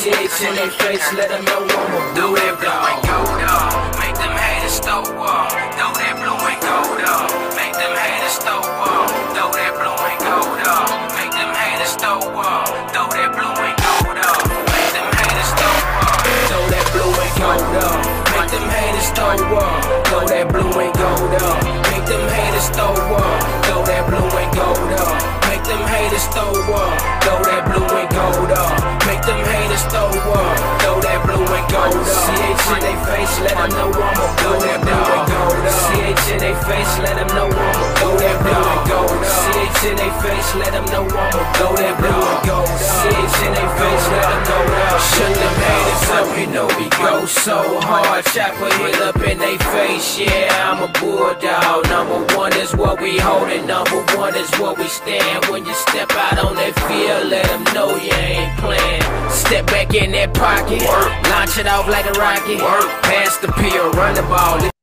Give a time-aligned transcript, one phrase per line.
[0.00, 0.08] CH
[0.48, 3.68] in their face, let them know I'ma do that blue and gold up.
[4.00, 5.52] Make them haters throw up.
[5.76, 7.28] Throw that blue and gold up.
[7.52, 9.12] Make them haters throw up.
[9.36, 10.88] Throw that blue and gold up.
[11.20, 12.64] Make them haters throw up.
[12.96, 14.40] Throw that blue and gold up.
[14.72, 16.16] Make them haters throw up.
[16.48, 18.00] Throw that blue and gold up.
[18.32, 19.84] Make them haters throw up.
[20.08, 21.60] Throw that blue and gold up.
[21.92, 23.36] Make them haters throw up.
[23.68, 25.12] Throw that blue and gold up.
[25.44, 26.96] Make them haters throw up.
[27.20, 28.99] Throw that blue and gold up.
[29.20, 30.80] Make them haters throw up.
[30.80, 32.08] Throw that blue and gold up.
[32.08, 35.76] CH in they face, let them know I'ma blow that blue and gold up.
[35.76, 39.28] CH in they face, let them know I'ma blow that blue and gold up.
[39.28, 42.80] CH in they face, let them know I'ma blow that blue and gold up.
[42.80, 45.04] CH in they face, let them know that.
[45.12, 48.24] Shut them haters up, you know we go so hard.
[48.32, 51.84] Chopper hit up in they face, yeah, I'm a bulldog.
[51.92, 55.44] Number one is what we holding, number one is what we stand.
[55.52, 59.09] When you step out on that field, let them know you ain't playing.
[59.30, 60.82] Step back in that pocket,
[61.30, 62.58] launch it off like a rocket.
[63.02, 64.79] Pass the pill, run the ball.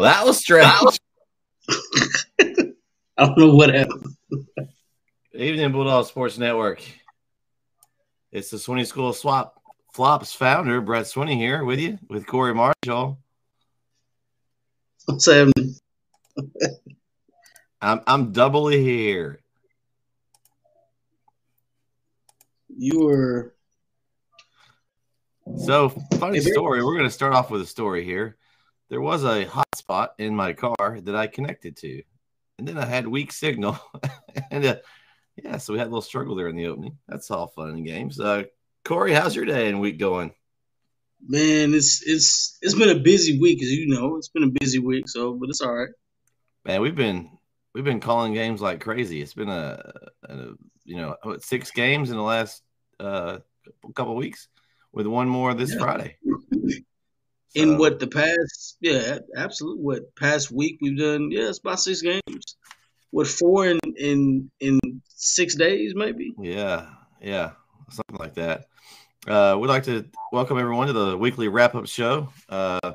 [0.00, 0.98] Well, that was strange.
[2.40, 4.16] I don't know what happened.
[5.34, 6.82] Evening Bulldog Sports Network.
[8.32, 9.60] It's the Swinney School Swap
[9.92, 13.18] Flops founder, Brett Swinney, here with you, with Corey Marshall.
[15.04, 15.74] What's happening?
[17.82, 19.40] I'm I'm doubly here.
[22.74, 23.54] You were
[25.58, 26.82] So funny story.
[26.82, 28.38] We're gonna start off with a story here.
[28.90, 32.02] There was a hotspot in my car that I connected to,
[32.58, 33.78] and then I had weak signal,
[34.50, 34.76] and uh,
[35.42, 36.98] yeah, so we had a little struggle there in the opening.
[37.08, 38.18] That's all fun and games.
[38.20, 38.44] Uh,
[38.84, 40.32] Corey, how's your day and week going?
[41.26, 41.74] man.
[41.74, 44.16] It's it's it's been a busy week, as you know.
[44.16, 45.90] It's been a busy week, so but it's all right.
[46.64, 47.30] Man, we've been
[47.74, 49.20] we've been calling games like crazy.
[49.22, 49.92] It's been a,
[50.24, 50.36] a
[50.84, 52.62] you know what, six games in the last
[52.98, 53.38] uh,
[53.94, 54.48] couple weeks,
[54.92, 55.78] with one more this Yeah.
[55.78, 56.16] Friday.
[57.54, 59.82] In So, what the past, yeah, absolutely.
[59.82, 61.30] What past week we've done?
[61.32, 62.56] Yeah, it's about six games.
[63.10, 64.78] What four in in in
[65.08, 66.32] six days, maybe?
[66.40, 66.86] Yeah,
[67.20, 67.52] yeah,
[67.90, 68.66] something like that.
[69.26, 72.28] Uh, we'd like to welcome everyone to the weekly wrap up show.
[72.48, 72.92] Uh,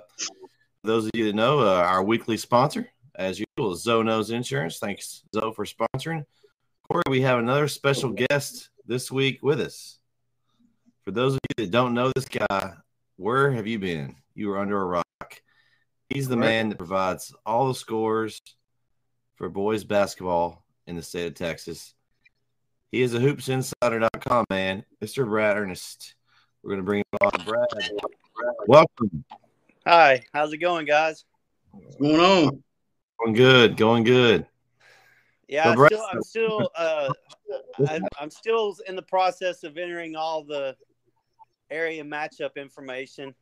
[0.83, 4.79] those of you that know, uh, our weekly sponsor, as usual, is Zonos Insurance.
[4.79, 6.25] Thanks, Zoe, for sponsoring.
[6.89, 9.99] Corey, we have another special guest this week with us.
[11.03, 12.73] For those of you that don't know this guy,
[13.17, 14.15] where have you been?
[14.35, 15.41] You were under a rock.
[16.09, 18.41] He's the man that provides all the scores
[19.35, 21.93] for boys basketball in the state of Texas.
[22.91, 25.25] He is a hoopsinsider.com man, Mr.
[25.25, 26.15] Brad Ernest.
[26.61, 27.45] We're going to bring him on.
[27.45, 27.67] Brad,
[28.67, 29.23] welcome.
[29.87, 31.23] Hi, how's it going, guys?
[31.71, 32.63] What's going on?
[33.19, 34.45] Going good, going good.
[35.47, 37.09] Yeah, So, I'm still, I'm still, uh,
[37.87, 40.75] I'm, I'm still in the process of entering all the
[41.69, 43.33] area matchup information.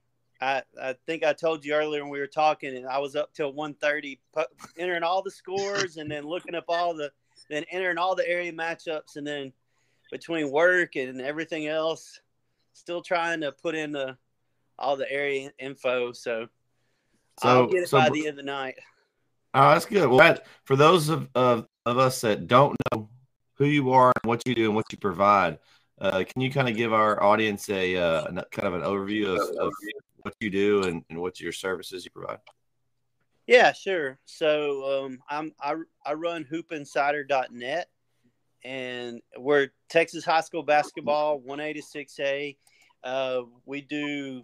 [0.44, 3.34] I, I think I told you earlier when we were talking, and I was up
[3.34, 4.44] till 1.30 pu-
[4.78, 7.12] entering all the scores and then looking up all the,
[7.50, 9.54] then entering all the area matchups, and then
[10.12, 12.20] between work and everything else,
[12.74, 14.18] still trying to put in the
[14.78, 16.12] all the area info.
[16.12, 16.48] So,
[17.42, 18.76] I'll So, get it so by the end of the night.
[19.54, 20.08] oh, that's good.
[20.10, 23.08] Well, Brad, for those of, of, of us that don't know
[23.56, 25.60] who you are and what you do and what you provide,
[26.02, 29.42] Uh, can you kind of give our audience a, uh, kind of an overview of,
[29.58, 29.72] of
[30.24, 32.40] what you do and, and what your services you provide?
[33.46, 34.20] Yeah, sure.
[34.26, 35.76] So um, I'm I,
[36.06, 37.90] I run hoopinsider.net
[38.64, 42.58] and we're Texas high school basketball 1A to 6A.
[43.04, 44.44] Uh, we do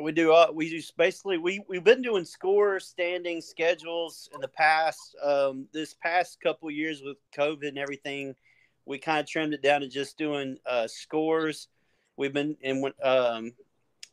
[0.00, 4.48] we do uh, we do basically we we've been doing score standing schedules in the
[4.48, 5.16] past.
[5.24, 8.36] Um, this past couple years with COVID and everything,
[8.84, 11.68] we kind of trimmed it down to just doing uh, scores.
[12.16, 13.52] We've been and um,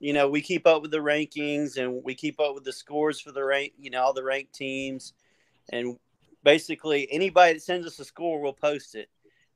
[0.03, 3.21] you know we keep up with the rankings and we keep up with the scores
[3.21, 5.13] for the rank you know all the ranked teams.
[5.71, 5.97] And
[6.43, 9.07] basically anybody that sends us a score we'll post it.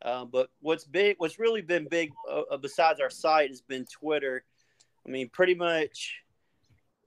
[0.01, 3.85] Uh, but what's big what's really been big uh, uh, besides our site has been
[3.91, 4.45] twitter.
[5.05, 6.15] I mean pretty much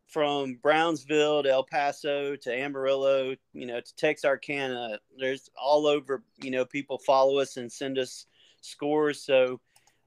[0.06, 6.50] from brownsville to el paso to amarillo you know to texarkana there's all over you
[6.50, 8.26] know people follow us and send us
[8.60, 9.22] scores.
[9.22, 9.62] So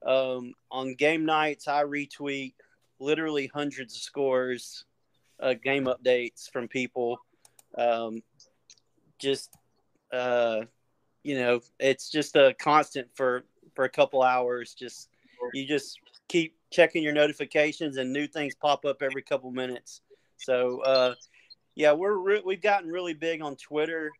[0.06, 2.52] um, on game nights i retweet
[2.98, 4.84] literally hundreds of scores
[5.40, 7.18] uh, game updates from people
[7.76, 8.22] um,
[9.18, 9.50] just
[10.12, 10.62] uh,
[11.22, 13.44] you know, it's just a constant for
[13.74, 14.74] for a couple hours.
[14.74, 15.08] Just
[15.52, 15.98] you just
[16.28, 20.02] keep checking your notifications, and new things pop up every couple minutes.
[20.36, 21.14] So uh,
[21.74, 24.12] yeah, we're re- we've gotten really big on Twitter,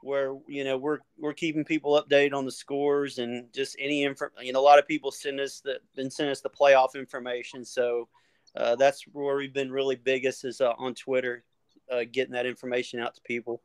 [0.00, 4.26] where you know we're we're keeping people updated on the scores and just any info.
[4.40, 7.64] You know, a lot of people send us the been sending us the playoff information.
[7.64, 8.08] So
[8.56, 11.44] uh, that's where we've been really biggest is uh, on Twitter,
[11.90, 13.62] uh, getting that information out to people.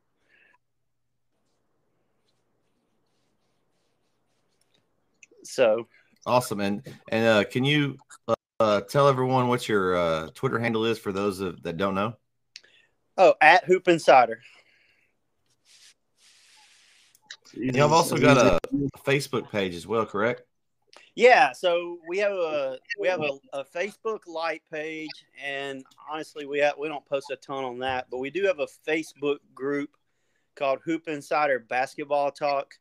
[5.44, 5.88] So
[6.26, 6.60] awesome.
[6.60, 7.98] And and uh, can you
[8.60, 12.14] uh, tell everyone what your uh, Twitter handle is for those of, that don't know?
[13.18, 14.42] Oh, at Hoop Insider.
[17.54, 20.44] You have also got a, a Facebook page as well, correct?
[21.18, 25.10] Yeah, so we have a we have a, a, Facebook Light page,
[25.44, 28.60] and honestly, we have we don't post a ton on that, but we do have
[28.60, 29.90] a Facebook group
[30.56, 32.76] called Hoop Insider Basketball Talk,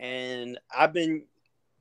[0.00, 1.26] and I've been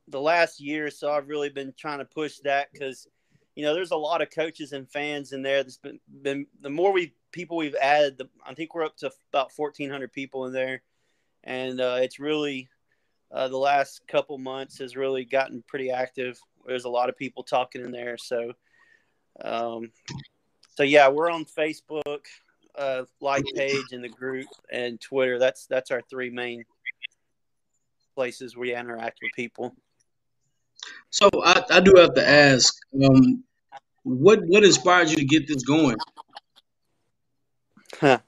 [0.07, 3.07] the last year or so, I've really been trying to push that because,
[3.55, 5.63] you know, there's a lot of coaches and fans in there.
[5.63, 9.11] That's been, been the more we people we've added, the, I think we're up to
[9.33, 10.83] about 1,400 people in there,
[11.43, 12.69] and uh, it's really
[13.31, 16.39] uh, the last couple months has really gotten pretty active.
[16.65, 18.53] There's a lot of people talking in there, so
[19.41, 19.91] um,
[20.75, 22.25] so yeah, we're on Facebook,
[22.77, 25.39] uh, like page in the group, and Twitter.
[25.39, 26.63] That's that's our three main
[28.15, 29.75] places we interact with people.
[31.09, 32.73] So I, I do have to ask,
[33.03, 33.43] um,
[34.03, 35.97] what what inspired you to get this going?
[37.99, 38.19] Huh.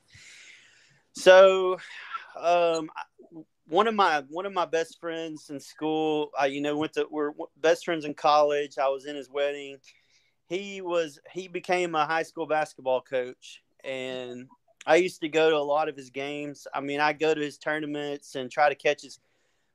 [1.13, 1.77] So,
[2.39, 2.89] um,
[3.71, 7.07] one of my one of my best friends in school, I you know went to
[7.09, 7.31] we're
[7.61, 8.77] best friends in college.
[8.77, 9.77] I was in his wedding.
[10.49, 14.47] He was he became a high school basketball coach, and
[14.85, 16.67] I used to go to a lot of his games.
[16.73, 19.19] I mean, I go to his tournaments and try to catch his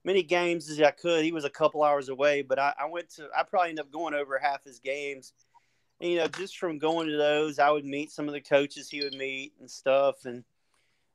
[0.05, 1.25] many games as I could.
[1.25, 3.93] He was a couple hours away, but I, I went to I probably ended up
[3.93, 5.33] going over half his games.
[6.03, 8.91] And, you know, just from going to those, I would meet some of the coaches
[8.91, 10.27] he would meet and stuff.
[10.27, 10.45] And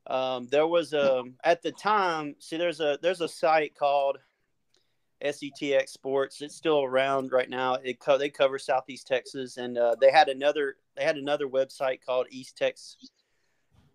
[0.08, 2.36] um, there was a at the time.
[2.40, 4.18] See, there's a there's a site called
[5.24, 6.42] SETX Sports.
[6.42, 7.76] It's still around right now.
[7.76, 12.00] It co- they cover Southeast Texas, and uh, they had another they had another website
[12.06, 13.12] called East Texas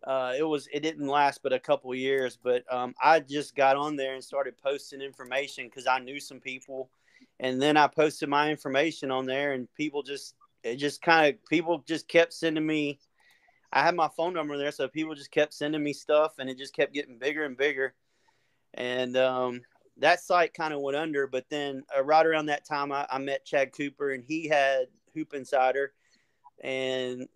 [0.07, 3.77] uh, it was it didn't last but a couple years but um, i just got
[3.77, 6.89] on there and started posting information because i knew some people
[7.41, 11.45] and then i posted my information on there and people just it just kind of
[11.47, 12.99] people just kept sending me
[13.73, 16.59] i had my phone number there so people just kept sending me stuff and it
[16.59, 17.95] just kept getting bigger and bigger
[18.75, 19.63] and um,
[19.97, 23.19] that site kind of went under but then uh, right around that time I, I
[23.19, 25.93] met chad cooper and he had hoop insider
[26.63, 27.29] and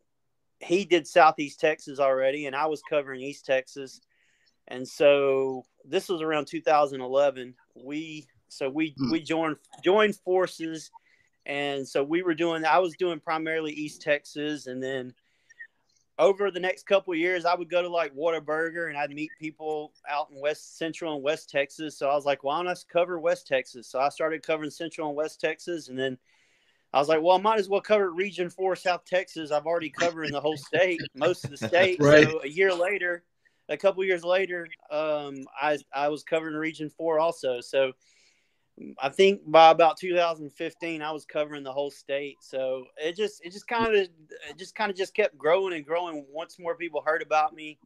[0.61, 4.01] he did Southeast Texas already, and I was covering East Texas.
[4.69, 7.55] And so this was around 2011.
[7.75, 9.11] We so we hmm.
[9.11, 10.91] we joined joined forces,
[11.47, 12.65] and so we were doing.
[12.65, 15.15] I was doing primarily East Texas, and then
[16.21, 19.93] over the next couple years, I would go to like Whataburger, and I'd meet people
[20.09, 21.99] out in West Central and West Texas.
[21.99, 23.89] So I was like, why don't I cover West Texas?
[23.89, 26.19] So I started covering Central and West Texas, and then
[26.93, 29.51] I was like, well, I might as well cover Region Four, South Texas.
[29.51, 31.97] I've already covered the whole state, most of the state.
[32.01, 32.29] right.
[32.29, 33.25] So a year later,
[33.71, 37.63] a couple years later, um, I I was covering Region Four also.
[37.63, 37.93] So
[38.99, 42.39] I think by about 2015, I was covering the whole state.
[42.41, 45.85] So it just it just kind of it just kind of just kept growing and
[45.85, 46.25] growing.
[46.31, 47.79] Once more people heard about me,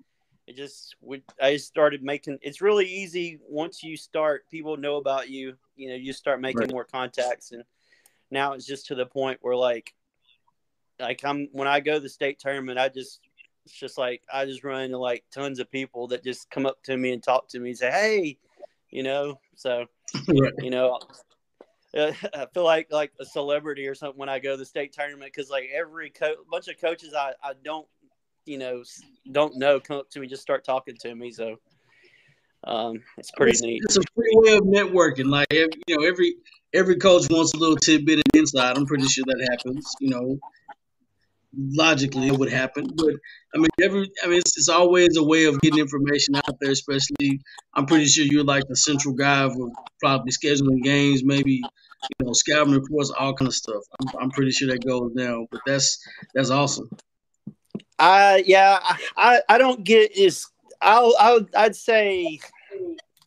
[0.47, 2.39] it just we I just started making.
[2.43, 4.49] It's really easy once you start.
[4.51, 6.73] People know about you, you know, you start making Right.
[6.73, 7.65] more contacts, and
[8.31, 9.95] now it's just to the point where like,
[11.01, 13.21] like I'm when I go to the state tournament, I just
[13.65, 16.83] it's just like I just run into like tons of people that just come up
[16.85, 18.39] to me and talk to me and say, hey,
[18.95, 19.87] you know, so
[20.33, 20.99] you know.
[21.97, 25.33] I feel like like a celebrity or something when I go to the state tournament
[25.33, 27.87] because like every co- bunch of coaches I, I don't
[28.47, 28.83] you know
[29.31, 31.57] don't know come up to me just start talking to me so
[32.65, 33.83] um, it's pretty it's, neat.
[33.85, 35.31] It's a free way of networking.
[35.31, 36.35] Like every, you know, every
[36.73, 38.77] every coach wants a little tidbit and insight.
[38.77, 39.95] I'm pretty sure that happens.
[40.01, 40.39] You know,
[41.57, 43.15] logically it would happen, but
[43.55, 46.73] I mean, every I mean, it's, it's always a way of getting information out there.
[46.73, 47.41] Especially,
[47.75, 49.71] I'm pretty sure you're like the central guy for
[50.01, 51.63] probably scheduling games, maybe
[52.21, 53.83] you know, scouting reports, all kind of stuff.
[54.01, 55.47] I'm, I'm pretty sure that goes down.
[55.51, 55.99] But that's
[56.35, 56.89] that's awesome.
[57.99, 60.47] I yeah I, I I don't get is
[60.81, 62.41] I'll I'll I'd say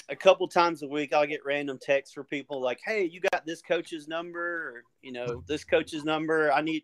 [0.10, 3.46] a couple times a week I'll get random texts for people like hey you got
[3.46, 6.84] this coach's number or you know this coach's number I need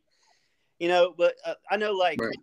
[0.79, 2.39] you know but uh, I know like Right.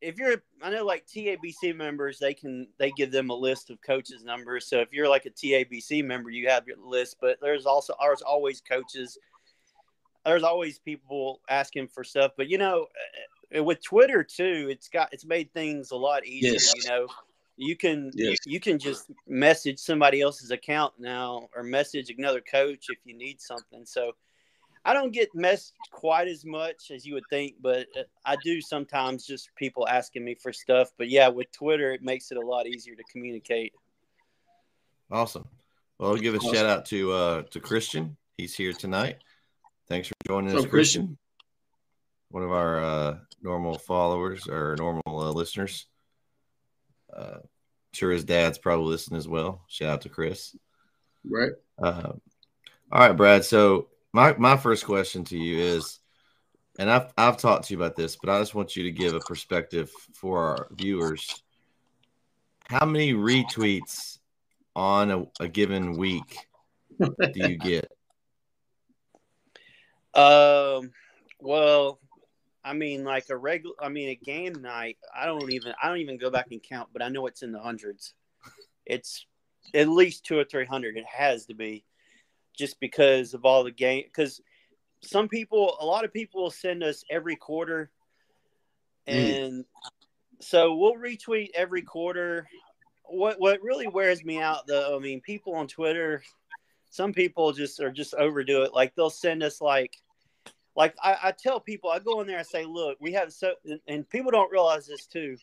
[0.00, 3.80] if you're I know like TABC members they can they give them a list of
[3.80, 7.66] coaches numbers so if you're like a TABC member you have your list but there's
[7.66, 9.18] also there's always coaches
[10.24, 12.86] there's always people asking for stuff but you know
[13.56, 16.74] uh, with Twitter too it's got it's made things a lot easier Yes.
[16.76, 17.06] you know
[17.56, 18.38] you can Yes.
[18.44, 23.40] you can just message somebody else's account now or message another coach if you need
[23.40, 24.12] something so
[24.84, 28.60] I don't get messed quite as much as you would think, but uh, I do
[28.60, 30.90] sometimes just people asking me for stuff.
[30.98, 33.72] But yeah, with Twitter, it makes it a lot easier to communicate.
[35.10, 35.46] Awesome.
[35.98, 36.54] Well, I'll give a Awesome.
[36.54, 38.16] shout out to uh to Christian.
[38.36, 39.18] He's here tonight.
[39.88, 40.70] Thanks for joining us, Christian?
[40.70, 41.18] Christian.
[42.30, 45.86] One of our uh, normal followers or normal uh, listeners.
[47.14, 47.38] Uh,
[47.92, 49.64] sure his dad's probably listening as well.
[49.68, 50.56] Shout out to Chris.
[51.28, 51.52] Right.
[51.80, 52.12] Uh,
[52.90, 53.44] all right, Brad.
[53.44, 55.98] So my my first question to you is,
[56.78, 59.14] and I've I've talked to you about this, but I just want you to give
[59.14, 61.42] a perspective for our viewers.
[62.68, 64.18] How many retweets
[64.74, 66.36] on a, a given week
[66.98, 67.90] do you get?
[70.14, 70.92] Um,
[71.40, 71.98] well,
[72.64, 74.98] I mean, like a regular, I mean, a game night.
[75.14, 77.50] I don't even, I don't even go back and count, but I know it's in
[77.50, 78.14] the hundreds.
[78.84, 79.26] It's
[79.74, 80.96] at least two or three hundred.
[80.96, 81.84] It has to be,
[82.56, 84.04] just because of all the game.
[84.04, 84.40] Because
[85.02, 87.90] some people, a lot of people will send us every quarter,
[89.06, 89.64] and
[90.40, 92.48] so we'll retweet every quarter.
[93.04, 96.22] What what really wears me out, though, I mean, people on Twitter,
[96.90, 98.74] some people just are just overdo it.
[98.74, 99.96] Like they'll send us like
[100.76, 103.54] like I, I tell people i go in there and say look we have so
[103.64, 105.36] and, and people don't realize this too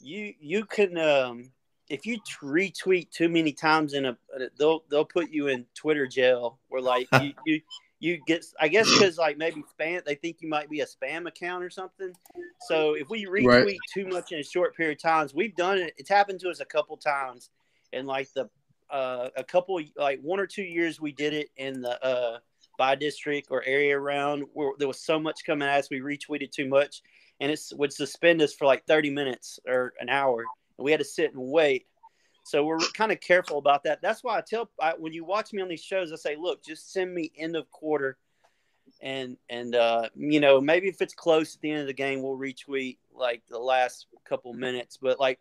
[0.00, 1.50] you you can um
[1.90, 4.16] if you retweet too many times in a
[4.58, 7.60] they'll they'll put you in twitter jail or like you you
[8.00, 11.26] you get i guess because like maybe spam they think you might be a spam
[11.26, 12.12] account or something
[12.68, 13.80] so if we retweet Right.
[13.92, 16.60] too much in a short period of times we've done it it's happened to us
[16.60, 17.50] a couple times
[17.92, 18.48] in like the
[18.90, 22.38] uh a couple like one or two years we did it in the uh
[22.78, 26.52] by district or area around where there was so much coming at us, we retweeted
[26.52, 27.02] too much,
[27.40, 30.46] and it would suspend us for like 30 minutes or an hour,
[30.78, 31.86] and we had to sit and wait.
[32.44, 34.00] So we're kind of careful about that.
[34.00, 36.64] That's why I tell I, when you watch me on these shows, I say, look,
[36.64, 38.16] just send me end of quarter,
[39.02, 42.22] and and uh, you know maybe if it's close at the end of the game,
[42.22, 44.98] we'll retweet like the last couple minutes.
[45.00, 45.40] But like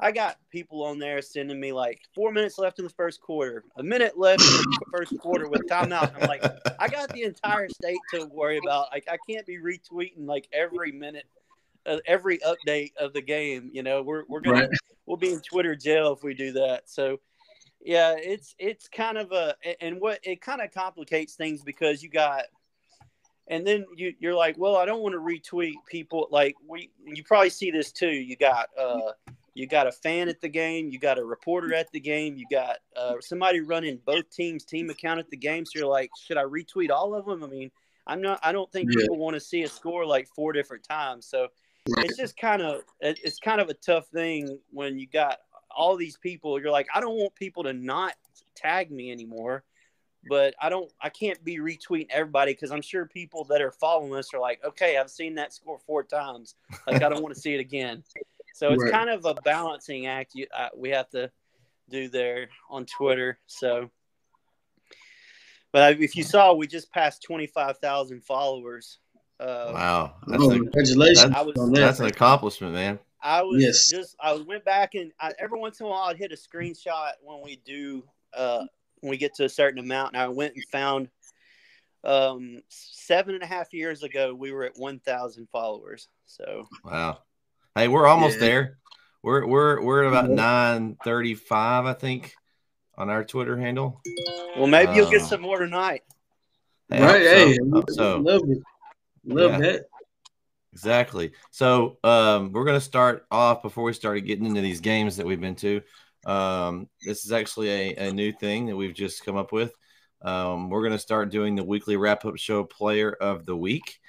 [0.00, 3.64] I got people on there sending me like four minutes left in the first quarter,
[3.76, 6.14] a minute left in the first quarter with timeout.
[6.20, 6.44] I'm like,
[6.78, 8.88] I got the entire state to worry about.
[8.92, 11.26] Like, I can't be retweeting like every minute,
[11.86, 13.70] uh, every update of the game.
[13.72, 14.68] You know, we're we're gonna Right.
[15.06, 16.88] we'll be in Twitter jail if we do that.
[16.88, 17.20] So,
[17.80, 22.10] yeah, it's it's kind of a and what it kind of complicates things because you
[22.10, 22.44] got.
[23.50, 26.28] And then you, you're like, well, I don't want to retweet people.
[26.30, 28.10] Like we, you probably see this too.
[28.10, 29.12] You got, uh,
[29.54, 32.44] you got a fan at the game, you got a reporter at the game, you
[32.50, 35.64] got uh, somebody running both teams' team account at the game.
[35.64, 37.42] So you're like, should I retweet all of them?
[37.42, 37.70] I mean,
[38.06, 38.38] I'm not.
[38.42, 39.02] I don't think Yeah.
[39.02, 41.26] people want to see a score like four different times.
[41.26, 41.48] So
[41.88, 42.04] Right.
[42.04, 45.38] it's just kind of it's kind of a tough thing when you got
[45.70, 46.60] all these people.
[46.60, 48.14] You're like, I don't want people to not
[48.54, 49.64] tag me anymore,
[50.28, 50.90] but I don't.
[51.00, 54.62] I can't be retweeting everybody because I'm sure people that are following us are like,
[54.64, 56.56] okay, I've seen that score four times.
[56.86, 58.02] Like I don't want to see it again.
[58.54, 58.92] So it's Right.
[58.92, 61.30] kind of a balancing act you, uh, we have to
[61.88, 63.38] do there on Twitter.
[63.46, 63.90] So,
[65.72, 68.98] but if you saw, we just passed twenty five thousand followers.
[69.40, 71.80] Uh, Wow, that's, Oh, a, congratulations I was- on that.
[71.80, 72.98] that's an accomplishment, man.
[73.22, 73.90] I was Yes.
[73.90, 77.12] just I went back and I, every once in a while I'd hit a screenshot
[77.22, 78.64] when we do uh
[79.00, 80.14] when we get to a certain amount.
[80.14, 81.08] And I went and found
[82.04, 86.08] um, seven and a half years ago, we were at 1,000 followers.
[86.26, 87.18] So, wow.
[87.74, 88.46] Hey, we're almost Yeah.
[88.46, 88.78] there.
[89.22, 92.34] We're we're we're at about nine thirty five, I think,
[92.96, 94.00] on our Twitter handle.
[94.56, 96.04] well, maybe you'll get Uh, some more tonight.
[96.88, 97.10] Hey, I right?
[97.10, 97.70] hope Hey, so.
[97.72, 98.58] Hope so love it.
[99.28, 99.58] Love Yeah.
[99.58, 99.90] bit.
[100.72, 101.32] exactly.
[101.50, 105.40] So um, we're gonna start off before we started getting into these games that we've
[105.40, 105.80] been to.
[106.26, 109.72] Um, this is actually a, a new thing that we've just come up with.
[110.22, 114.00] Um, we're gonna start doing the weekly wrap up show player of the week,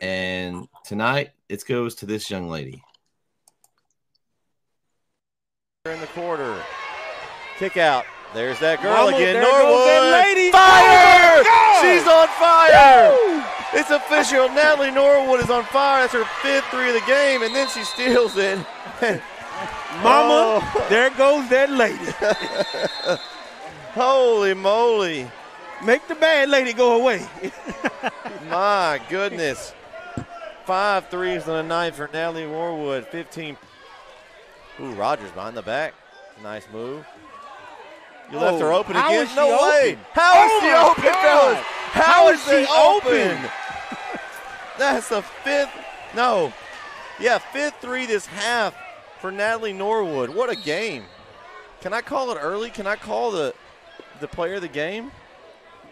[0.00, 2.82] and tonight it goes to this young lady.
[5.86, 6.60] in the quarter.
[7.58, 8.04] Kick out.
[8.34, 9.34] There's that girl Mama, again.
[9.34, 10.12] there Norwood.
[10.12, 10.50] lady.
[10.50, 11.44] Fire!
[11.80, 13.16] She's on fire!
[13.72, 14.48] It's official.
[14.48, 16.02] Natalie Norwood is on fire.
[16.02, 18.58] That's her fifth three of the game, and then she steals it.
[20.02, 20.86] Mama, Oh.
[20.88, 21.98] there goes that lady.
[23.94, 25.30] Holy moly.
[25.84, 27.26] Make the bad lady go away.
[28.50, 29.74] My goodness.
[30.64, 33.06] Five threes in the night for Natalie Norwood.
[33.08, 33.56] 15.
[34.80, 35.94] Ooh, Rogers behind the back.
[36.42, 37.04] Nice move.
[38.30, 39.22] You left Oh, her open how again?
[39.24, 39.92] is she no way.
[39.92, 40.04] open?
[40.12, 41.22] How is Oh she open, God.
[41.22, 41.64] fellas?
[41.92, 43.50] How is she she open?
[44.78, 45.70] That's the fifth.
[46.14, 46.52] No.
[47.20, 48.74] Yeah, fifth three this half
[49.20, 50.30] for Natalie Norwood.
[50.30, 51.04] What a game.
[51.80, 52.70] Can I call it early?
[52.70, 53.54] Can I call the
[54.20, 55.10] the player of the game?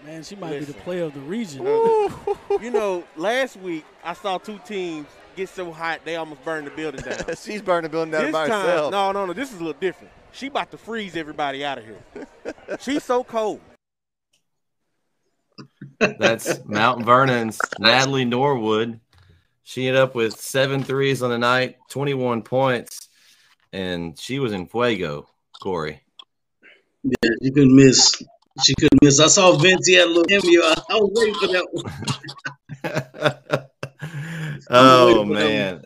[0.05, 1.65] Man, she might be the player of the region.
[2.61, 6.71] You know, last week I saw two teams get so hot they almost burn the
[6.71, 7.19] building down.
[7.43, 8.93] She's burning the building down this by time, herself.
[8.93, 9.33] no, no, no.
[9.33, 10.13] This is a little different.
[10.33, 12.27] She about to freeze everybody out of here.
[12.81, 13.61] She's so cold.
[15.99, 19.01] That's Mount Vernon's Natalie Norwood.
[19.63, 23.09] She ended up with seven threes on the night, 21 points,
[23.73, 25.29] and she was in fuego,
[25.63, 26.03] Corey.
[27.03, 28.13] Yeah, you couldn't miss.
[28.65, 29.21] She couldn't miss.
[29.21, 29.87] I saw Vince.
[29.87, 30.63] He had a little cameo.
[30.63, 31.67] I, I was waiting for that
[33.53, 33.67] one.
[34.71, 35.85] oh waiting for that man.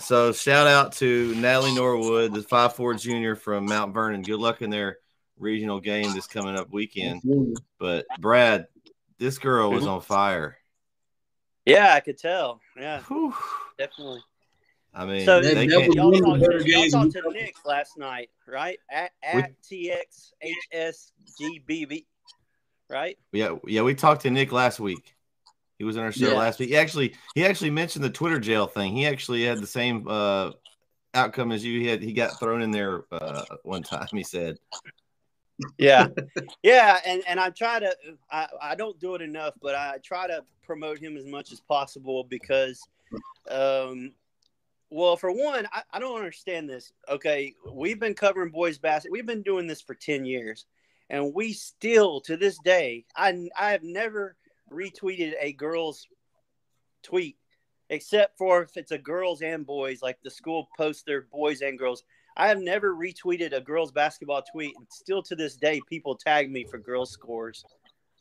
[0.00, 4.22] So shout out to Natalie Norwood, the five four junior from Mount Vernon.
[4.22, 4.98] Good luck in their
[5.38, 7.22] regional game this coming up weekend.
[7.78, 8.66] But Brad,
[9.18, 10.56] this girl was on fire.
[11.66, 12.60] Yeah, I could tell.
[12.78, 13.34] Yeah, Whew.
[13.78, 14.22] definitely.
[14.96, 17.54] I mean, So they that can't- y'all the talked, better to, y'all talked to Nick
[17.64, 18.78] last night, right?
[18.90, 19.52] At at
[20.72, 22.04] TXHSGBB,
[22.88, 23.18] right?
[23.32, 25.13] Yeah, yeah, we talked to Nick last week.
[25.78, 26.38] He was on our show Yeah.
[26.38, 26.68] last week.
[26.70, 28.94] He actually he actually mentioned the Twitter jail thing.
[28.94, 30.52] He actually had the same uh
[31.14, 31.80] outcome as you.
[31.80, 34.58] He had he got thrown in there uh one time, he said.
[35.78, 36.08] Yeah,
[36.62, 37.94] yeah, and and I try to.
[38.30, 41.60] I I don't do it enough, but I try to promote him as much as
[41.60, 42.80] possible because,
[43.50, 44.12] um,
[44.90, 46.92] well, for one, I, I don't understand this.
[47.08, 49.12] Okay, we've been covering boys basketball.
[49.12, 50.66] We've been doing this for ten years,
[51.08, 54.36] and we still to this day, I I have never
[54.70, 56.06] retweeted a girl's
[57.02, 57.36] tweet
[57.90, 61.78] except for if it's a girls and boys, like the school posts their boys and
[61.78, 62.02] girls.
[62.36, 66.50] I have never retweeted a girls basketball tweet, and still to this day, people tag
[66.50, 67.64] me for girls scores.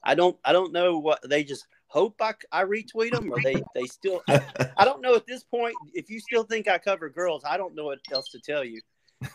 [0.03, 3.63] I don't, I don't know what they just hope I, I retweet them, or they,
[3.73, 4.21] they still.
[4.27, 4.41] I,
[4.77, 5.75] I don't know at this point.
[5.93, 8.81] If you still think I cover girls, I don't know what else to tell you.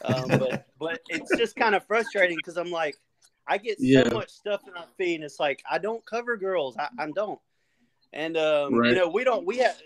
[0.04, 2.94] Um, but, but it's just kind of frustrating because I'm like,
[3.48, 4.08] I get Yeah.
[4.08, 6.76] so much stuff in my feed, and it's like I don't cover girls.
[6.76, 7.40] I, I don't.
[8.12, 8.90] And um, Right.
[8.90, 9.46] you know, we don't.
[9.46, 9.76] We have.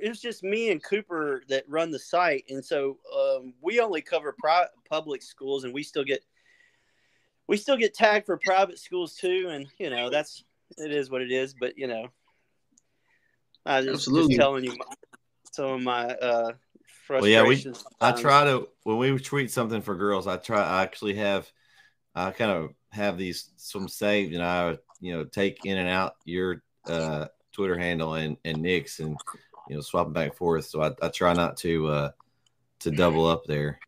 [0.00, 4.34] It's just me and Cooper that run the site, and so um, we only cover
[4.38, 6.22] pri- public schools, and we still get
[7.46, 10.44] we still get tagged for private schools too, and you know that's
[10.76, 11.54] it is what it is.
[11.54, 12.08] But you know,
[13.66, 14.84] I just, just telling you my,
[15.52, 16.52] some of my uh,
[17.08, 17.84] Well, yeah, we- frustrations.
[18.00, 21.50] I try to when we tweet something for girls, I try I actually have
[22.14, 26.16] I kind of have these some saved and I you know take in and out
[26.24, 29.16] your uh Twitter handle and and Nick's and
[29.68, 30.66] you know swap them back and forth.
[30.66, 32.10] So I, I try not to uh
[32.80, 33.78] to double up there.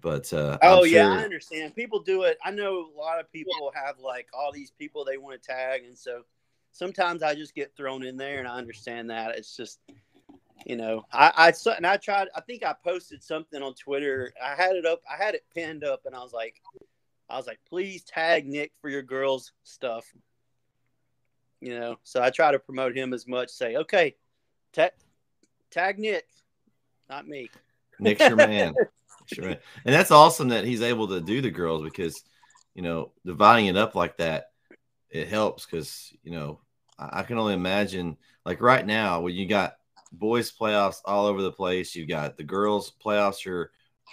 [0.00, 1.74] But uh Oh I'm yeah, sure- I understand.
[1.76, 2.38] People do it.
[2.44, 5.84] I know a lot of people have like all these people they want to tag,
[5.84, 6.22] and so
[6.72, 9.36] sometimes I just get thrown in there, and I understand that.
[9.36, 9.78] It's just,
[10.66, 12.28] you know, I I and I tried.
[12.34, 14.32] I think I posted something on Twitter.
[14.42, 15.02] I had it up.
[15.08, 16.60] I had it pinned up, and I was like,
[17.32, 20.04] I was like, please tag Nick for your girls stuff.
[21.60, 23.48] You know, so I try to promote him as much.
[23.48, 24.16] Say, okay,
[24.74, 24.90] tag
[25.70, 26.26] tag Nick,
[27.08, 27.48] not me.
[27.98, 28.74] Nick's your man.
[29.20, 29.58] Nick's your man.
[29.86, 32.22] And that's awesome that he's able to do the girls because,
[32.74, 34.50] you know, dividing it up like that,
[35.08, 36.60] it helps because, you know,
[36.98, 39.76] I, I can only imagine like right now when you got
[40.12, 43.70] boys playoffs all over the place, you've got the girls playoffs are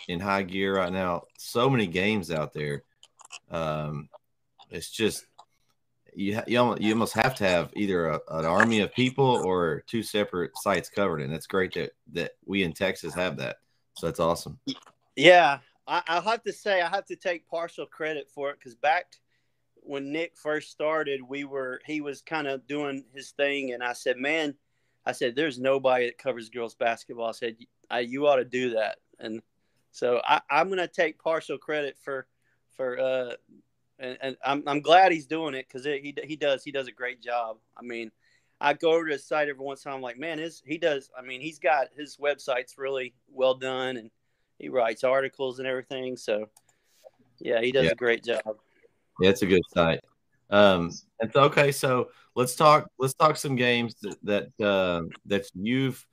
[0.07, 1.23] in high gear right now.
[1.37, 2.83] So many games out there.
[3.51, 4.09] Um,
[4.69, 5.25] it's just
[6.13, 9.83] you you almost, you almost have to have either a, an army of people or
[9.87, 13.57] two separate sites covered, and it's great that that we in Texas have that.
[13.95, 14.59] So that's awesome.
[15.15, 18.75] Yeah, I, I'll have to say I have to take partial credit for it because
[18.75, 19.05] back
[19.75, 23.93] when Nick first started, we were he was kind of doing his thing, and I
[23.93, 24.55] said, "Man,
[25.05, 27.57] I said there's nobody that covers girls basketball." I said,
[27.89, 29.41] I, "You ought to do that," and
[29.91, 32.27] so I, I'm going to take partial credit for
[32.79, 33.33] for uh,
[33.99, 36.93] and, and I'm I'm glad he's doing it because he he does he does a
[36.93, 37.57] great job.
[37.77, 38.11] I mean.
[38.61, 39.95] I go over to his site every once in a while.
[39.99, 41.09] I'm like, man, his he does.
[41.17, 44.11] I mean, he's got his website's really well done, and
[44.57, 46.17] he writes articles and everything.
[46.17, 46.49] So,
[47.39, 47.91] yeah, he does Yeah.
[47.91, 48.57] a great job.
[49.21, 50.01] Yeah, it's a good site.
[50.49, 52.89] Um, and so okay, so let's talk.
[52.99, 54.17] Let's talk some games that
[54.57, 56.05] that uh, that you've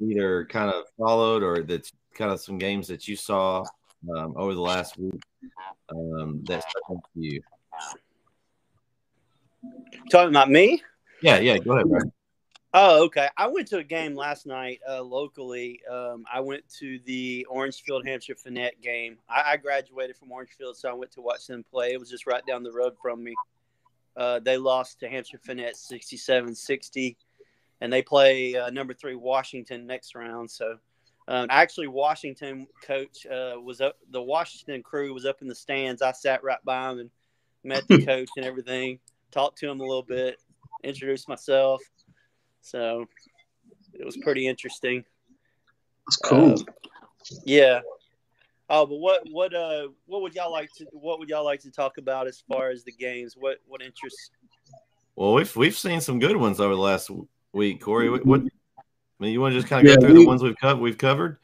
[0.00, 3.62] either kind of followed or that's kind of some games that you saw
[4.16, 5.22] um, over the last week
[5.90, 7.40] um, that stuck out to you.
[10.10, 10.82] Talking about me?
[11.22, 11.58] Yeah, yeah.
[11.58, 12.12] Go ahead, Brian.
[12.76, 13.28] Oh, okay.
[13.36, 15.80] I went to a game last night uh, locally.
[15.88, 19.16] Um, I went to the Orangefield Hamshire Fannett game.
[19.28, 21.92] I, I graduated from Orangefield, so I went to watch them play.
[21.92, 23.32] It was just right down the road from me.
[24.16, 27.16] Uh, they lost to Hamshire Fannett 67 60,
[27.80, 30.50] and they play uh, number three Washington next round.
[30.50, 30.78] So,
[31.26, 36.02] um, actually, Washington coach uh, was up, the Washington crew was up in the stands.
[36.02, 37.10] I sat right by him and
[37.62, 38.98] met the coach and everything,
[39.30, 40.38] talked to him a little bit,
[40.82, 41.82] introduced myself.
[42.60, 43.06] So
[43.94, 45.04] it was pretty interesting.
[46.06, 46.52] That's cool.
[46.52, 47.80] Uh, yeah.
[48.68, 51.70] Oh, but what what uh what would y'all like to what would y'all like to
[51.70, 53.34] talk about as far as the games?
[53.38, 54.30] What what interests?
[55.16, 57.10] Well, we've we've seen some good ones over the last
[57.52, 58.10] week, Corey.
[58.10, 58.42] What, what
[59.24, 60.58] I mean, you want to just kind of Yeah, go through we- the ones we've
[60.58, 60.82] covered?
[60.82, 61.38] We've covered.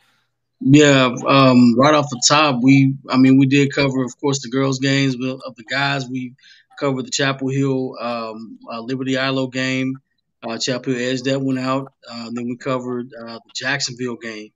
[0.60, 4.50] Yeah, um, right off the top, we I mean we did cover, of course, the
[4.50, 5.16] girls' games.
[5.16, 6.34] But of the guys, we
[6.78, 9.96] covered the Chapel Hill um, uh, Liberty Eylau game.
[10.42, 11.90] Uh, Chapel Hill Edge that went out.
[12.06, 14.50] Uh, then we covered uh, the Jacksonville game,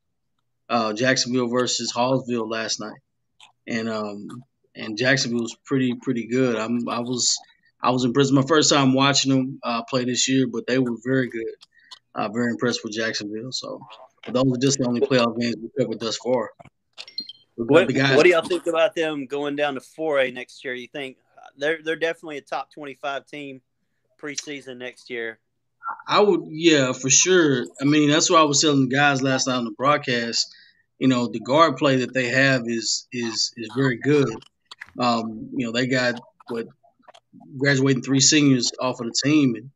[0.68, 3.00] uh, Jacksonville versus Hallsville last night,
[3.66, 4.28] and um,
[4.76, 6.56] and Jacksonville was pretty pretty good.
[6.56, 7.38] I'm I was
[7.82, 8.34] I was impressed.
[8.34, 11.54] My first time watching them uh, play this year, but they were very good.
[12.14, 13.52] Uh, very impressed with Jacksonville.
[13.52, 13.80] So.
[14.26, 16.48] Those are just the only playoff games we covered thus far.
[17.56, 20.72] What, what do y'all think about them going down to four A next year?
[20.72, 23.60] You think uh, they're they're definitely a top twenty five team
[24.18, 25.40] preseason next year?
[26.08, 27.66] I would, yeah, for sure.
[27.82, 30.46] I mean, that's what I was telling the guys last night on the broadcast.
[30.98, 34.42] You know, the guard play that they have is is is very good.
[34.98, 36.66] Um, you know, they got what
[37.58, 39.68] graduating three seniors off of the team, and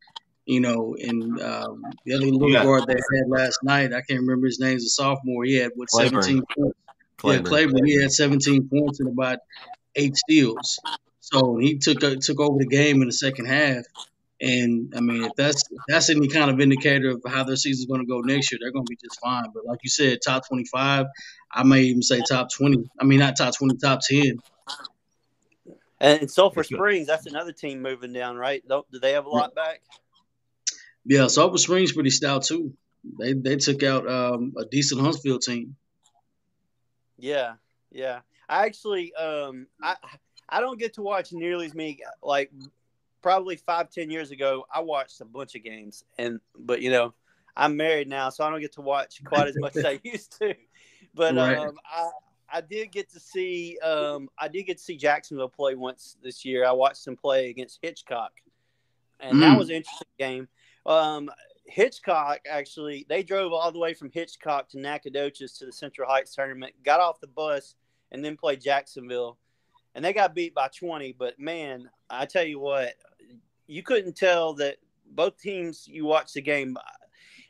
[0.48, 2.64] you know, and um, the other little Yeah.
[2.64, 4.72] guard they had last night, I can't remember his name.
[4.72, 5.44] He's a sophomore.
[5.44, 6.22] He had what Claiborne.
[6.22, 6.78] seventeen points.
[7.18, 7.44] Claiborne.
[7.44, 7.86] Yeah, Claiborne.
[7.86, 9.40] He had 17 points and about
[9.96, 10.78] eight steals.
[11.20, 13.84] So he took uh, took over the game in the second half.
[14.40, 17.86] And I mean, if that's if that's any kind of indicator of how their season's
[17.86, 19.50] going to go next year, they're going to be just fine.
[19.52, 21.06] But like you said, top 25,
[21.52, 22.88] I may even say top 20.
[22.98, 24.38] I mean, not top 20, top 10.
[26.00, 28.62] And, and Sulphur Springs, that's another team moving down, right?
[28.66, 29.82] Do they have a lot back?
[31.08, 32.74] Yeah, Sulphur Springs pretty stout too.
[33.18, 35.74] They they took out um, a decent Huntsville team.
[37.16, 37.54] Yeah,
[37.90, 38.20] yeah.
[38.48, 39.96] I actually, um, I
[40.48, 42.00] I don't get to watch nearly as many.
[42.22, 42.52] Like
[43.22, 47.14] probably five, ten years ago, I watched a bunch of games, and but you know,
[47.56, 50.38] I'm married now, so I don't get to watch quite as much as I used
[50.40, 50.54] to.
[51.14, 51.56] But Right.
[51.56, 52.10] um, I
[52.52, 56.44] I did get to see um I did get to see Jacksonville play once this
[56.44, 56.66] year.
[56.66, 58.32] I watched them play against Hitchcock,
[59.20, 59.58] and that Mm.
[59.58, 60.48] was an interesting game.
[60.88, 61.30] Um,
[61.66, 66.34] Hitchcock actually they drove all the way from Hitchcock to Nacogdoches to the Central Heights
[66.34, 67.74] tournament, got off the bus,
[68.10, 69.36] and then played Jacksonville,
[69.94, 71.12] and they got beat by 20.
[71.18, 72.94] But man, I tell you what,
[73.66, 74.76] you couldn't tell that
[75.10, 75.86] both teams.
[75.86, 76.76] You watch the game.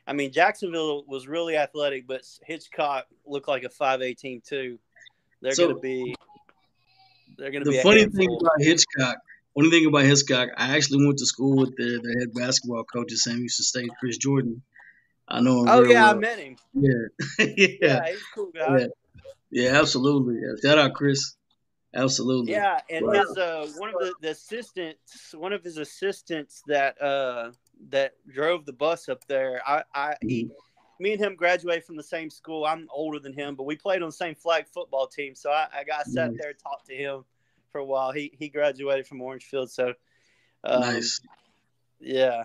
[0.08, 4.78] I mean, Jacksonville was really athletic, but Hitchcock looked like a 5A team too.
[5.42, 6.14] They're So- going to be.
[7.36, 7.76] They're going to be.
[7.76, 9.18] The funny thing about Hitchcock,
[9.58, 13.12] funny thing about Hitchcock, I actually went to school with their, their head basketball coach
[13.12, 14.62] at Sam Houston State, Chris Jordan.
[15.28, 16.56] I know him Oh yeah, I met him.
[16.74, 16.90] Yeah.
[17.38, 17.66] yeah.
[17.80, 18.78] Yeah, he's a cool guy.
[18.78, 18.86] Yeah.
[19.50, 20.36] Yeah, absolutely.
[20.36, 20.52] Yeah.
[20.62, 21.36] Shout out Chris.
[21.94, 22.52] Absolutely.
[22.52, 23.12] Yeah, and Wow.
[23.12, 27.52] his uh, one of the, the assistants, one of his assistants that uh,
[27.88, 29.62] that drove the bus up there.
[29.66, 30.50] I, I he,
[31.00, 32.66] me and him graduated from the same school.
[32.66, 35.34] I'm older than him, but we played on the same flag football team.
[35.34, 37.24] So I, I got sat there and talked to him
[37.72, 38.12] for a while.
[38.12, 39.94] He he graduated from Orangefield, so
[40.64, 41.20] um, nice.
[42.00, 42.44] yeah,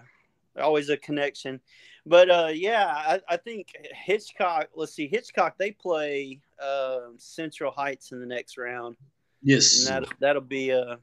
[0.59, 1.59] always a connection.
[2.05, 4.67] But uh, yeah, I, I think Hitchcock.
[4.75, 5.57] Let's see, Hitchcock.
[5.57, 8.97] They play um Central Heights in the next round,
[9.41, 9.87] Yes.
[9.87, 10.97] and that that'll be uh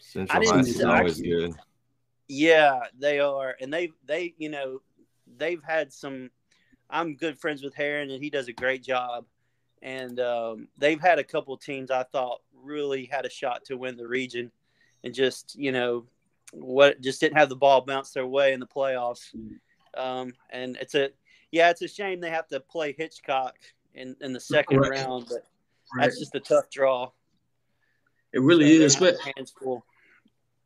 [0.00, 1.54] Central didn't Heights is see- always good.
[2.28, 4.80] Yeah, they are, and they they you know
[5.36, 6.30] they've had some.
[6.90, 9.26] I'm good friends with Heron, and he does a great job.
[9.82, 13.96] And um, they've had a couple teams I thought really had a shot to win
[13.96, 14.50] the region,
[15.04, 16.06] and just you know
[16.52, 19.34] what just didn't have the ball bounce their way in the playoffs.
[19.96, 21.10] Um, and it's a
[21.50, 23.56] yeah, it's a shame they have to play Hitchcock
[23.94, 24.90] in, in the second Right.
[24.90, 25.46] round, but
[25.94, 26.04] Right.
[26.04, 27.10] that's just a tough draw.
[28.32, 29.84] It really So is, but not hands full.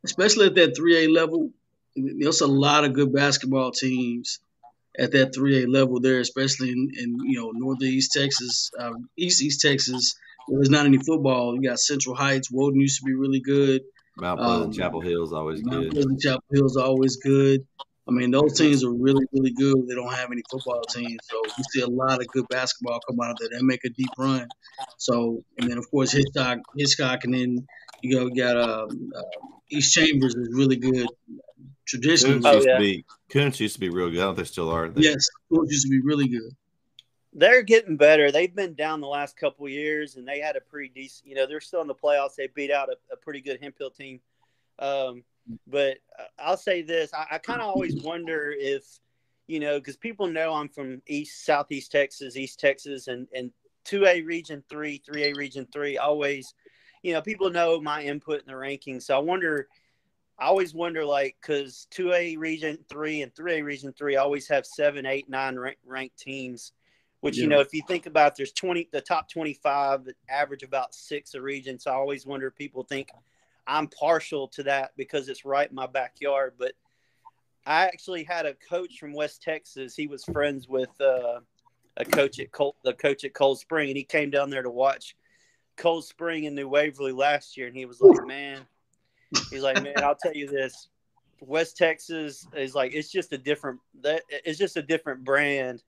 [0.04, 1.50] especially at that 3A level.
[1.94, 4.40] There's a lot of good basketball teams
[4.98, 9.60] at that 3A level there, especially in, in you know northeast Texas, um, east east
[9.60, 10.16] Texas.
[10.48, 11.54] Where there's not any football.
[11.54, 12.50] You got Central Heights.
[12.50, 13.82] Woden used to be really good.
[14.16, 15.92] Mount Pleasant, Um, Chapel Hill is always Mount good.
[15.92, 17.66] Pleasant, Chapel Hill's always good.
[18.08, 19.86] I mean, those teams are really, really good.
[19.88, 23.20] They don't have any football teams, so you see a lot of good basketball come
[23.20, 23.48] out of there.
[23.56, 24.48] They make a deep run.
[24.98, 27.66] So, and then of course Hitchcock, Hitchcock, and then
[28.02, 29.22] you go you got um, uh,
[29.70, 31.06] East Chambers is really good.
[31.86, 32.74] Traditionally, Kountze Oh, used yeah.
[32.74, 34.18] to be Kountze used to be real good.
[34.18, 34.88] I don't know if they still are.
[34.88, 36.50] They- yes, those used to be really good.
[37.34, 38.30] They're getting better.
[38.30, 41.28] They've been down the last couple years, and they had a pretty decent.
[41.28, 42.34] You know, they're still in the playoffs.
[42.36, 44.20] They beat out a, a pretty good Hemp team.
[44.78, 45.24] Um,
[45.66, 45.98] but
[46.38, 48.84] I'll say this: I, I kind of always wonder if,
[49.46, 53.50] you know, because people know I'm from East Southeast Texas, East Texas, and and
[53.84, 55.96] two A Region Three, three A Region Three.
[55.96, 56.52] Always,
[57.02, 59.04] you know, people know my input in the rankings.
[59.04, 59.68] So I wonder.
[60.38, 64.48] I always wonder, like, because two A Region Three and three A Region Three always
[64.48, 66.72] have seven, eight, nine rank, ranked teams
[67.22, 70.92] which you know if you think about there's 20 the top 25 that average about
[70.92, 71.78] six a region.
[71.78, 73.10] So i always wonder if people think
[73.66, 76.54] i'm partial to that because it's right in my backyard.
[76.58, 76.72] But
[77.64, 79.94] i actually had a coach from west texas.
[79.94, 81.40] He was friends with uh,
[81.96, 84.70] a coach at Cold, the coach at cold spring and he came down there to
[84.70, 85.16] watch
[85.76, 88.66] cold spring in new waverly last year and he was like man
[89.50, 90.88] he's like man i'll tell you this.
[91.40, 95.82] West texas is like it's just a different that it's just a different brand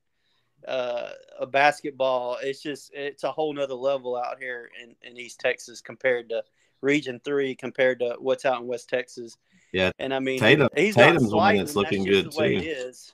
[0.67, 2.37] uh, a basketball.
[2.41, 6.43] It's just it's a whole nother level out here in, in East Texas compared to
[6.81, 9.37] Region Three compared to what's out in West Texas.
[9.71, 12.57] Yeah, and I mean Tatum- he's Tatum's the one that's looking just good, too.
[12.57, 13.13] It is.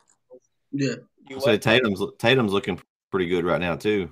[0.72, 0.96] Yeah,
[1.30, 1.58] You So?
[1.58, 4.12] Tatum's Tatum's looking pretty good right now too.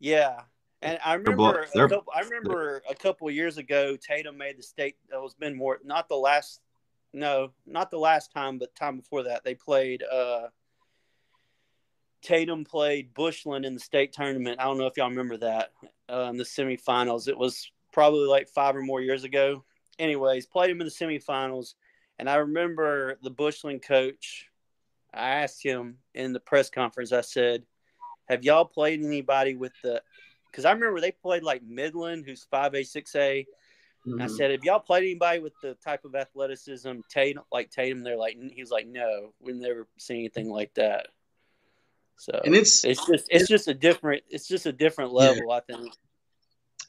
[0.00, 0.42] Yeah,
[0.82, 3.96] and I They're remember both- they're- a couple, I remember a couple of years ago
[3.96, 4.96] Tatum made the state.
[5.10, 6.60] That was been more not the last.
[7.14, 10.02] No, not the last time, but time before that they played.
[10.02, 10.48] uh
[12.22, 14.60] Tatum played Bushland in the state tournament.
[14.60, 15.72] I don't know if y'all remember that
[16.10, 17.28] uh, in the semifinals.
[17.28, 19.64] It was probably like five or more years ago.
[19.98, 21.74] Anyways, played him in the semifinals,
[22.18, 24.48] and I remember the Bushland coach.
[25.12, 27.12] I asked him in the press conference.
[27.12, 27.64] I said,
[28.28, 30.02] "Have y'all played anybody with the?"
[30.50, 33.46] Because I remember they played like Midland, who's five A, six A.
[34.06, 34.30] I Mhm.
[34.30, 38.36] said, "Have y'all played anybody with the type of athleticism Tatum like Tatum?" They're like,
[38.52, 41.08] he was like, "No, we've never seen anything like that."
[42.18, 45.50] So and it's it's just it's just a different it's just a different level.
[45.52, 45.92] I think.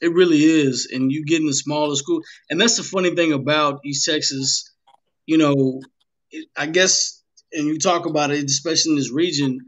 [0.02, 3.32] It really is, and you get in the smaller school, and that's the funny thing
[3.32, 4.70] about East Texas.
[5.26, 5.82] You know,
[6.56, 9.60] I guess, and you talk about it, especially in this region,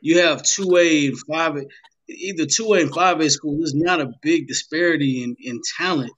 [0.00, 1.62] you have two A and five A,
[2.08, 3.56] either two A and five A school.
[3.58, 6.12] There's not a big disparity in in talent.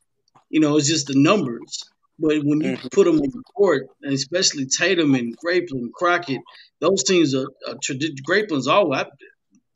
[0.48, 1.84] You know, it's just the numbers.
[2.20, 2.92] But when you Mhm.
[2.92, 6.40] put them on the court, and especially Tatum and Grapeland, Crockett,
[6.80, 7.76] those teams are, are
[8.28, 9.04] Grapeland's always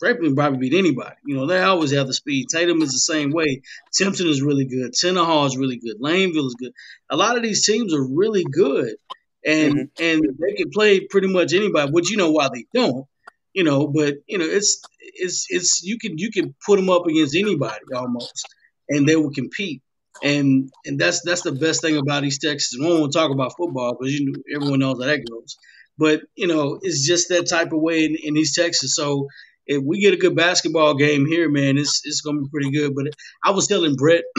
[0.03, 1.17] Grapeland probably beat anybody.
[1.25, 2.47] You know, they always have the speed.
[2.51, 3.63] Tatum is the same way.
[3.97, 4.93] Timpson is really good.
[4.93, 6.01] Tenaha is really good.
[6.01, 6.73] Laneville is good.
[7.11, 8.97] A lot of these teams are really good,
[9.45, 11.91] and and they can play pretty much anybody.
[11.93, 13.07] But you know why they don't.
[13.55, 17.07] You know, but you know it's it's it's you can you can put them up
[17.07, 18.49] against anybody almost,
[18.89, 19.81] and they will compete.
[20.23, 22.77] And and that's that's the best thing about East Texas.
[22.79, 25.57] We don't talk about football because you know, everyone knows how that goes.
[25.99, 28.95] But you know, it's just that type of way in, in East Texas.
[28.95, 29.29] So
[29.67, 32.95] if we get a good basketball game here, man, it's it's gonna be pretty good.
[32.95, 33.07] But
[33.45, 34.25] I was telling Brett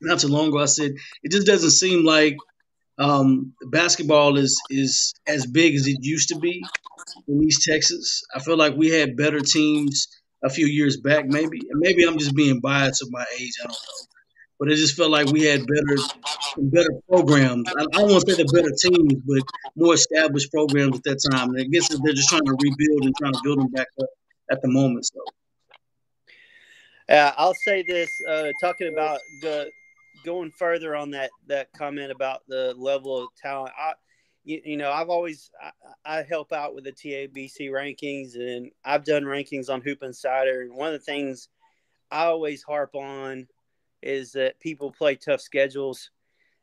[0.00, 2.36] not too long ago, I said it just doesn't seem like
[2.98, 6.62] um, basketball is is as big as it used to be
[7.28, 8.22] in East Texas.
[8.34, 10.08] I feel like we had better teams
[10.44, 11.58] a few years back, maybe.
[11.70, 13.52] And maybe I'm just being biased of my age.
[13.62, 14.15] I don't know.
[14.58, 16.02] But it just felt like we had better
[16.56, 17.68] better programs.
[17.76, 19.42] I, I don't want to say the better teams, but
[19.76, 21.50] more established programs at that time.
[21.50, 24.08] And I guess they're just trying to rebuild and trying to build them back up
[24.50, 25.06] at the moment.
[25.06, 25.20] So
[27.08, 29.68] Uh, I'll say this: uh, talking about the
[30.24, 33.72] going further on that that comment about the level of talent.
[33.78, 33.92] I,
[34.44, 39.04] you, you know, I've always I, I help out with the TABC rankings, and I've
[39.04, 40.62] done rankings on Hoop Insider.
[40.62, 41.48] And one of the things
[42.10, 43.46] I always harp on
[44.02, 46.10] is that people play tough schedules,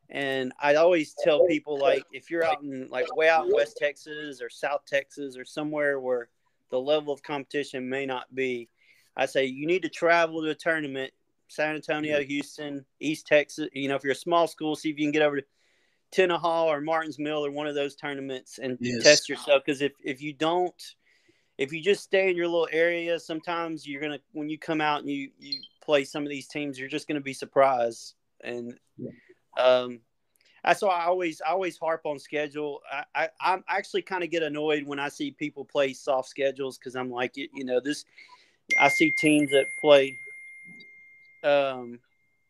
[0.10, 3.78] And I always tell people like if you're out in like way out in West
[3.78, 6.30] Texas or South Texas or somewhere where
[6.70, 8.70] the level of competition may not be,
[9.16, 11.12] I say you need to travel to a tournament,
[11.48, 13.70] San Antonio, Houston, East Texas.
[13.74, 15.46] You know, if you're a small school, see if you can get over to
[16.12, 19.04] Tenaha or Martins Mill or one of those tournaments and Yes.
[19.04, 19.64] test yourself.
[19.66, 20.96] Because if if you don't,
[21.58, 25.00] if you just stay in your little area, sometimes you're gonna when you come out
[25.02, 28.16] and you you play some of these teams, you're just gonna be surprised.
[28.44, 28.78] And
[29.58, 30.00] um,
[30.64, 32.82] that's why I always I always harp on schedule.
[32.92, 36.78] I, I I'm actually kind of get annoyed when I see people play soft schedules
[36.78, 38.06] because I'm like you, you know this.
[38.80, 40.16] I see teams that play,
[41.44, 42.00] um,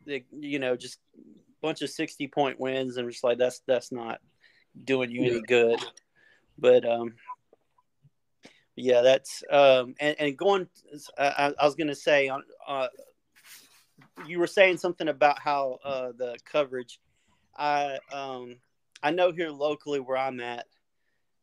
[0.06, 1.00] they, you know, just
[1.62, 4.20] bunch of sixty point wins, and just like that's that's not
[4.86, 5.80] doing you any good.
[6.60, 7.16] But um,
[8.76, 10.68] yeah, that's um, and, and going.
[11.18, 12.44] I, I was gonna say on.
[12.68, 12.88] Uh,
[14.28, 17.00] you were saying something about how uh, the coverage.
[17.58, 18.58] I um,
[19.02, 20.66] I know here locally where I'm at.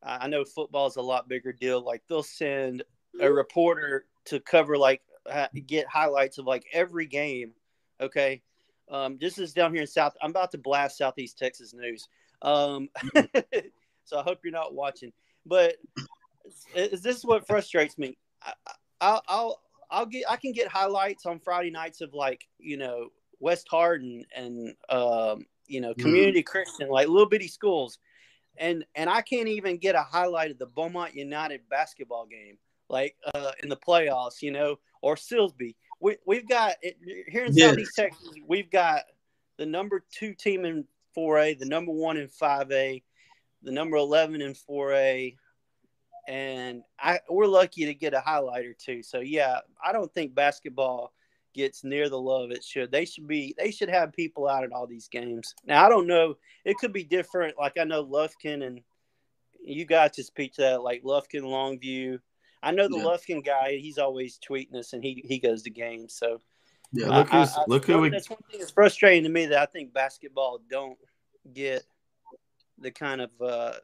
[0.03, 1.83] I know football is a lot bigger deal.
[1.85, 2.83] Like they'll send
[3.21, 5.03] a reporter to cover like
[5.67, 7.53] get highlights of like every game.
[8.01, 8.43] Okay,
[8.91, 10.15] um, this is down here in South.
[10.23, 12.09] I'm about to blast Southeast Texas news.
[12.43, 12.89] Um,
[14.05, 15.13] so I hope you're not watching.
[15.45, 15.77] But
[16.75, 18.17] is this is what frustrates me?
[19.01, 23.09] I, I'll I'll get I can get highlights on Friday nights of like you know
[23.39, 27.99] West Hardin and um, you know community Christian like little bitty schools,
[28.57, 33.17] and and I can't even get a highlight of the Beaumont United basketball game like
[33.35, 35.77] uh, in the playoffs, you know, or Silsbee.
[36.01, 36.75] We we've got
[37.29, 37.71] here in Yes.
[37.71, 39.05] Southeast Texas, we've got
[39.57, 40.85] the number two team in
[41.17, 43.03] 4A, the number one in 5A,
[43.63, 45.37] the number 11 in 4A,
[46.29, 49.03] and I we're lucky to get a highlight or two.
[49.03, 51.13] So yeah, I don't think basketball
[51.53, 52.93] gets near the love it should.
[52.93, 55.55] They should be they should have people out at all these games.
[55.67, 57.59] Now I don't know, it could be different.
[57.59, 58.81] Like I know Lufkin and
[59.63, 62.19] you guys just speak to that, like Lufkin Longview.
[62.63, 63.05] I know the Yeah.
[63.05, 66.15] Lufkin guy, he's always tweeting us and he he goes to games.
[66.15, 66.41] So
[66.93, 67.09] Yeah.
[67.09, 69.47] Look I- who's- I- I- look who we- that's one thing that's frustrating to me
[69.47, 70.99] that I think basketball don't
[71.53, 71.83] get
[72.79, 73.75] the kind of uh,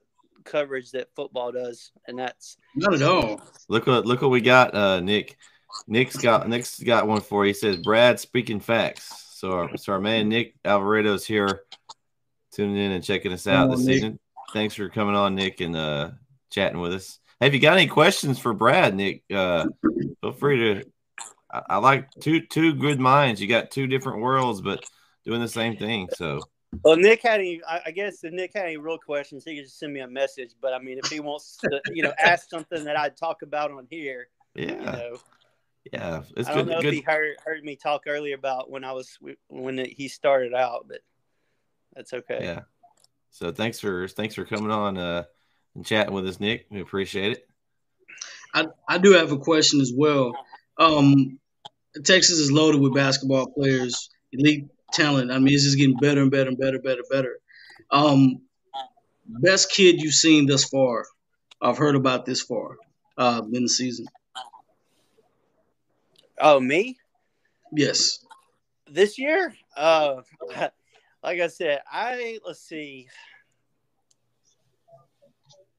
[0.44, 3.40] coverage that football does, and that's Not at all.
[3.68, 5.36] Look what look what we got, uh, Nick.
[5.86, 7.50] Nick's got Nick's got one for you.
[7.50, 11.62] He says, "Brad, speaking facts." So our, so our man Nick Alvaredo's here,
[12.52, 13.96] tuning in and checking us out Come on, this Nick.
[13.96, 14.18] evening.
[14.52, 16.10] Thanks for coming on, Nick, and uh,
[16.50, 17.18] chatting with us.
[17.40, 19.66] Hey, if you got any questions for Brad, Nick, uh,
[20.22, 20.90] feel free to.
[21.52, 23.40] I, I like two two good minds.
[23.40, 24.82] You got two different worlds, but
[25.26, 26.08] doing the same thing.
[26.16, 26.40] So
[26.82, 26.96] well.
[26.96, 29.78] Nick had any, I I guess if Nick had any real questions, he could just
[29.78, 30.50] send me a message.
[30.60, 33.70] But I mean, if he wants to, you know, ask something that I'd talk about
[33.70, 35.16] on here, yeah, you know,
[35.92, 36.72] yeah, it's I don't good.
[36.72, 36.94] know good.
[36.94, 40.86] if he heard heard me talk earlier about when I was when he started out,
[40.88, 41.00] but
[41.94, 42.38] that's okay.
[42.40, 42.60] Yeah.
[43.30, 45.24] So thanks for thanks for coming on uh,
[45.74, 46.66] and chatting with us, Nick.
[46.70, 47.48] We appreciate it.
[48.54, 50.32] I, I do have a question as well.
[50.78, 51.38] Um,
[52.04, 55.30] Texas is loaded with basketball players, elite talent.
[55.30, 57.38] I mean, it's just getting better and better and better, better, better.
[57.90, 58.42] Um,
[59.26, 61.04] best kid you've seen thus far.
[61.60, 62.76] I've heard about this far
[63.18, 64.06] uh, in the season.
[66.40, 66.96] Oh, me?
[67.72, 68.24] Yes.
[68.88, 70.22] this year uh
[71.22, 73.08] like i said i let's see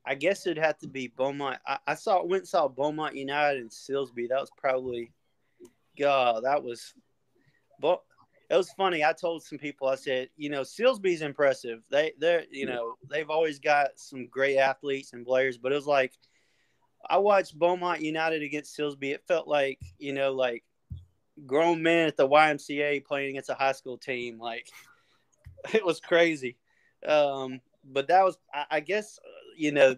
[0.06, 3.62] i guess it'd have to be beaumont i, I saw went and saw beaumont united
[3.62, 5.14] and silsbee that was probably
[5.98, 6.94] god that was
[7.80, 8.02] but
[8.50, 12.44] it was funny i told some people i said you know silsbee's impressive they they're
[12.52, 16.14] you know they've always got some great athletes and players but it was like
[17.10, 20.64] i watched beaumont united against silsby it felt like you know like
[21.46, 24.40] grown men at the YMCA playing against a high school team.
[24.40, 24.68] Like
[25.74, 26.58] it was crazy.
[27.06, 29.96] Um, but that was, I, I guess, uh, you know,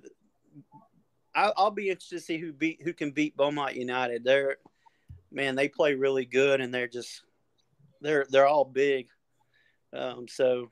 [1.33, 4.23] I, I'll be interested to see who beat who can beat Beaumont United.
[4.23, 4.57] They're
[5.31, 7.21] man, they play really good, and they're just
[8.01, 9.07] they're they're all big.
[9.93, 10.71] Um, so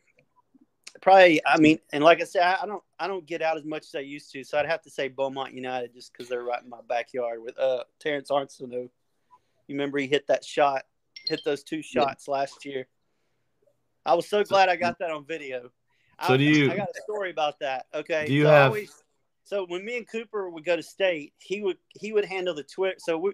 [1.02, 3.66] probably, I mean, and like I said, I, I don't I don't get out as
[3.66, 6.44] much as I used to, so I'd have to say Beaumont United just because they're
[6.44, 8.90] right in my backyard with uh Terrence Arsenault.
[9.68, 10.84] You remember he hit that shot,
[11.28, 12.88] hit those two shots last year.
[14.06, 15.72] I was so glad I got that on video.
[16.26, 17.88] So I, do you- I got a story about that.
[17.94, 18.26] Okay.
[18.28, 19.04] Do you so have- always-
[19.44, 22.64] so when me and Cooper would go to state, he would he would handle the
[22.64, 22.98] Twitter.
[23.00, 23.32] So we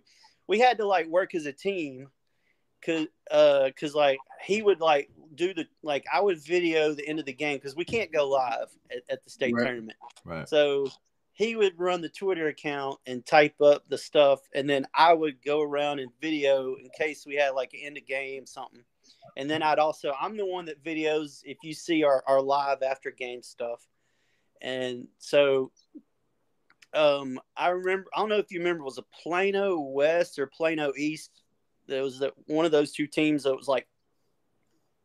[0.47, 2.09] we had to like work as a team,
[2.85, 7.19] cause uh cause like he would like do the like I would video the end
[7.19, 9.63] of the game because we can't go live at, at the state Right.
[9.63, 9.97] tournament.
[10.25, 10.47] Right.
[10.47, 10.87] So
[11.31, 15.43] he would run the Twitter account and type up the stuff, and then I would
[15.43, 18.83] go around and video in case we had like an end of game something.
[19.35, 22.83] And then I'd also I'm the one that videos if you see our, our live
[22.83, 23.87] after game stuff.
[24.61, 25.71] And so
[26.93, 30.93] um I remember I don't know if you remember was a Plano West or Plano
[30.95, 31.42] East.
[31.87, 33.83] There was that one of those two teams that was like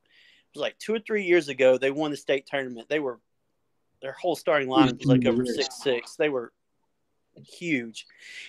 [0.08, 2.88] it was like two or three years ago they won the state tournament.
[2.88, 3.20] They were
[4.00, 5.52] their whole starting lineup was like over mm-hmm.
[5.52, 6.16] six six.
[6.16, 6.52] They were
[7.34, 8.06] huge.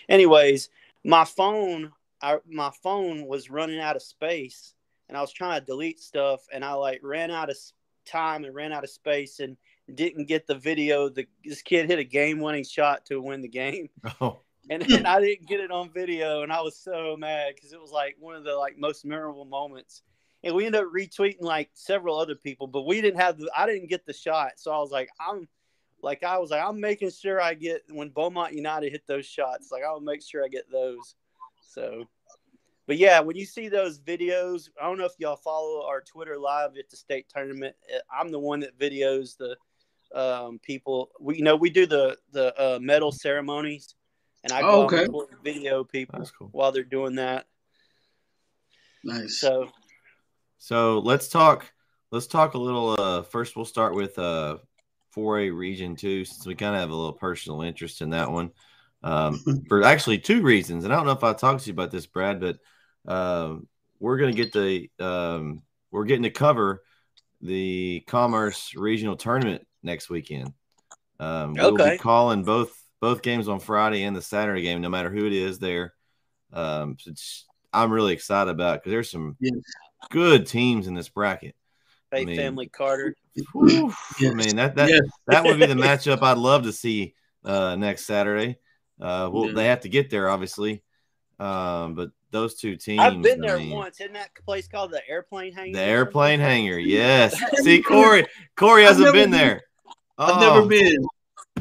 [0.08, 0.70] Anyways,
[1.04, 4.74] my phone I, my phone was running out of space
[5.08, 7.58] and I was trying to delete stuff and I like ran out of
[8.06, 9.58] time and ran out of space and
[9.94, 11.10] didn't get the video.
[11.10, 13.90] The this kid hit a game winning shot to win the game.
[14.22, 14.40] Oh,
[14.70, 17.82] And then I didn't get it on video and I was so mad because it
[17.82, 20.04] was like one of the like most memorable moments.
[20.44, 23.66] And we ended up retweeting like several other people, but we didn't have the I
[23.66, 24.54] didn't get the shot.
[24.58, 25.48] So I was like, I'm
[26.02, 29.72] like I was like, I'm making sure I get when Beaumont United hit those shots,
[29.72, 31.16] like I'll make sure I get those.
[31.62, 32.08] So
[32.90, 36.40] but yeah, when you see those videos, I don't know if y'all follow our Twitter
[36.40, 37.76] live at the state tournament.
[37.88, 39.56] eh, I'm the one that videos the
[40.20, 41.12] um, people.
[41.20, 43.94] We you know we do the the uh, medal ceremonies,
[44.44, 45.04] and I go Oh, okay.
[45.06, 46.50] and video people cool.
[46.52, 47.46] while they're doing that.
[49.04, 49.40] Nice.
[49.40, 49.70] So
[50.58, 51.72] So let's talk.
[52.12, 53.00] Let's talk a little.
[53.00, 54.58] Uh, first, we'll start with uh,
[55.16, 58.52] 4A Region Two, since we kind of have a little personal interest in that one.
[59.04, 61.92] Um, for actually two reasons, and I don't know if I talked to you about
[61.92, 62.58] this, Brad, but
[63.08, 63.68] um,
[64.00, 65.62] we're going to get the um,
[65.92, 66.84] we're getting to cover
[67.42, 70.52] the Commerce Regional Tournament next weekend.
[71.20, 75.10] Um, we'll be calling both both games on Friday and the Saturday game, no matter
[75.10, 75.94] who it is there.
[76.52, 79.54] Um, it's, I'm really excited about because there's some Yes.
[80.10, 81.56] good teams in this bracket.
[82.12, 83.16] Faith mean- Family Carter.
[83.54, 83.94] Whew.
[84.22, 85.02] I mean that that Yes.
[85.28, 87.14] that would be the matchup I'd love to see
[87.46, 88.58] uh, next Saturday.
[89.00, 89.54] Uh, well, Yeah.
[89.54, 90.84] they have to get there, obviously,
[91.40, 93.00] um, but those two teams.
[93.00, 94.02] I've been I there mean, once.
[94.02, 95.72] Isn't that place called the Airplane Hangar?
[95.78, 97.40] The airplane hangar, yes.
[97.64, 98.26] See, Corey,
[98.58, 99.40] Corey hasn't never been been.
[99.40, 99.62] there.
[100.18, 100.98] I've Oh, never been.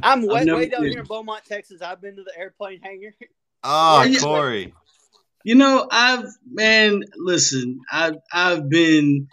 [0.02, 0.90] I'm way, way down been.
[0.90, 1.82] here in Beaumont, Texas.
[1.82, 3.14] I've been to the Airplane Hangar.
[3.64, 4.20] Oh, Yeah.
[4.20, 4.74] Corey.
[5.44, 9.28] You know, I've man, listen, I've I've been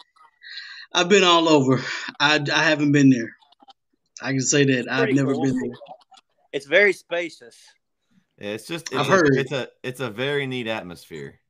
[0.92, 1.82] I've been all over.
[2.20, 3.36] I I haven't been there.
[4.22, 5.44] I can say that I've never cool.
[5.44, 5.76] been there.
[6.52, 7.56] It's very spacious.
[8.38, 9.36] Yeah, it's just I've it's, heard.
[9.36, 11.40] it's a it's a very neat atmosphere.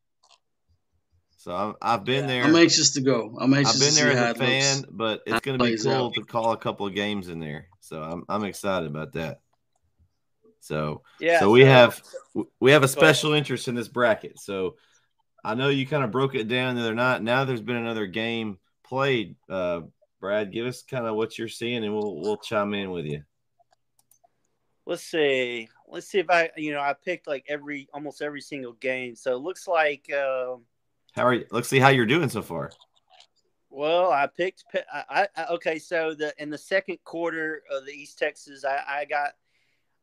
[1.47, 2.43] So I'm, I've been there.
[2.43, 3.37] I'm anxious to go.
[3.41, 4.89] I'm anxious I've been to there see how as a it fan, looks.
[4.91, 6.15] but it's going to be cool out.
[6.15, 7.69] to call a couple of games in there.
[7.79, 9.39] So I'm I'm excited about that.
[10.59, 11.39] So Yeah.
[11.39, 12.03] so we have
[12.59, 12.91] we have a ahead.
[12.91, 14.41] special interest in this bracket.
[14.41, 14.75] So
[15.45, 17.23] I know you kind of broke it down the other night.
[17.23, 19.37] Now there's been another game played.
[19.49, 19.83] Uh,
[20.19, 23.23] Brad, give us kind of what you're seeing, and we'll we'll chime in with you.
[24.85, 25.69] let's see.
[25.87, 29.15] Let's see if I, you know, I picked like every almost every single game.
[29.15, 30.63] So it looks like, um,
[31.17, 31.47] How are you?
[31.51, 32.71] Let's see how you're doing so far.
[33.71, 34.65] well, I picked.
[34.93, 35.79] I, I I- okay.
[35.79, 39.31] So the in the second quarter of the East Texas, I, I got.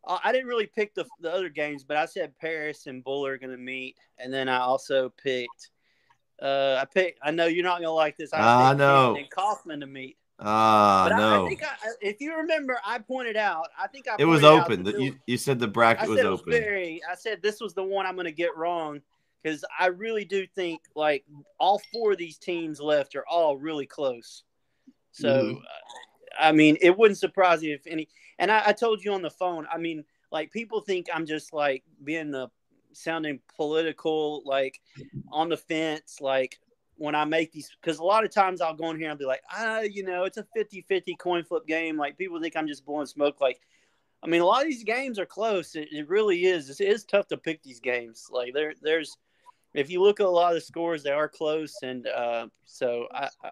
[0.06, 3.26] uh, I didn't really pick the the other games, but I said Paris and Bull
[3.28, 5.70] are going to meet, and then I also picked.
[6.42, 7.20] Uh, I picked.
[7.24, 8.32] I know you're not going to like this.
[8.34, 9.16] I picked know.
[9.16, 10.18] And Kaufman to meet.
[10.40, 11.70] Ah, But I, no, I think I,
[12.02, 13.68] if you remember, I pointed out.
[13.80, 14.84] I think I it was open.
[14.84, 16.52] that The- You, you said the I bracket was was open.
[16.52, 17.02] very.
[17.10, 19.00] I said this was the one I'm going to get wrong
[19.44, 21.26] because I really do think like
[21.60, 24.44] all four of these teams left are all really close.
[25.12, 28.08] So, uh, I mean, it wouldn't surprise me if any.
[28.40, 29.68] And I, I told you on the phone.
[29.72, 32.50] I mean, like people think I'm just like being the
[32.94, 34.80] sounding political, like
[35.32, 36.60] on the fence, like
[36.96, 39.26] when I make these because a lot of times I'll go in here and be
[39.26, 41.98] like, ah, you know, it's a 50-50 coin flip game.
[41.98, 43.42] Like people think I'm just blowing smoke.
[43.42, 43.60] Like,
[44.24, 45.76] I mean, a lot of these games are close.
[45.76, 46.70] It, it really is.
[46.80, 48.28] It is tough to pick these games.
[48.32, 49.18] Like there, there's,
[49.74, 53.08] if you look at a lot of the scores, they are close, and uh, so
[53.14, 53.50] I, I,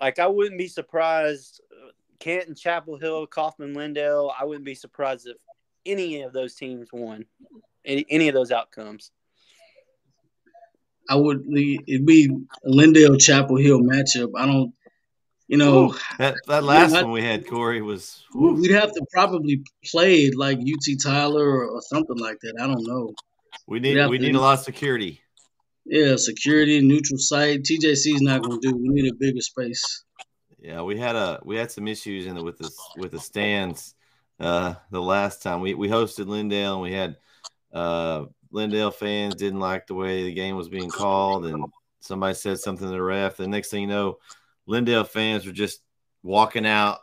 [0.00, 1.60] like I wouldn't be surprised.
[1.72, 4.32] uh, Canton, Chapel Hill, Kaufman, Lindale.
[4.38, 5.36] I wouldn't be surprised if
[5.84, 7.26] any of those teams won
[7.84, 9.10] any, any of those outcomes.
[11.10, 11.44] I would
[11.86, 12.30] it'd be
[12.64, 14.30] a Lindale Chapel Hill matchup.
[14.36, 14.72] I don't
[15.48, 19.62] you know, That that last I- one we had, Corey, was we'd have to probably
[19.84, 22.54] play like UT Tyler or, or something like that.
[22.58, 23.12] I don't know.
[23.66, 25.20] We need we need a lot of security.
[25.86, 27.62] Yeah, security, neutral site.
[27.62, 28.76] TJC is not going to do.
[28.76, 30.04] We need a bigger space.
[30.58, 33.94] Yeah, we had a we had some issues in the, with the with the stands
[34.40, 37.16] uh, the last time we we hosted Lindale and we had
[37.72, 41.64] uh, Lindale fans didn't like the way the game was being called and
[42.00, 43.36] somebody said something to the ref.
[43.36, 44.18] The next thing you know,
[44.68, 45.80] Lindale fans were just
[46.22, 46.98] walking out,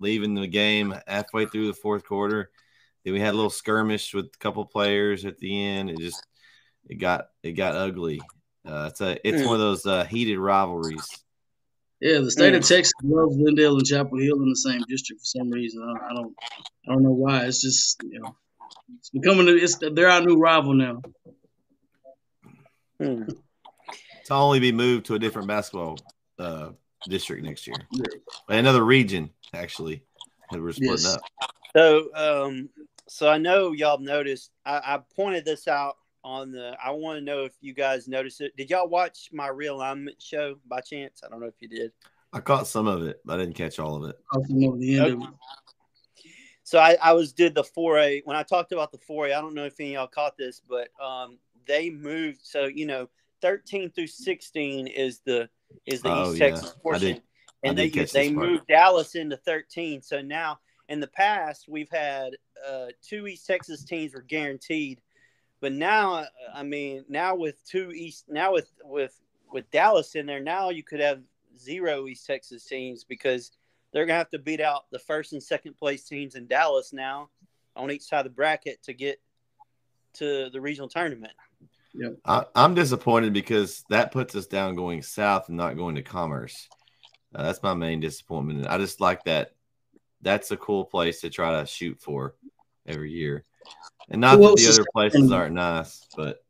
[0.00, 2.50] leaving the game halfway through the fourth quarter.
[3.04, 5.90] Then we had a little skirmish with a couple players at the end.
[5.90, 6.22] It just
[6.88, 8.20] it got it got ugly.
[8.66, 9.46] Uh, it's a it's Mm.
[9.46, 11.22] one of those uh, heated rivalries.
[12.00, 12.68] Yeah, the state of Mm.
[12.68, 15.82] Texas loves Lindale and Chapel Hill in the same district for some reason.
[15.82, 16.34] I, I don't,
[16.88, 17.44] I don't know why.
[17.44, 18.36] It's just you know,
[18.98, 19.46] it's becoming.
[19.48, 21.02] It's they're our new rival now.
[23.00, 23.24] Hmm.
[24.26, 25.98] To only be moved to a different basketball
[26.38, 26.70] uh,
[27.08, 28.04] district next year, Yeah.
[28.48, 30.02] another region actually.
[30.50, 31.16] that we're splitting Yes.
[31.16, 31.20] up.
[31.74, 32.68] So, um,
[33.08, 34.50] so I know y'all noticed.
[34.64, 36.76] I, I pointed this out on the.
[36.82, 38.56] I want to know if you guys noticed it.
[38.56, 41.22] Did y'all watch my realignment show by chance?
[41.24, 41.92] I don't know if you did.
[42.32, 44.16] I caught some of it, but I didn't catch all of it.
[44.32, 45.28] Off the end of it.
[46.64, 49.34] So I, I was did the four A when I talked about the four A.
[49.34, 52.40] I don't know if any of y'all caught this, but um, they moved.
[52.42, 53.08] So you know,
[53.42, 55.48] thirteen through sixteen is the
[55.84, 56.48] is the Oh, East yeah.
[56.48, 58.48] Texas I portion, did- I and did they catch they this part.
[58.48, 60.00] moved Dallas into thirteen.
[60.00, 60.58] So now
[60.88, 62.32] in the past we've had
[62.68, 65.00] uh, two East Texas teams were guaranteed,
[65.60, 69.18] but now uh, I mean now with two East now with with
[69.52, 71.20] with Dallas in there now you could have
[71.58, 73.52] zero East Texas teams because
[73.92, 77.30] they're gonna have to beat out the first and second place teams in Dallas now
[77.76, 79.20] on each side of the bracket to get
[80.14, 81.32] to the regional tournament.
[82.24, 86.68] I, I'm disappointed because that puts us down going south and not going to Commerce.
[87.34, 88.66] Uh, that's my main disappointment.
[88.66, 89.52] I just like that.
[90.24, 92.34] That's a cool place to try to shoot for
[92.86, 93.44] every year,
[94.08, 96.06] and not Who that the other places aren't nice.
[96.16, 96.42] But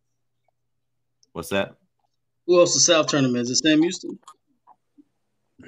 [1.32, 1.74] what's that?
[2.46, 3.42] Who else the South tournament?
[3.42, 4.18] Is it Sam Houston?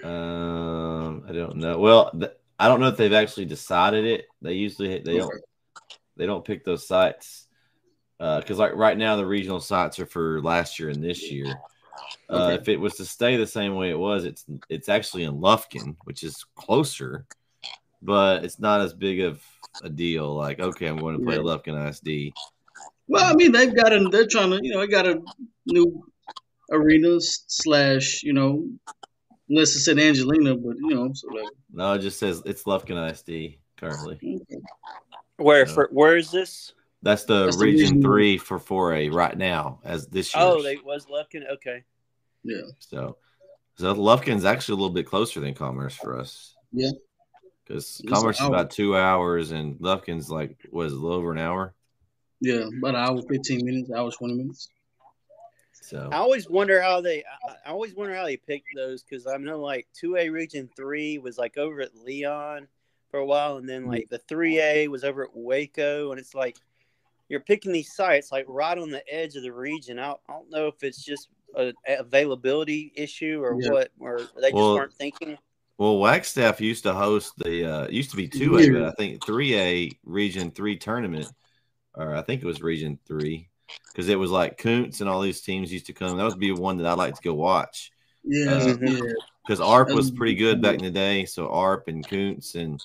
[0.05, 1.79] Um, I don't know.
[1.79, 4.27] Well, th- I don't know if they've actually decided it.
[4.41, 5.35] They usually they don't
[6.17, 7.47] they don't pick those sites
[8.19, 11.47] because like right now the regional sites are for last year and this year.
[12.29, 12.55] Uh, Okay.
[12.55, 15.97] if it was to stay the same way it was, it's it's actually in Lufkin,
[16.05, 17.27] which is closer,
[18.07, 19.43] but it's not as big of
[19.83, 20.35] a deal.
[20.35, 21.43] Like, okay, I'm going to play Yeah.
[21.43, 22.33] Lufkin ISD.
[23.09, 24.09] Well, I mean, they've got a.
[24.11, 25.21] They're trying to, you know, they got a
[25.67, 26.05] new
[26.73, 28.67] arena slash, you know,
[29.49, 32.97] unless it's in Angelina, but you know, so like, No, it just says it's Lufkin
[33.11, 34.41] ISD currently.
[35.37, 35.73] Where Yeah.
[35.75, 36.73] for where is this?
[37.03, 40.43] That's the That's region region- three for 4A right now as this year.
[40.43, 41.43] Oh, they was Lufkin.
[41.55, 41.85] Okay.
[42.43, 43.19] yeah, So,
[43.77, 46.55] so Lufkin's actually a little bit closer than Commerce for us.
[46.73, 46.91] Yeah.
[47.67, 51.39] Because It's Commerce is about two hours and Lufkin's like, was a little over an
[51.39, 51.75] hour.
[52.41, 54.69] yeah, about an hour, fifteen minutes, hour twenty minutes.
[55.73, 57.23] So, I always wonder how they.
[57.23, 60.69] I, I always wonder how they picked those because I know like two A Region
[60.77, 62.69] Three was like over at Leon
[63.11, 66.35] for a while, and then like the three A was over at Waco, and it's
[66.35, 66.57] like
[67.29, 69.99] you're picking these sites like right on the edge of the region.
[69.99, 73.71] I, I don't know if it's just an availability issue or Yeah.
[73.71, 75.39] what, or they just Well, weren't thinking.
[75.79, 79.99] Well, Wagstaff used to host the, uh, used to be 2A, but I think 3A
[80.05, 81.29] Region 3 tournament,
[81.95, 83.49] or I think it was Region 3,
[83.93, 86.17] because it was like Kountze and all these teams used to come.
[86.17, 87.93] That would be one that I'd like to go watch.
[88.25, 89.01] Yeah, Uh, yeah,
[89.47, 91.25] because ARP was Um, pretty good back in the day.
[91.27, 92.81] So ARP and Kountze and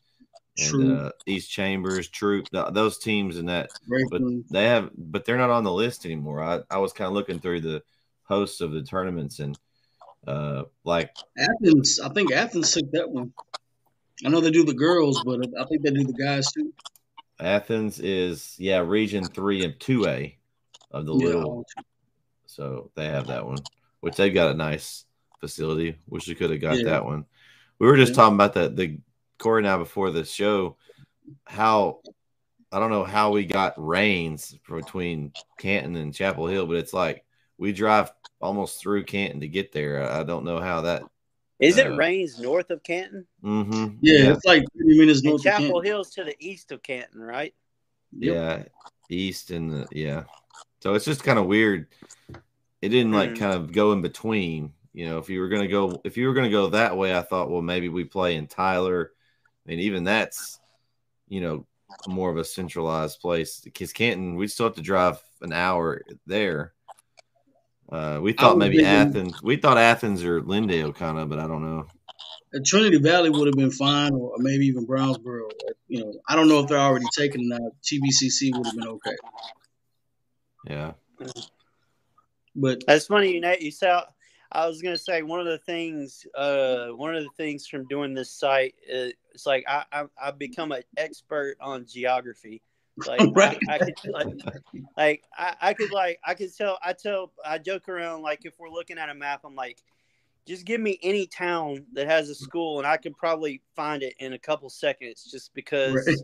[0.58, 3.70] and uh, East Chambers, Troup, th- those teams and that,
[4.10, 4.44] but Breakman.
[4.50, 6.44] they have, but they're not on the list anymore.
[6.44, 7.82] I, I was kind of looking through the
[8.24, 9.58] hosts of the tournaments and
[10.28, 12.00] uh, like Athens.
[12.00, 13.34] I think Athens took that one.
[14.26, 16.74] I know they do the girls, but I think they do the guys too.
[17.40, 20.38] Athens is yeah Region Three and Two A
[20.92, 21.26] of the Yeah.
[21.26, 21.66] little,
[22.46, 23.64] so they have that one,
[24.02, 25.06] which they've got a nice
[25.40, 25.98] facility.
[26.08, 26.84] Wish we could have got Yeah.
[26.92, 27.26] that one.
[27.80, 28.18] We were just Yeah.
[28.18, 29.00] talking about that the
[29.40, 30.78] Corey and I before the show.
[31.46, 32.02] How
[32.72, 37.26] I don't know how we got rains between Canton and Chapel Hill, but it's like
[37.62, 40.04] we drive almost through Canton to get there.
[40.04, 41.04] I I don't know how that.
[41.60, 43.28] Is it uh, Rains north of Canton?
[43.44, 43.98] Mm-hmm.
[44.02, 45.84] Yeah, it's like thirty minutes And north of Chapel Canton.
[45.86, 47.54] Hill's to the east of Canton, right?
[48.18, 48.36] Yep.
[48.36, 48.64] Yeah,
[49.16, 50.24] east and the, yeah.
[50.82, 51.86] So it's just kind of weird.
[52.82, 53.38] It didn't like Mhm.
[53.38, 54.74] kind of go in between.
[54.94, 57.22] You know, if you were gonna go, if you were gonna go that way, I
[57.22, 59.12] thought, well, maybe we play in Tyler,
[59.68, 60.60] and even that's,
[61.30, 61.68] you know,
[62.08, 63.60] more of a centralized place.
[63.60, 66.74] Because Canton, we still have to drive an hour there.
[67.92, 69.44] Uh, we thought maybe thinking- Athens.
[69.44, 71.88] We thought Athens or Lindale, kind of, but I don't know.
[72.54, 75.50] Uh, Trinity Valley would have been fine, or maybe even Brownsboro.
[75.50, 77.72] Uh, You know, I don't know if they're already taken now.
[77.84, 79.16] TVCC would have been okay,
[80.68, 80.94] Yeah,
[82.56, 83.56] but That's funny, you know.
[83.60, 84.06] You saw.
[84.54, 86.26] I was gonna say one of the things.
[86.36, 90.38] Uh, one of the things from doing this site, is, it's like I, I I've
[90.38, 92.62] become an expert on geography.
[92.98, 93.58] Like Right.
[93.70, 94.28] I, I could like,
[94.98, 98.54] like I, I could like I could tell I tell I joke around like if
[98.60, 99.82] we're looking at a map, I'm like,
[100.48, 104.16] just give me any town that has a school and I could probably find it
[104.20, 106.18] in a couple seconds just because Right.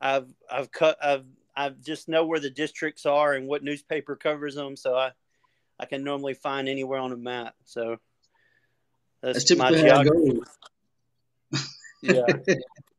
[0.00, 4.54] I've I've cut I've I just know where the districts are and what newspaper covers
[4.54, 4.76] them.
[4.76, 5.12] So I
[5.78, 7.54] I can normally find anywhere on a map.
[7.64, 7.98] So
[9.22, 10.40] That's that's, my typically it geography.
[12.02, 12.32] Yeah.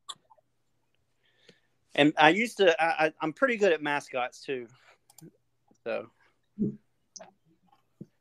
[1.95, 2.75] and I used to.
[2.81, 4.67] I, I'm pretty good at mascots too.
[5.83, 6.07] So.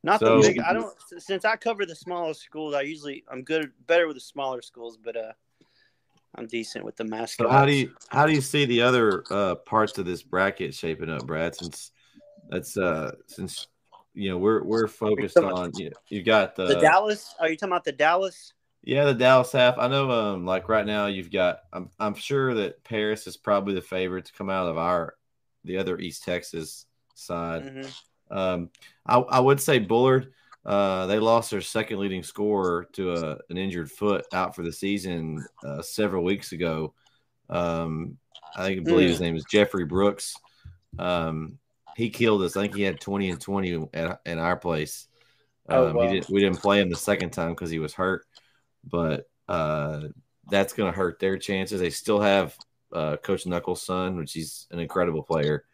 [0.03, 0.61] Not So- the big.
[0.61, 0.95] I don't.
[1.18, 4.99] Since I cover the smaller schools, I usually I'm good, better with the smaller schools,
[5.03, 5.33] but uh,
[6.35, 7.49] I'm decent with the mascots.
[7.49, 10.75] So how do you how do you see the other uh, parts of this bracket
[10.75, 11.55] shaping up, Brad?
[11.55, 11.93] Since
[12.49, 13.66] that's uh since
[14.14, 17.35] you know we're we're focused on you know, you got the, the Dallas?
[17.41, 18.53] Are you talking about the Dallas?
[18.85, 19.78] Yeah the Dallas half.
[19.78, 23.74] I know um like right now you've got I'm I'm sure that Paris is probably
[23.74, 25.14] the favorite to come out of our
[25.64, 27.62] the other East Texas side.
[27.62, 27.87] hmm
[28.30, 28.70] Um,
[29.07, 30.32] I, I would say Bullard.
[30.64, 34.72] Uh, they lost their second leading scorer to a, an injured foot out for the
[34.72, 36.95] season uh, several weeks ago.
[37.51, 38.16] Um,
[38.57, 40.35] I think I believe his name is Jeffrey Brooks.
[40.99, 41.59] Um,
[41.97, 42.57] he killed us.
[42.57, 45.07] I think he had twenty and twenty at, in our place.
[45.68, 46.03] Oh, Um, wow.
[46.03, 48.26] he didn't, we didn't play him the second time because he was hurt,
[48.89, 50.01] but uh,
[50.51, 51.80] that's going to hurt their chances.
[51.80, 52.57] They still have
[52.93, 55.64] uh, Coach Knuckles' son, which he's an incredible player.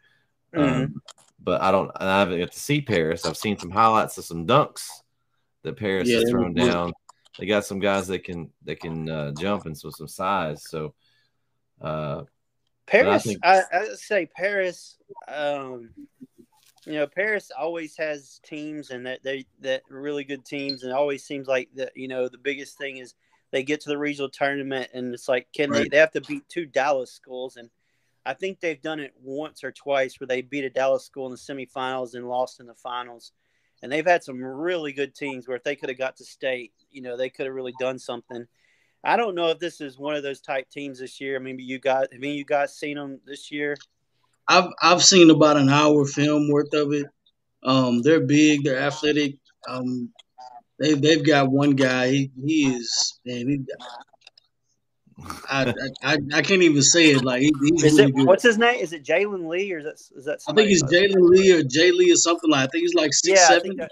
[0.56, 1.00] Um,
[1.42, 1.90] but I don't.
[1.96, 3.24] I haven't got to see Paris.
[3.24, 4.88] I've seen some highlights of some dunks
[5.62, 6.92] that Paris Yeah, has thrown down.
[7.38, 10.64] They got some guys that can that can uh, jump and so some size.
[10.68, 10.94] So
[11.80, 12.22] uh,
[12.86, 14.96] Paris, think- I, I say Paris.
[15.28, 15.90] Um,
[16.86, 20.96] you know, Paris always has teams, and that they that really good teams, and it
[20.96, 21.92] always seems like that.
[21.96, 23.14] You know, the biggest thing is
[23.50, 25.80] they get to the regional tournament, and it's like, can they?
[25.80, 25.90] Right.
[25.90, 27.70] They have to beat two Dallas schools, and
[28.24, 31.32] I think they've done it once or twice where they beat a Dallas school in
[31.32, 33.32] the semifinals and lost in the finals.
[33.82, 36.72] And they've had some really good teams where if they could have got to state,
[36.90, 38.46] you know, they could have really done something.
[39.02, 41.40] I don't know if this is one of those type teams this year.
[41.40, 43.78] Maybe you got, have any of you guys seen them this year?
[44.48, 47.06] I've I've seen about an hour film worth of it.
[47.62, 49.36] Um, they're big, they're athletic.
[49.68, 50.10] Um,
[50.78, 52.10] they they've got one guy.
[52.10, 53.48] He, he is man.
[53.48, 53.60] He,
[55.50, 57.22] I, I I can't even say it.
[57.22, 58.26] Like he, he's Is really it good.
[58.26, 58.80] what's his name?
[58.80, 60.40] Is it Jalen Lee or is that is that?
[60.48, 62.66] I think he's Jalen Lee or Jay Lee or something like.
[62.68, 63.76] I think he's like six Yeah, seven.
[63.76, 63.90] that,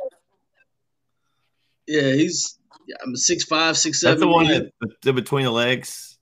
[1.87, 4.21] Yeah, he's yeah, I'm six five, six that's seven.
[4.21, 4.59] the one yeah.
[4.81, 6.18] that the between the legs.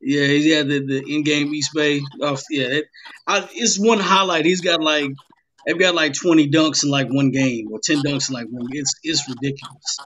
[0.00, 2.00] Yeah, yeah, the the in game East Bay.
[2.20, 2.84] Oh, yeah, it,
[3.26, 4.44] I, it's one highlight.
[4.44, 5.10] He's got like
[5.66, 8.68] they've got like twenty dunks in like one game or ten dunks in like one.
[8.70, 9.98] It's it's ridiculous.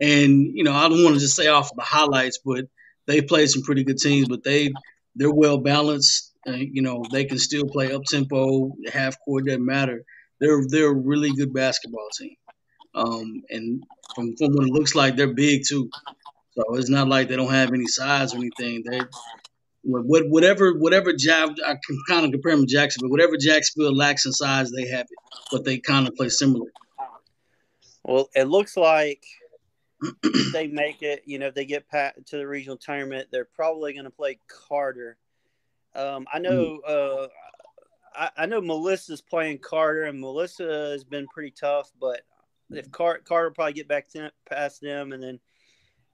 [0.00, 2.66] And you know, I don't want to just say off of the highlights, but
[3.06, 4.28] they played some pretty good teams.
[4.28, 4.70] But they
[5.14, 6.32] they're well balanced.
[6.46, 10.04] You know, they can still play up tempo, half court doesn't matter.
[10.40, 12.36] They're they're a really good basketball team.
[12.94, 13.82] Um, and
[14.14, 15.90] from from what it looks like, they're big too.
[16.58, 18.82] So it's not like they don't have any size or anything.
[18.84, 19.00] They
[19.84, 23.10] whatever whatever Jack I can kind of compare them to Jacksonville.
[23.10, 25.18] Whatever Jacksonville lacks in size, they have it,
[25.52, 26.66] but they kind of play similar.
[28.02, 29.22] well, it looks like
[30.02, 33.44] if they make it, you know, if they get pa- to the regional tournament, they're
[33.44, 35.16] probably going to play Carter.
[35.94, 37.28] Um, I know, uh,
[38.14, 41.90] I, I know Melissa's playing Carter, and Melissa has been pretty tough.
[42.00, 42.22] But
[42.70, 45.40] if Car- Carter probably get back to, past them, and then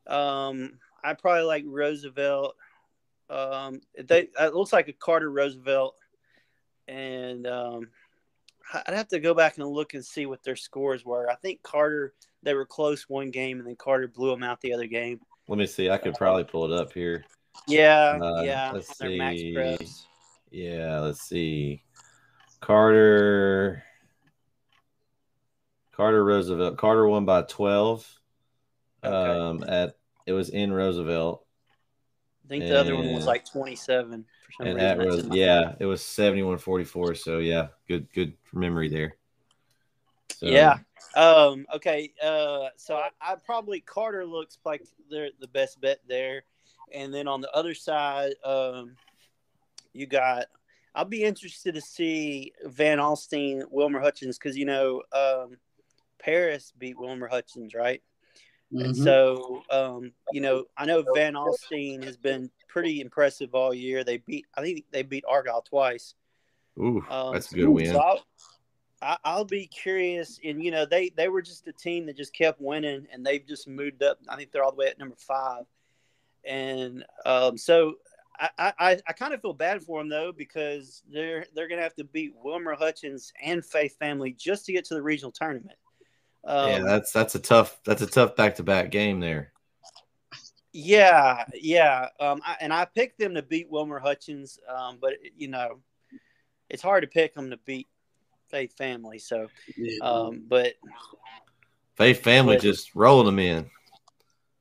[0.06, 2.56] um, I probably like Roosevelt.
[3.30, 5.96] Um, they it looks like a Carter Roosevelt,
[6.88, 7.88] and um,
[8.72, 11.30] I'd have to go back and look and see what their scores were.
[11.30, 14.74] I think Carter they were close one game, and then Carter blew them out the
[14.74, 15.20] other game.
[15.48, 15.90] Let me see.
[15.90, 17.24] I could probably pull it up here.
[17.66, 18.72] Yeah, Uh, yeah.
[18.72, 19.78] let's see.
[20.50, 21.82] Yeah, let's see.
[22.60, 23.82] Carter.
[25.92, 26.76] Carter Roosevelt.
[26.76, 28.06] Carter won by twelve.
[29.06, 29.38] Okay.
[29.38, 29.96] Um, at
[30.26, 31.44] it was in Roosevelt
[32.44, 34.90] I think the other one was like twenty-seven for some and reason.
[34.90, 35.22] at That's Rose.
[35.24, 37.16] in my- Yeah, it was 71-44.
[37.16, 39.16] So yeah, good good memory there.
[40.36, 40.78] So, Yeah.
[41.16, 42.12] Um, okay.
[42.22, 46.44] Uh, so I, I probably Carter looks like they're the best bet there,
[46.92, 48.96] and then on the other side, um,
[49.92, 50.46] you got.
[50.96, 55.56] I'll be interested to see Van Alstyne, Wilmer Hutchins, because you know um,
[56.20, 58.00] Paris beat Wilmer Hutchins, right?
[58.72, 59.04] And Mhm.
[59.04, 64.02] so, um, you know, I know Van Alstyne has been pretty impressive all year.
[64.02, 66.14] They beat, I think they beat Argyle twice.
[66.78, 67.86] Ooh, Um, that's a good win.
[67.86, 68.26] So I'll,
[69.00, 70.40] I- I'll be curious.
[70.42, 73.46] And, you know, they, they were just a team that just kept winning and they've
[73.46, 74.18] just moved up.
[74.28, 75.66] I think they're all the way at number five.
[76.44, 77.94] And um, so
[78.38, 81.84] I, I, I kind of feel bad for them, though, because they're, they're going to
[81.84, 85.78] have to beat Wilmer Hutchins and Faith Family just to get to the regional tournament.
[86.46, 89.52] Um, yeah, that's that's a tough that's a tough back to back game there.
[90.72, 92.08] Yeah, yeah.
[92.18, 95.80] Um, I, and I picked them to beat Wilmer Hutchins, um, but you know,
[96.68, 97.86] it's hard to pick them to beat
[98.50, 99.18] Faith family.
[99.18, 99.48] So,
[100.02, 100.74] um, but
[101.96, 103.70] Faith family But- just rolling them in.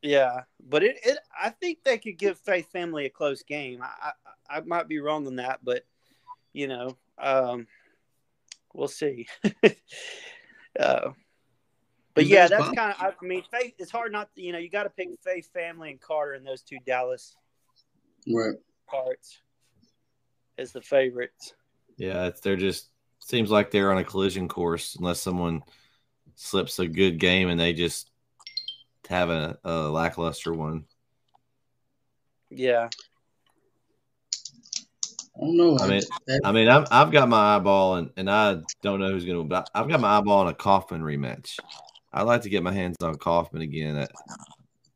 [0.04, 3.82] yeah, but it, it I think they could give Faith family a close game.
[3.82, 4.12] I,
[4.50, 5.84] I I might be wrong on that, but
[6.54, 7.66] you know, um,
[8.74, 9.28] we'll see.
[10.80, 11.10] uh,
[12.14, 13.16] but yeah, that's kind of.
[13.22, 13.74] I mean, Faith.
[13.80, 14.34] It's hard not.
[14.36, 17.36] To, you know, you got to pick Faith family and Carter in those two Dallas
[18.28, 18.56] right.
[18.88, 19.40] parts
[20.58, 21.54] as the favorites.
[21.98, 22.90] Yeah, it's, they're just
[23.20, 25.64] seems like they're on a collision course unless someone
[26.36, 28.12] slips a good game and they just
[29.10, 30.86] have a, a lackluster one.
[32.50, 32.90] Yeah,
[35.36, 35.78] I don't know.
[35.80, 36.02] I mean,
[36.44, 39.66] I mean, I've, I've got my eyeball, and, and I don't know who's going to,
[39.74, 41.60] I've got my eyeball on a Kaufman rematch.
[42.14, 43.96] I'd like to get my hands on Kaufman again.
[43.96, 44.12] That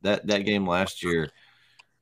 [0.04, 1.30] that, that game last year,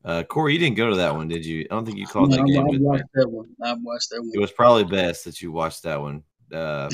[0.03, 1.61] uh, Corey, you didn't go to that one, did you?
[1.71, 2.61] I don't think you called No, that I, game.
[2.67, 2.77] I me.
[2.79, 3.47] watched that one.
[3.63, 6.23] I watched that It was probably best that you watched that one.
[6.53, 6.89] Uh,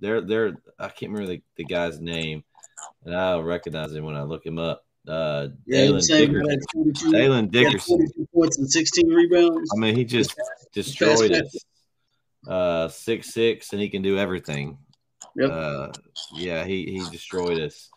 [0.00, 2.42] they're they're I can't remember the, the guy's name,
[3.04, 4.84] and I'll recognize him when I look him up.
[5.06, 6.58] Uh, Yeah, Dalen was saying he Dickerson.
[6.72, 8.06] 42 Dalen Dickerson.
[8.34, 9.70] points and 16 rebounds.
[9.74, 10.34] I mean, he just
[10.72, 11.56] destroyed us.
[12.46, 14.76] Uh, six six, and he can do everything.
[15.36, 15.50] Yep.
[15.50, 15.88] Uh,
[16.34, 17.90] yeah, he he destroyed us.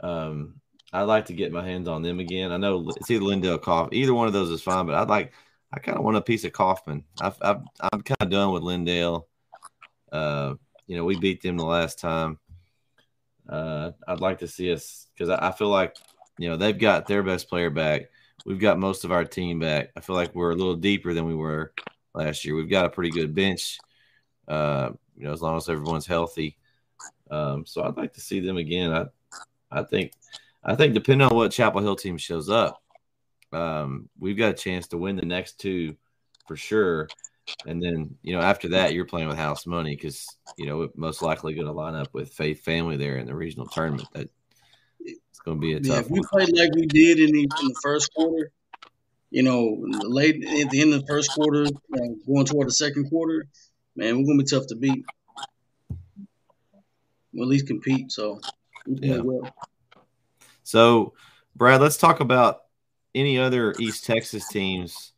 [0.00, 0.60] Um,
[0.92, 2.52] I'd like to get my hands on them again.
[2.52, 3.94] I know it's either Lindale Kaufman.
[3.94, 5.32] Either one of those is fine, but I'd like.
[5.74, 7.04] I kind of want a piece of Kaufman.
[7.20, 9.24] I've, I've I'm kind of done with Lindale.
[10.10, 10.54] Uh,
[10.86, 12.38] you know, we beat them the last time.
[13.48, 15.96] Uh, I'd like to see us because I, I feel like
[16.38, 18.10] you know they've got their best player back.
[18.44, 19.90] We've got most of our team back.
[19.96, 21.72] I feel like we're a little deeper than we were
[22.14, 22.54] last year.
[22.54, 23.78] We've got a pretty good bench.
[24.46, 26.58] Uh, you know, as long as everyone's healthy.
[27.32, 28.92] Um, so I'd like to see them again.
[28.92, 29.06] I,
[29.70, 30.12] I think,
[30.62, 32.82] I think depending on what Chapel Hill team shows up,
[33.52, 35.96] um, we've got a chance to win the next two
[36.46, 37.08] for sure.
[37.66, 40.26] And then, you know, after that, you're playing with house money because
[40.56, 43.34] you know we're most likely going to line up with Faith Family there in the
[43.34, 44.08] regional tournament.
[44.12, 44.28] That
[45.00, 46.28] it's going to be a Yeah, tough if we one.
[46.28, 48.52] played like we did in the, in the first quarter,
[49.30, 53.08] you know, late at the end of the first quarter, uh, going toward the second
[53.08, 53.48] quarter,
[53.96, 55.04] man, we're gonna be tough to beat.
[57.32, 58.12] We'll at least compete.
[58.12, 58.40] So,
[58.86, 59.18] Yeah.
[59.18, 59.54] well.
[60.64, 61.14] So,
[61.56, 62.62] Brad, let's talk about
[63.14, 65.12] any other East Texas teams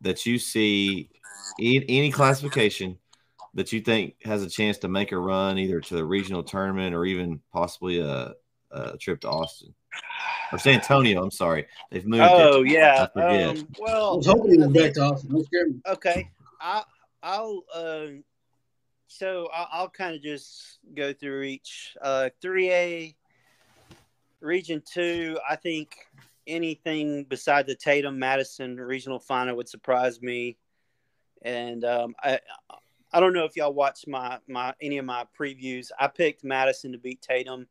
[0.00, 1.10] that you see
[1.58, 2.98] in any classification
[3.54, 6.94] that you think has a chance to make a run either to the regional tournament
[6.94, 8.32] or even possibly a,
[8.72, 9.74] a trip to Austin
[10.52, 11.22] or San Antonio.
[11.22, 12.24] I'm sorry, they've moved.
[12.24, 12.72] Oh it.
[12.72, 13.06] yeah.
[13.08, 13.58] I forget.
[13.58, 15.30] Um, I well, was hoping he was back to Austin.
[15.30, 15.80] Don't scare me.
[15.86, 16.82] okay I,
[17.22, 18.06] i'll uh,
[19.14, 23.14] so i'll, I'll kind of just go through each uh 3a
[24.40, 25.96] region 2 i think
[26.46, 30.58] anything beside the tatum madison regional final would surprise me.
[31.42, 32.38] And um, i
[33.12, 35.90] i don't know if y'all watched my my any of my previews.
[35.98, 37.66] I picked madison to beat tatum.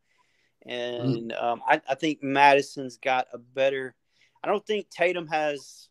[0.65, 3.95] And um, I, I think madison's got a better
[4.43, 5.89] i don't think tatum has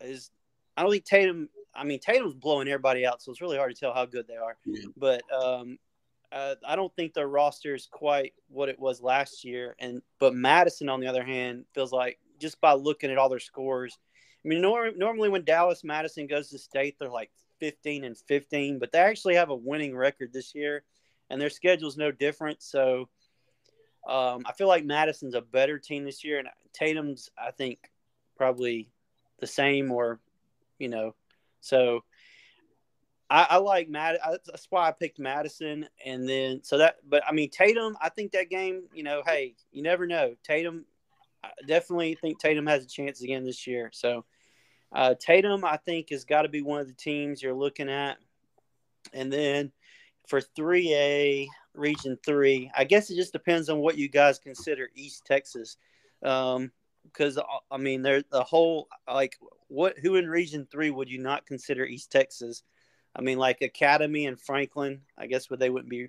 [0.00, 0.30] is
[0.78, 1.48] I don't think Tatum.
[1.74, 4.36] I mean, Tatum's blowing everybody out, so it's really hard to tell how good they
[4.36, 4.56] are.
[4.64, 4.84] Yeah.
[4.96, 5.78] But um,
[6.32, 9.74] uh, I don't think their roster is quite what it was last year.
[9.78, 13.38] And but Madison, on the other hand, feels like just by looking at all their
[13.38, 13.98] scores.
[14.44, 18.78] I mean, nor- normally when Dallas Madison goes to state, they're like 15 and 15,
[18.78, 20.84] but they actually have a winning record this year,
[21.28, 22.62] and their schedule's no different.
[22.62, 23.08] So
[24.08, 27.90] um, I feel like Madison's a better team this year, and Tatum's, I think,
[28.36, 28.90] probably
[29.40, 30.20] the same or
[30.78, 31.14] you know
[31.60, 32.00] so
[33.30, 34.18] i, I like Mad.
[34.46, 38.32] That's why i picked madison and then so that but i mean tatum i think
[38.32, 40.34] that game you know hey you never know.
[40.42, 40.84] Tatum
[41.44, 43.90] I definitely think tatum has a chance again this year.
[43.92, 44.24] So
[44.92, 48.16] uh, tatum i think has got to be one of the teams you're looking at.
[49.12, 49.72] And then
[50.26, 55.24] for 3a region 3 i guess it just depends on what you guys consider east
[55.24, 55.76] texas.
[56.22, 56.72] Um,
[57.12, 57.38] because
[57.70, 59.36] I mean, there's the whole like
[59.68, 62.62] what who in Region Three would you not consider East Texas?
[63.16, 65.00] I mean, like Academy and Franklin.
[65.16, 66.08] I guess would they wouldn't be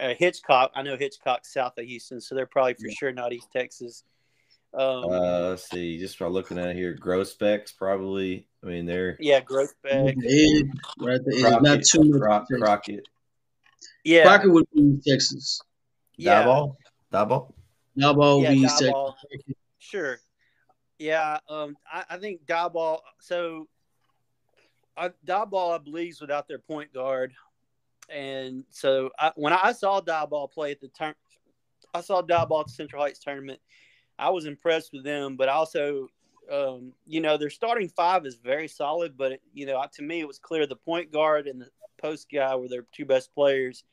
[0.00, 0.72] uh, Hitchcock.
[0.74, 4.04] I know Hitchcock's south of Houston, so they're probably for sure not East Texas.
[4.74, 5.98] Um, Uh, let's see.
[5.98, 8.46] Just by looking at here, Groesbeck's probably.
[8.62, 9.74] I mean, they're yeah, Groesbeck.
[10.24, 10.70] Ed,
[11.00, 11.52] right there.
[11.54, 12.20] It's not too much.
[12.20, 13.08] Croc- Crockett,
[14.04, 15.62] Yeah, Crockett would be East Texas.
[16.16, 16.76] yeah, Diboll,
[17.12, 17.52] Diboll.
[17.96, 19.54] Nalball yeah, would be East Texas.
[19.78, 20.20] Sure.
[20.98, 23.00] Yeah, um, I, I think Diboll.
[23.20, 23.68] So,
[24.96, 27.32] I, Diboll, I believe, is without their point guard,
[28.08, 31.14] and so I, when I saw Diboll play at the turn,
[31.94, 33.60] I saw Diboll at the Central Heights tournament.
[34.18, 36.08] I was impressed with them, but also,
[36.52, 39.16] um, you know, their starting five is very solid.
[39.16, 41.68] But you know, to me, it was clear the point guard and the
[42.00, 43.84] post guy were their two best players.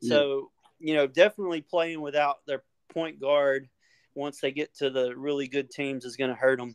[0.00, 2.62] So, you know, definitely playing without their
[2.92, 3.68] point guard
[4.14, 6.74] once they get to the really good teams is going to hurt them.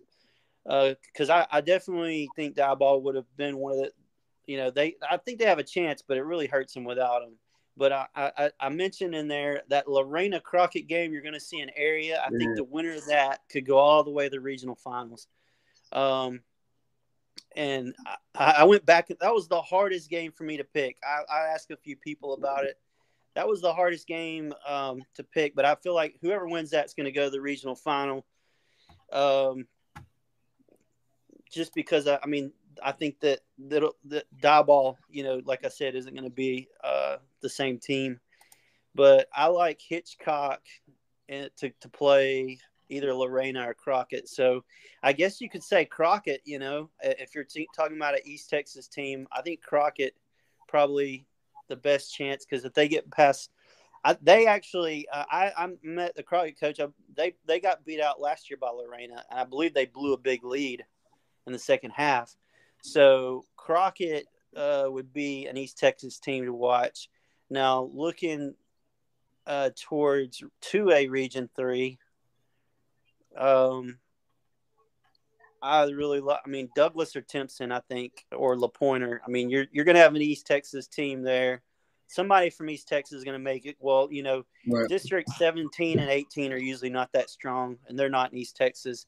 [0.65, 3.91] Because I, I definitely think Diboll would have been one of the,
[4.45, 7.21] you know, they I think they have a chance, but it really hurts them without
[7.21, 7.37] them.
[7.77, 11.61] But I, I, I mentioned in there that Lorena Crockett game, you're going to see
[11.61, 12.21] an area.
[12.25, 15.27] I think the winner of that could go all the way to the regional finals.
[15.93, 16.41] Um,
[17.55, 17.95] and
[18.35, 19.07] I, I went back.
[19.07, 20.97] That was the hardest game for me to pick.
[21.03, 22.77] I, I asked a few people about it.
[23.35, 26.93] That was the hardest game um, to pick, but I feel like whoever wins that's
[26.93, 28.25] going to go to the regional final.
[29.11, 29.67] Um,
[31.51, 32.51] just because I, I mean,
[32.83, 36.67] I think that that the Diboll, you know, like I said, isn't going to be
[36.83, 38.19] uh, the same team.
[38.95, 40.61] But I like Hitchcock
[41.27, 42.59] and to to play
[42.89, 44.27] either Lorena or Crockett.
[44.27, 44.63] So
[45.03, 46.41] I guess you could say Crockett.
[46.45, 50.15] You know, if you're talking about an East Texas team, I think Crockett
[50.67, 51.25] probably
[51.69, 53.51] the best chance because if they get past.
[54.01, 56.79] I, they actually, uh, I, I met the Crockett coach.
[56.79, 60.13] I, they they got beat out last year by Lorena, and I believe they blew
[60.13, 60.85] a big lead
[61.45, 62.33] in the second half.
[62.81, 67.09] So Crockett uh, would be an East Texas team to watch.
[67.49, 68.55] Now looking
[69.45, 71.99] uh, towards two A Region Three,
[73.37, 73.97] um,
[75.61, 76.39] I really love.
[76.45, 79.19] I mean Douglas or Timpson, I think, or LaPoynor.
[79.25, 81.61] I mean you're you're going to have an East Texas team there.
[82.07, 83.75] Somebody from East Texas is going to make it.
[83.79, 84.89] Well, you know, Right.
[84.89, 89.05] District 17 and 18 are usually not that strong, and they're not in East Texas.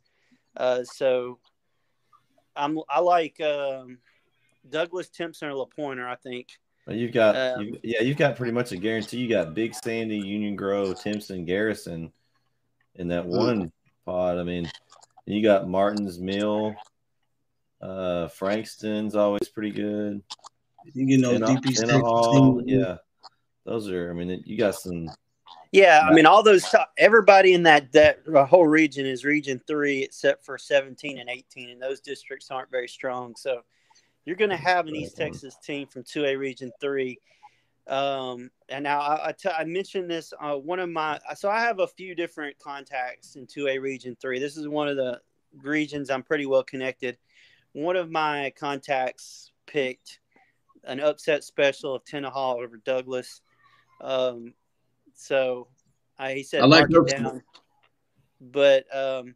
[0.56, 1.40] Uh, so
[2.56, 3.98] I'm I like um,
[4.70, 6.08] Douglas Timpson or LaPoynor.
[6.08, 6.50] I think.
[6.86, 9.18] Well, You've got, Um, you yeah, you've got pretty much a guarantee.
[9.18, 12.12] You got Big Sandy, Union Grove, Timpson, Garrison
[12.96, 13.72] in that one
[14.06, 14.38] pod.
[14.38, 14.70] I mean,
[15.26, 16.76] you got Martin's Mill,
[17.82, 20.22] uh, Frankston's always pretty good.
[20.94, 22.98] You know, Tenna- DP State Tenaha, yeah,
[23.66, 24.10] those are.
[24.10, 25.10] I mean, you got some.
[25.72, 26.66] Yeah, I mean, all those
[26.98, 28.20] everybody in that that
[28.50, 32.90] whole region is Region Three, except for 17 and 18, and those districts aren't very
[32.90, 33.36] strong.
[33.38, 33.62] So
[34.26, 37.20] you're going to have an East Texas team from 2A Region Three.
[37.92, 40.34] Um, and now I, I, t- I mentioned this.
[40.40, 44.40] Uh, one of my so I have a few different contacts in 2A Region Three.
[44.40, 45.20] This is one of the
[45.62, 47.18] regions I'm pretty well connected.
[47.74, 50.20] One of my contacts picked
[50.86, 53.42] an upset special of Tenaha over Douglas.
[54.00, 54.54] Um,
[55.14, 55.68] so
[56.18, 57.44] I, he said I like mark it down.
[58.40, 59.36] But um,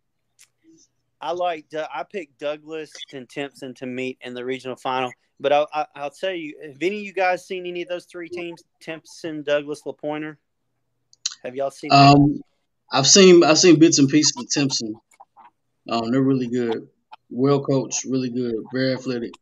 [1.19, 5.11] I like I picked Douglas and Timpson to meet in the regional final.
[5.39, 8.05] But I'll, I- I'll tell you, have any of you guys seen any of those
[8.05, 8.63] three teams?
[8.79, 10.37] Timpson, Douglas, LaPoynor.
[11.43, 11.91] Have y'all seen?
[11.91, 12.41] Um,
[12.91, 14.95] I've seen I've seen bits and pieces of Timpson.
[15.89, 16.87] Um, they're really good.
[17.29, 19.33] Well coached, really good, very athletic.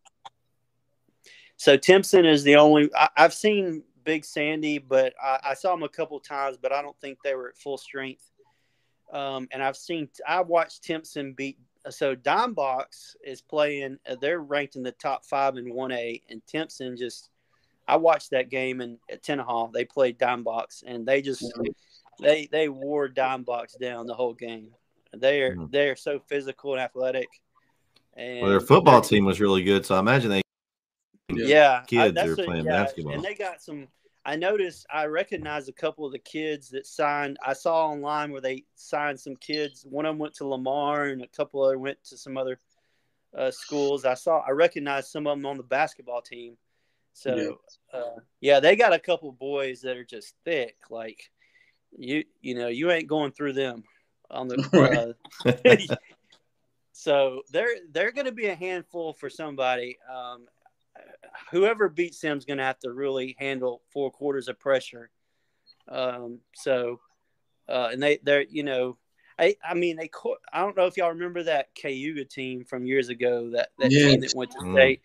[1.58, 5.84] So Timpson is the only I, I've seen Big Sandy, but I, I saw them
[5.84, 8.30] a couple times, but I don't think they were at full strength.
[9.12, 11.58] Um, and I've seen I watched Timpson beat.
[11.90, 13.98] So Dime Box is playing.
[14.08, 17.30] uh, They're ranked in the top five in one A, and Timpson just.
[17.86, 19.70] I watched that game in at Tenaha.
[19.74, 21.44] They played Dime Box, and they just
[22.18, 24.70] they they wore Dime Box down the whole game.
[25.14, 25.70] They are Mhm.
[25.70, 27.28] they are so physical and athletic.
[28.16, 30.42] And Well, their football team was really good, so I imagine they.
[31.30, 33.16] yeah, kids that's who are playing yeah, basketball.
[33.16, 33.90] and they got some.
[34.26, 34.86] I noticed.
[34.91, 37.38] I recognized a couple of the kids that signed.
[37.45, 39.86] I saw online where they signed some kids.
[39.89, 42.59] One of them went to Lamar, and a couple other went to some other
[43.38, 44.05] uh, schools.
[44.05, 44.39] I saw.
[44.47, 46.57] I recognized some of them on the basketball team.
[47.13, 47.36] So,
[47.93, 47.99] yeah.
[47.99, 50.78] Uh, yeah, they got a couple boys that are just thick.
[50.89, 51.30] Like
[51.97, 53.84] you, you know, you ain't going through them
[54.30, 55.15] on the.
[55.45, 55.51] Uh,
[56.93, 59.97] so they're they're going to be a handful for somebody.
[60.09, 60.47] Um,
[61.52, 65.10] whoever beats them is going to have to really handle four quarters of pressure.
[65.88, 67.00] Um, so,
[67.68, 68.98] uh, and they they're you know,
[69.38, 72.86] I I mean they co- I don't know if y'all remember that Cayuga team from
[72.86, 74.74] years ago that that team that went to Mm.
[74.74, 75.02] state.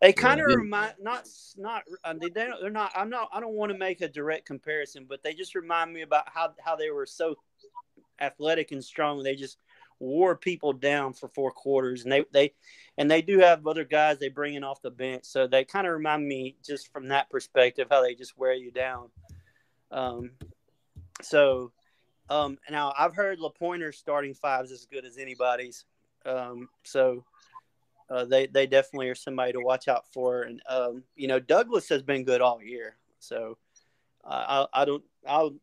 [0.00, 0.56] They kind of Yeah.
[0.56, 3.78] remind not not um, they they don't- they're not I'm not I don't want to
[3.78, 7.36] make a direct comparison, but they just remind me about how how they were so
[8.20, 9.22] athletic and strong.
[9.22, 9.58] They just
[10.02, 12.52] wore people down for four quarters, and they they
[12.98, 15.86] and they do have other guys they bring in off the bench, so they kind
[15.86, 19.08] of remind me just from that perspective how they just wear you down.
[19.90, 20.32] Um,
[21.22, 21.72] so
[22.28, 25.84] um, now I've heard LaPoynor's starting five is as good as anybody's.
[26.26, 27.24] Um, so
[28.10, 31.88] uh, they they definitely are somebody to watch out for, and um, you know Douglas
[31.88, 33.56] has been good all year, so
[34.24, 35.54] uh, I I don't I'll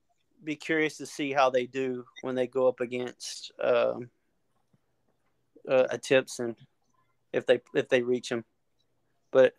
[0.44, 4.10] be curious to see how they do when they go up against um,
[5.70, 6.56] uh, a Timpson
[7.32, 8.44] if they if they reach them.
[9.32, 9.54] But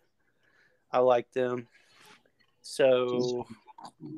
[0.91, 1.67] I like them.
[2.61, 3.47] So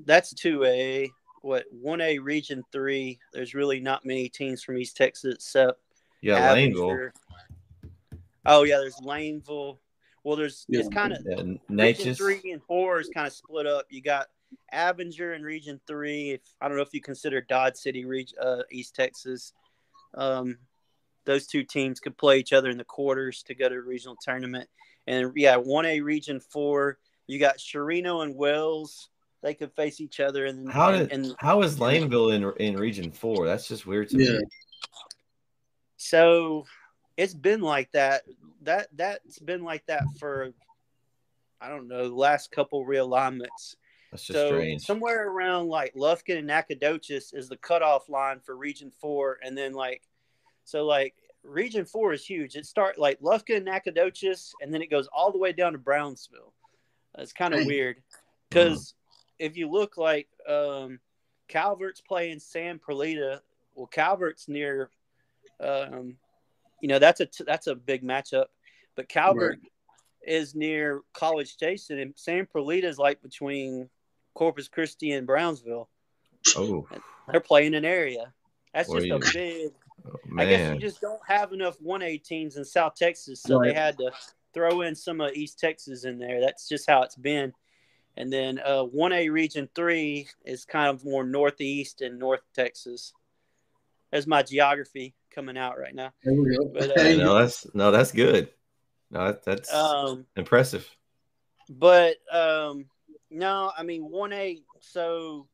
[0.05, 1.11] that's two A.
[1.41, 3.19] What one A Region Three?
[3.33, 5.79] There's really not many teams from East Texas except
[6.21, 7.11] Yeah, Laneville.
[8.45, 9.77] Oh yeah, there's Laneville.
[10.23, 13.85] Well, there's it's kind of Yeah, Region three and four is kind of split up.
[13.89, 14.27] You got
[14.73, 16.31] Avinger in Region three.
[16.31, 19.53] If I don't know if you consider Dodd City, reg- uh, East Texas.
[20.13, 20.57] Um,
[21.25, 24.17] those two teams could play each other in the quarters to go to a regional
[24.21, 24.69] tournament.
[25.07, 26.97] And yeah, one A Region four.
[27.27, 29.09] You got Chireno and Wells.
[29.41, 30.45] They could face each other.
[30.45, 33.45] And How did and how is Laneville in in Region Four?
[33.45, 34.39] That's just weird to Yeah.
[34.39, 34.43] me.
[35.97, 36.65] So
[37.17, 38.23] it's been like that.
[38.61, 40.53] That that's been like that for
[41.59, 43.75] I don't know the last couple realignments.
[44.11, 44.85] That's just so strange.
[44.85, 49.73] somewhere around like Lufkin and Nacogdoches is the cutoff line for Region Four, and then
[49.73, 50.03] like
[50.63, 52.55] so like Region Four is huge.
[52.55, 55.77] It start like Lufkin and Nacogdoches, and then it goes all the way down to
[55.77, 56.53] Brownsville.
[57.17, 57.67] It's kind of Dang.
[57.67, 57.97] weird
[58.49, 58.95] because
[59.39, 60.99] if you look like um,
[61.47, 63.39] Calvert's playing San Perlita,
[63.75, 64.89] well Calvert's near,
[65.59, 66.15] um,
[66.81, 68.45] you know that's a that's a big matchup,
[68.95, 69.59] but Calvert
[70.25, 73.89] is near College Station, and San Perlita is like between
[74.33, 75.89] Corpus Christi and Brownsville.
[76.55, 76.87] oh
[77.29, 78.33] They're playing an area.
[78.73, 79.71] That's Well, just a big.
[80.05, 83.59] Oh, I guess you just don't have enough one A teams in South Texas, so
[83.61, 84.11] they had to
[84.53, 86.41] throw in some of East Texas in there.
[86.41, 87.53] That's just how it's been.
[88.17, 93.13] And then uh, one A Region Three is kind of more northeast and North Texas.
[94.11, 96.11] There's my geography coming out right now.
[96.23, 96.65] There we go.
[96.71, 98.49] But, uh, no, that's no, that's good.
[99.09, 100.87] No, that, that's Um, impressive.
[101.69, 102.85] But um,
[103.31, 104.61] no, I mean one A.
[104.79, 105.47] So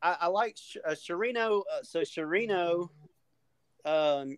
[0.00, 1.62] I, I like Sh- uh, Chireno.
[1.70, 2.88] Uh, so Chireno,
[3.84, 4.36] um,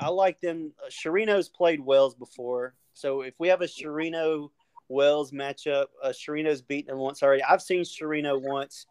[0.00, 0.72] I like them.
[0.84, 4.50] Uh, Chireno's played Wells before, so if we have a Chireno
[4.88, 7.42] Wells matchup, uh, Chireno's beaten them once already.
[7.42, 8.86] I've seen Sherino once.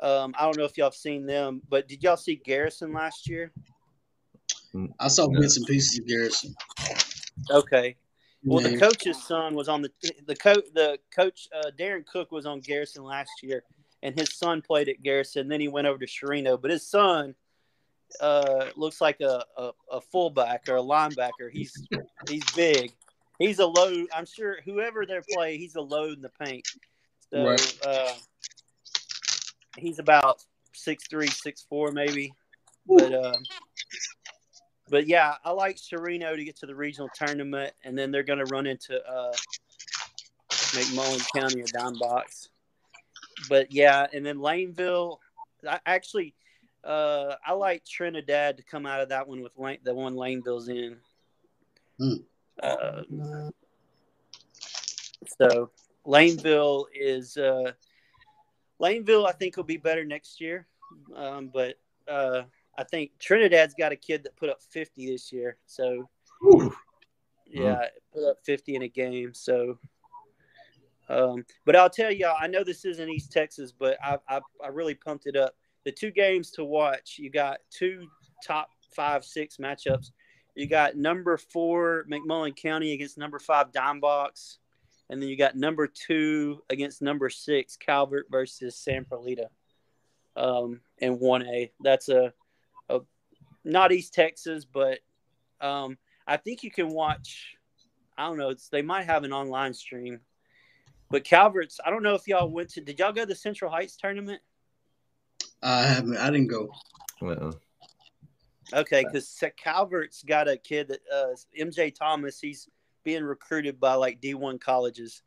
[0.00, 3.28] Um, I don't know if y'all have seen them, but did y'all see Garrison last
[3.28, 3.52] year?
[4.98, 5.40] I saw No.
[5.40, 6.54] bits and pieces of Garrison.
[7.50, 7.96] Okay.
[8.42, 9.90] Well, the coach's son was on the
[10.26, 10.64] the coach.
[10.74, 13.64] The coach uh, Darren Cook was on Garrison last year,
[14.02, 15.48] and his son played at Garrison.
[15.48, 17.34] Then he went over to Sherino, but his son
[18.20, 21.50] uh, looks like a, a, a fullback or a linebacker.
[21.50, 21.86] He's
[22.28, 22.92] he's big.
[23.38, 24.08] He's a load.
[24.14, 26.68] I'm sure whoever they're playing, he's a load in the paint.
[27.32, 27.78] So Right.
[27.84, 28.14] uh,
[29.76, 30.44] he's about
[30.74, 32.34] six three, six four, maybe.
[32.86, 33.36] But uh,
[34.88, 38.44] but yeah, I like Chireno to get to the regional tournament, and then they're going
[38.44, 39.32] to run into uh,
[40.50, 42.48] McMullen County or Dime Box.
[43.48, 45.18] But yeah, and then Laneville.
[45.68, 46.34] I actually,
[46.84, 50.68] uh, I like Trinidad to come out of that one with Lane, the one Laneville's
[50.68, 50.96] in.
[51.98, 52.14] Hmm.
[52.62, 53.02] Uh,
[55.38, 55.70] so
[56.06, 57.72] Laneville is uh,
[58.80, 59.28] Laneville.
[59.28, 60.66] I think will be better next year,
[61.14, 61.76] um, but
[62.08, 62.42] uh,
[62.76, 65.58] I think Trinidad's got a kid that put up 50 this year.
[65.66, 66.08] So,
[66.40, 66.74] Whew.
[67.46, 69.34] yeah, put up 50 in a game.
[69.34, 69.78] So,
[71.08, 74.68] um, but I'll tell y'all, I know this isn't East Texas, but I, I, I
[74.68, 75.54] really pumped it up.
[75.84, 78.06] The two games to watch, you got two
[78.46, 80.10] top five, six matchups.
[80.54, 84.58] You got number four McMullen County against number five Dime Box,
[85.08, 89.46] and then you got number two against number six Calvert versus San Perlita
[90.36, 91.70] um, in 1A.
[91.82, 92.32] That's a,
[92.88, 93.00] a
[93.64, 94.98] not East Texas, but
[95.60, 97.56] um, I think you can watch.
[98.18, 98.54] I don't know.
[98.70, 100.20] They might have an online stream,
[101.10, 101.80] but Calvert's.
[101.84, 102.80] I don't know if y'all went to.
[102.80, 104.42] Did y'all go to the Central Heights tournament?
[105.62, 106.16] I haven't.
[106.16, 106.72] I didn't go.
[107.22, 107.52] Uh-uh.
[108.72, 112.40] Okay, because Calvert's got a kid that uh, MJ Thomas.
[112.40, 112.68] He's
[113.04, 115.22] being recruited by like D one colleges,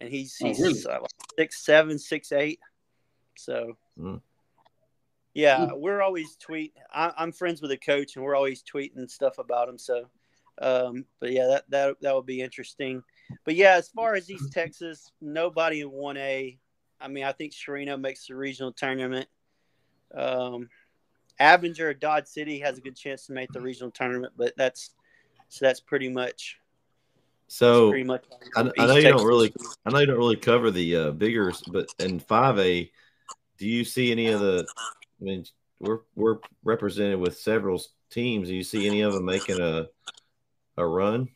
[0.00, 0.84] and he's Oh, really?
[0.84, 2.60] uh, like six seven, six eight.
[3.36, 4.20] So, Mm.
[5.32, 6.74] yeah, we're always tweet.
[6.92, 9.78] I, I'm friends with a coach, and we're always tweeting stuff about him.
[9.78, 10.08] So,
[10.60, 13.02] um, but yeah, that that that would be interesting.
[13.44, 16.58] But yeah, as far as East Texas, nobody in one A.
[17.00, 19.28] I mean, I think Chireno makes the regional tournament.
[20.16, 20.68] Um,
[21.40, 24.90] Avinger Dodd City has a good chance to make the regional tournament, but that's
[25.48, 26.58] so that's pretty much
[27.48, 28.24] So pretty much.
[28.56, 29.10] I, I know you Texas.
[29.10, 29.54] don't really,
[29.84, 32.90] I know you don't really cover the uh, bigger, but in five A,
[33.58, 34.66] do you see any of the?
[35.20, 35.44] I mean,
[35.80, 38.48] we're we're represented with several teams.
[38.48, 39.88] Do you see any of them making a
[40.76, 41.28] a run?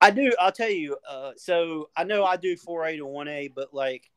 [0.00, 0.32] I do.
[0.38, 0.96] I'll tell you.
[1.08, 4.10] Uh, so I know I do four A to one A, but like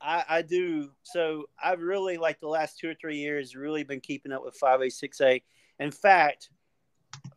[0.00, 0.90] I, I do.
[1.02, 4.54] So I've really like the last two or three years really been keeping up with
[4.54, 5.42] five A, six A.
[5.80, 6.50] In fact,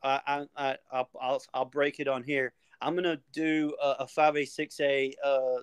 [0.04, 2.54] I, I, I I'll, I'll break it on here.
[2.82, 5.14] I'm gonna do a A, six A.
[5.24, 5.58] Uh,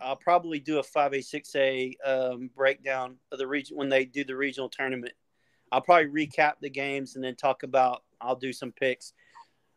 [0.00, 4.04] I'll probably do a five A six A um, breakdown of the region when they
[4.04, 5.12] do the regional tournament.
[5.72, 8.02] I'll probably recap the games and then talk about.
[8.20, 9.12] I'll do some picks.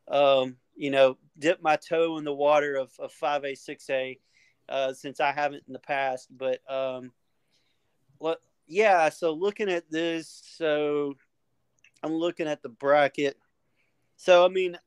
[0.08, 4.20] Um, you know, dip my toe in the water of five A six A
[4.70, 6.28] uh, since I haven't in the past.
[6.36, 7.12] But um,
[8.18, 8.42] what?
[8.68, 9.10] Yeah.
[9.10, 11.16] So looking at this, so
[12.02, 13.38] I'm looking at the bracket.
[14.18, 14.78] So I mean,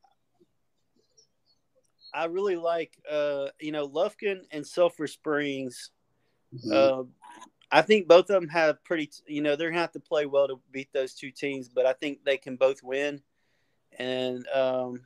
[2.16, 5.91] I really like, uh, you know, Lufkin and Sulphur Springs.
[6.55, 6.72] Mm-hmm.
[6.72, 7.05] Uh,
[7.70, 10.49] I think both of them have pretty, you know, they're gonna have to play well
[10.49, 13.20] to beat those two teams, but I think they can both win.
[13.99, 15.03] And um,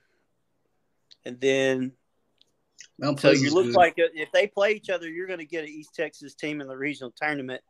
[1.24, 1.92] and then
[2.98, 3.76] Mount so you look good.
[3.76, 6.68] like if they play each other, you're going to get an East Texas team in
[6.68, 7.62] the regional tournament,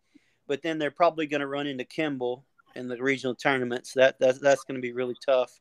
[0.46, 2.44] but then they're probably going to run into Kimball
[2.74, 3.92] in the regional tournaments.
[3.92, 5.52] So that that's that's going to be really tough.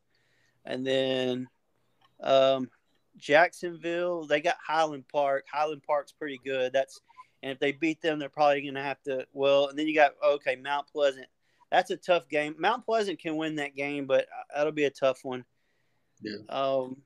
[0.66, 1.48] And then
[2.22, 2.70] um,
[3.18, 5.46] Jacksonville, they got Highland Park.
[5.52, 6.74] Highland Park's pretty good.
[6.74, 7.00] That's
[7.42, 9.26] and if they beat them, they're probably going to have to.
[9.34, 11.28] Well, and then you got okay Mount Pleasant.
[11.72, 12.56] That's a tough game.
[12.58, 15.46] Mount Pleasant can win that game, but that'll be a tough one.
[16.22, 16.38] Yeah.
[16.50, 16.98] Um,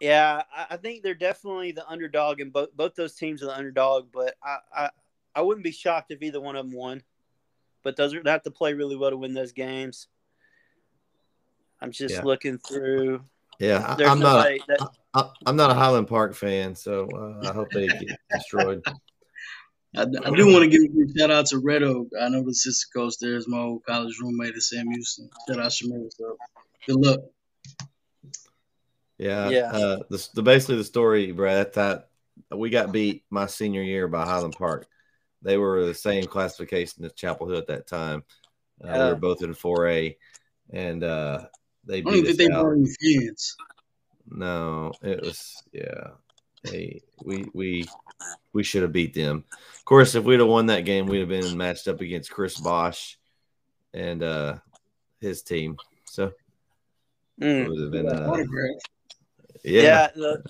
[0.00, 3.56] yeah, I, I think they're definitely the underdog, and both both those teams are the
[3.56, 4.08] underdog.
[4.12, 4.90] But I, I,
[5.34, 7.02] I wouldn't be shocked if either one of them won.
[7.82, 10.08] But those are, they have to play really well to win those games.
[11.80, 12.22] I'm just yeah.
[12.22, 13.22] looking through.
[13.58, 14.46] Yeah, I, am not.
[14.46, 18.18] A, that, I, am not a Highland Park fan, so uh, I hope they get
[18.30, 18.82] destroyed.
[19.96, 22.08] I, I, do want to give a big shout out to Red Oak.
[22.20, 25.30] I know the sister coach there is my old college roommate at Sam Houston.
[25.48, 26.08] Shout out Shamir.
[26.12, 26.36] So
[26.86, 27.20] good luck.
[29.18, 29.72] Yeah, yeah.
[29.72, 31.72] Uh, the, the basically the story, Brad.
[31.74, 32.08] That
[32.54, 34.86] we got beat my senior year by Highland Park.
[35.42, 38.24] They were the same classification as Chapel Hill at that time.
[38.82, 40.16] Uh, We were both in 4A,
[40.70, 41.46] and uh,
[41.84, 42.66] they beat us they out.
[42.66, 43.56] Fans.
[44.30, 46.10] No, it was yeah.
[46.62, 47.86] Hey, we we
[48.52, 49.44] we should have beat them.
[49.76, 52.58] Of course, if we'd have won that game, we'd have been matched up against Chris
[52.60, 53.18] Bosh
[53.94, 54.58] and uh
[55.20, 55.76] his team.
[56.04, 56.32] So
[57.40, 57.64] mm.
[57.64, 58.36] it would have been uh,
[59.64, 59.82] yeah.
[59.82, 60.42] yeah, the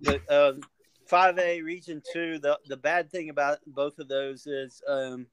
[0.00, 0.60] the the um,
[1.06, 2.38] five A Region Two.
[2.38, 5.26] The the bad thing about both of those is um,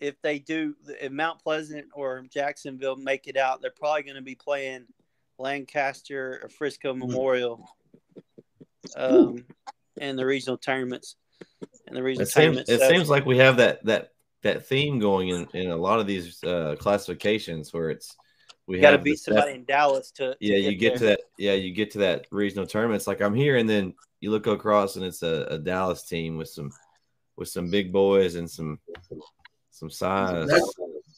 [0.00, 4.22] if they do, if Mount Pleasant or Jacksonville make it out, they're probably going to
[4.22, 4.84] be playing
[5.38, 7.06] Lancaster or Frisco mm-hmm.
[7.06, 7.68] Memorial
[8.96, 9.44] um,
[9.96, 11.16] in the regional tournaments.
[11.86, 14.10] In the regional it tournaments, seems, it so, seems like we have that that
[14.42, 18.16] that theme going in in a lot of these uh, classifications where it's
[18.66, 20.56] we got to beat somebody in Dallas to, to yeah.
[20.56, 20.98] you get there.
[20.98, 21.52] to that yeah.
[21.52, 22.96] You get to that regional tournament.
[22.96, 26.36] It's like I'm here, and then you look across, and it's a, a Dallas team
[26.36, 26.70] with some
[27.36, 28.80] with some big boys and some
[29.70, 30.48] some size.
[30.48, 30.74] That's,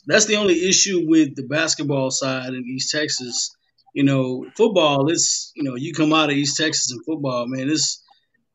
[0.07, 3.51] that's the only issue with the basketball side in East Texas.
[3.95, 5.11] You know, football.
[5.11, 7.71] It's you know you come out of East Texas in football, man.
[7.71, 8.05] It's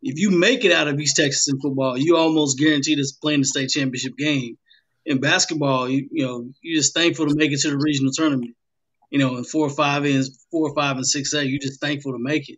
[0.03, 3.39] if you make it out of East Texas in football, you almost guaranteed us playing
[3.39, 4.57] the state championship game.
[5.05, 8.55] In basketball, you you know you're just thankful to make it to the regional tournament
[9.13, 11.79] you know, in four or five ends, four or five and six A, you're just
[11.79, 12.57] thankful to make it.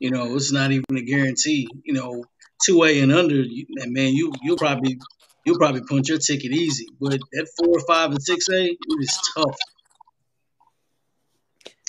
[0.00, 1.68] You know, it's not even a guarantee.
[1.84, 2.24] You know,
[2.66, 4.98] two A and under, and man, you you'll probably
[5.46, 6.88] you'll probably punch your ticket easy.
[7.00, 9.56] But at four or five and six A, it is tough.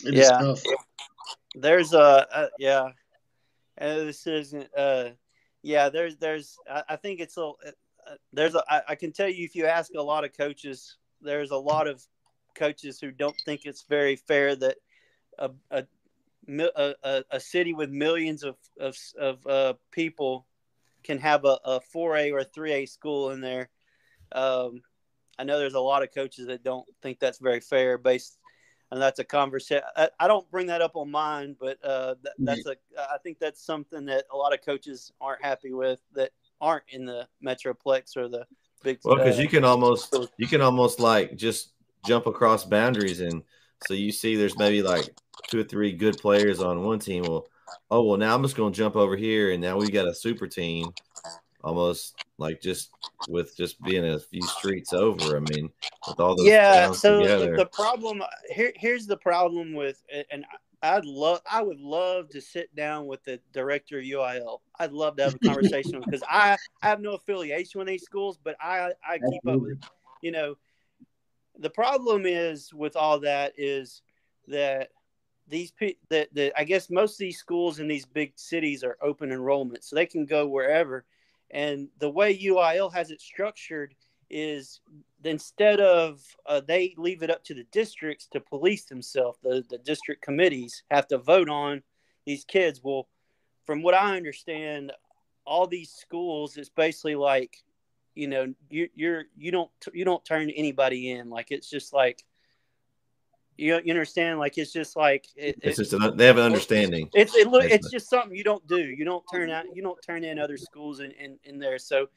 [0.03, 0.37] It yeah.
[0.37, 0.61] Tough.
[1.55, 2.89] There's a uh, yeah,
[3.79, 5.09] and this isn't uh
[5.63, 5.89] yeah.
[5.89, 7.71] There's there's I, I think it's a uh,
[8.31, 11.49] there's a I, I can tell you if you ask a lot of coaches, there's
[11.49, 12.05] a lot of
[12.55, 14.77] coaches who don't think it's very fair that
[15.37, 15.85] a a,
[17.03, 20.45] a, a city with millions of of, of uh, people
[21.03, 23.69] can have a, a 4A or a 3A school in there.
[24.31, 24.81] Um,
[25.37, 28.39] I know there's a lot of coaches that don't think that's very fair based
[28.91, 29.83] and that's a conversation.
[29.95, 32.75] I, I, don't bring that up on mine, but uh, that, that's a.
[32.97, 37.05] I think that's something that a lot of coaches aren't happy with that aren't in
[37.05, 38.45] the Metroplex or the
[38.83, 38.99] big.
[39.03, 41.73] Well, because uh, you can almost you can almost like just
[42.05, 43.43] jump across boundaries and
[43.87, 45.15] so you see there's maybe like
[45.47, 47.47] two or three good players on one team well
[47.91, 50.13] oh well now i'm just going to jump over here and now we got a
[50.13, 50.91] super team
[51.63, 52.91] almost like just
[53.27, 55.69] with just being a few streets over i mean
[56.07, 57.55] with all those yeah so together.
[57.57, 60.45] the problem here here's the problem with and
[60.85, 64.59] I'd love, I would love to sit down with the director of UIL.
[64.79, 68.37] I'd love to have a conversation because I, I have no affiliation with these schools,
[68.43, 69.79] but I, I keep up with,
[70.21, 70.55] you know,
[71.59, 74.01] the problem is with all that is
[74.47, 74.89] that
[75.47, 75.71] these
[76.09, 79.83] that the I guess most of these schools in these big cities are open enrollment,
[79.83, 81.05] so they can go wherever.
[81.51, 83.93] And the way UIL has it structured
[84.29, 84.81] is
[85.23, 89.77] instead of uh, they leave it up to the districts to police themselves, the the
[89.77, 91.83] district committees have to vote on
[92.25, 92.81] these kids.
[92.83, 93.07] Well,
[93.65, 94.91] from what I understand,
[95.45, 97.63] all these schools, it's basically like,
[98.15, 101.29] you know, you you're you don't you don't turn anybody in.
[101.29, 102.23] Like it's just like
[103.57, 104.39] you, you understand?
[104.39, 107.09] Like it's just like it, It's it- just an, they have an understanding.
[107.13, 108.79] it's it look it's just something you don't do.
[108.79, 111.77] You don't turn out you don't turn in other schools in, in, in there.
[111.77, 112.07] So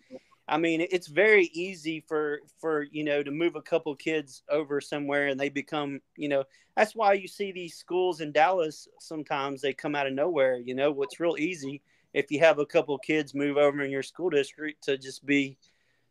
[0.46, 4.80] I mean it's very easy for for you know to move a couple kids over
[4.80, 6.44] somewhere and they become you know
[6.76, 10.56] that's why you see these schools in Dallas sometimes they come out of nowhere.
[10.56, 11.82] You know what's real easy
[12.14, 15.58] if you have a couple kids move over in your school district to just be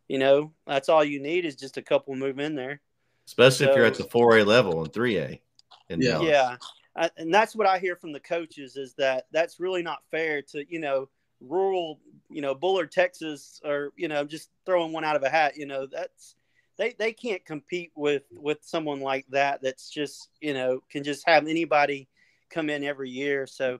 [0.07, 2.81] you know that's all you need is just a couple move in there.
[3.25, 5.39] Especially if you're at the 4A level and 3A.
[5.89, 6.11] In Yeah.
[6.11, 6.27] Dallas.
[6.27, 6.57] Yeah,
[6.95, 10.41] I, and that's what I hear from the coaches is that that's really not fair
[10.43, 11.09] to you know
[11.39, 15.57] rural you know Bullard, Texas, or you know just throwing one out of a hat.
[15.57, 16.35] You know that's
[16.77, 19.61] they they can't compete with with someone like that.
[19.61, 22.07] That's just you know can just have anybody
[22.49, 23.47] come in every year.
[23.47, 23.79] So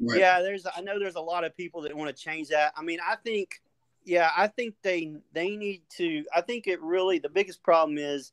[0.00, 0.18] Right.
[0.18, 2.72] yeah, there's I know there's a lot of people that want to change that.
[2.76, 3.62] I mean, I think
[4.04, 8.32] yeah, I think they they need to I think it really the biggest problem is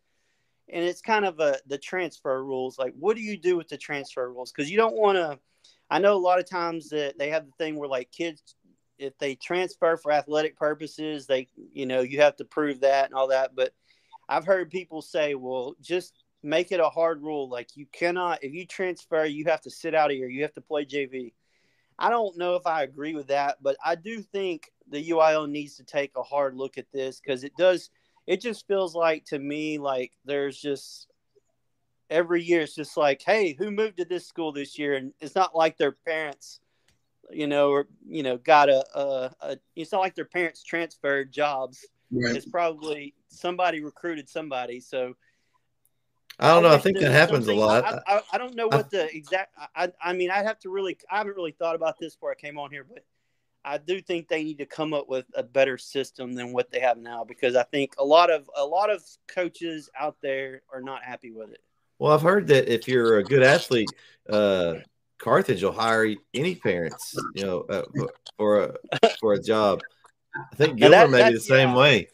[0.70, 2.78] and it's kind of a the transfer rules.
[2.78, 4.52] Like what do you do with the transfer rules?
[4.52, 5.40] Cuz you don't want to
[5.90, 8.56] I know a lot of times that they have the thing where like kids
[8.98, 13.16] if they transfer for athletic purposes, they you know, you have to prove that and
[13.16, 13.74] all that, but
[14.30, 18.54] I've heard people say, "Well, just make it a hard rule like you cannot if
[18.54, 21.34] you transfer, you have to sit out of here, you have to play JV."
[22.02, 25.76] I don't know if I agree with that, but I do think the UIL needs
[25.76, 27.92] to take a hard look at this because it does.
[28.26, 31.08] It just feels like to me like there's just
[32.10, 34.96] every year it's just like, hey, who moved to this school this year?
[34.96, 36.60] And it's not like their parents,
[37.30, 41.32] you know, or you know, got a, a, a it's not like their parents transferred
[41.32, 41.86] jobs.
[42.12, 42.36] Right.
[42.36, 44.80] It's probably somebody recruited somebody.
[44.80, 45.16] So
[46.42, 46.70] I don't know.
[46.70, 47.86] I wish think that happens a lot.
[47.86, 49.56] I, I, I don't know what the exact.
[49.76, 50.98] I, I mean, I'd have to really.
[51.10, 53.06] I haven't really thought about this before I came on here, but
[53.64, 56.80] I do think they need to come up with a better system than what they
[56.80, 60.82] have now because I think a lot of a lot of coaches out there are
[60.82, 61.62] not happy with it.
[62.00, 63.90] Well, I've heard that if you're a good athlete,
[64.28, 64.76] uh,
[65.20, 67.84] Carthage will hire any parents, you know, uh,
[68.38, 69.82] for a for a job.
[70.36, 71.78] I think Gilmer that- may be the same yeah.
[71.78, 72.08] way.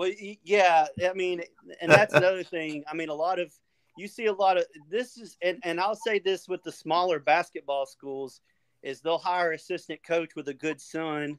[0.00, 0.12] Well,
[0.44, 1.42] yeah, I mean,
[1.82, 2.84] and that's another thing.
[2.90, 3.52] I mean, a lot of
[3.98, 7.18] you see a lot of this is, and, and I'll say this with the smaller
[7.18, 8.40] basketball schools
[8.82, 11.38] is they'll hire assistant coach with a good son.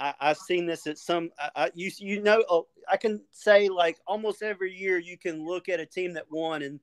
[0.00, 1.28] I, I've seen this at some.
[1.38, 5.44] I, I, you you know, oh, I can say like almost every year you can
[5.44, 6.80] look at a team that won and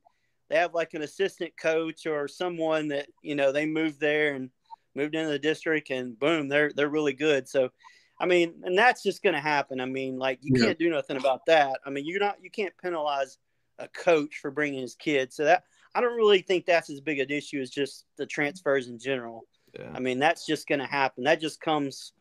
[0.49, 4.51] they have like an assistant coach or someone that you know they moved there and
[4.93, 7.49] moved into the district and boom they're they're really good.
[7.49, 7.71] So
[8.19, 9.79] I mean, and that's just going to happen.
[9.81, 10.67] I mean, like you Yeah.
[10.67, 11.79] can't do nothing about that.
[11.85, 13.37] I mean, you're not you can't penalize
[13.79, 15.35] a coach for bringing his kids.
[15.35, 15.63] So that
[15.95, 19.45] I don't really think that's as big an issue as just the transfers in general.
[19.77, 19.91] Yeah.
[19.93, 21.23] I mean, that's just going to happen.
[21.23, 22.13] That just comes.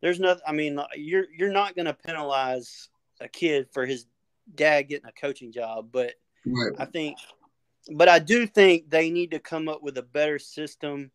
[0.00, 0.42] There's nothing.
[0.46, 2.88] I mean, you're you're not going to penalize
[3.20, 4.06] a kid for his
[4.54, 6.14] dad getting a coaching job, but
[6.46, 6.72] Right.
[6.78, 7.18] I think,
[7.94, 11.10] but I do think they need to come up with a better system.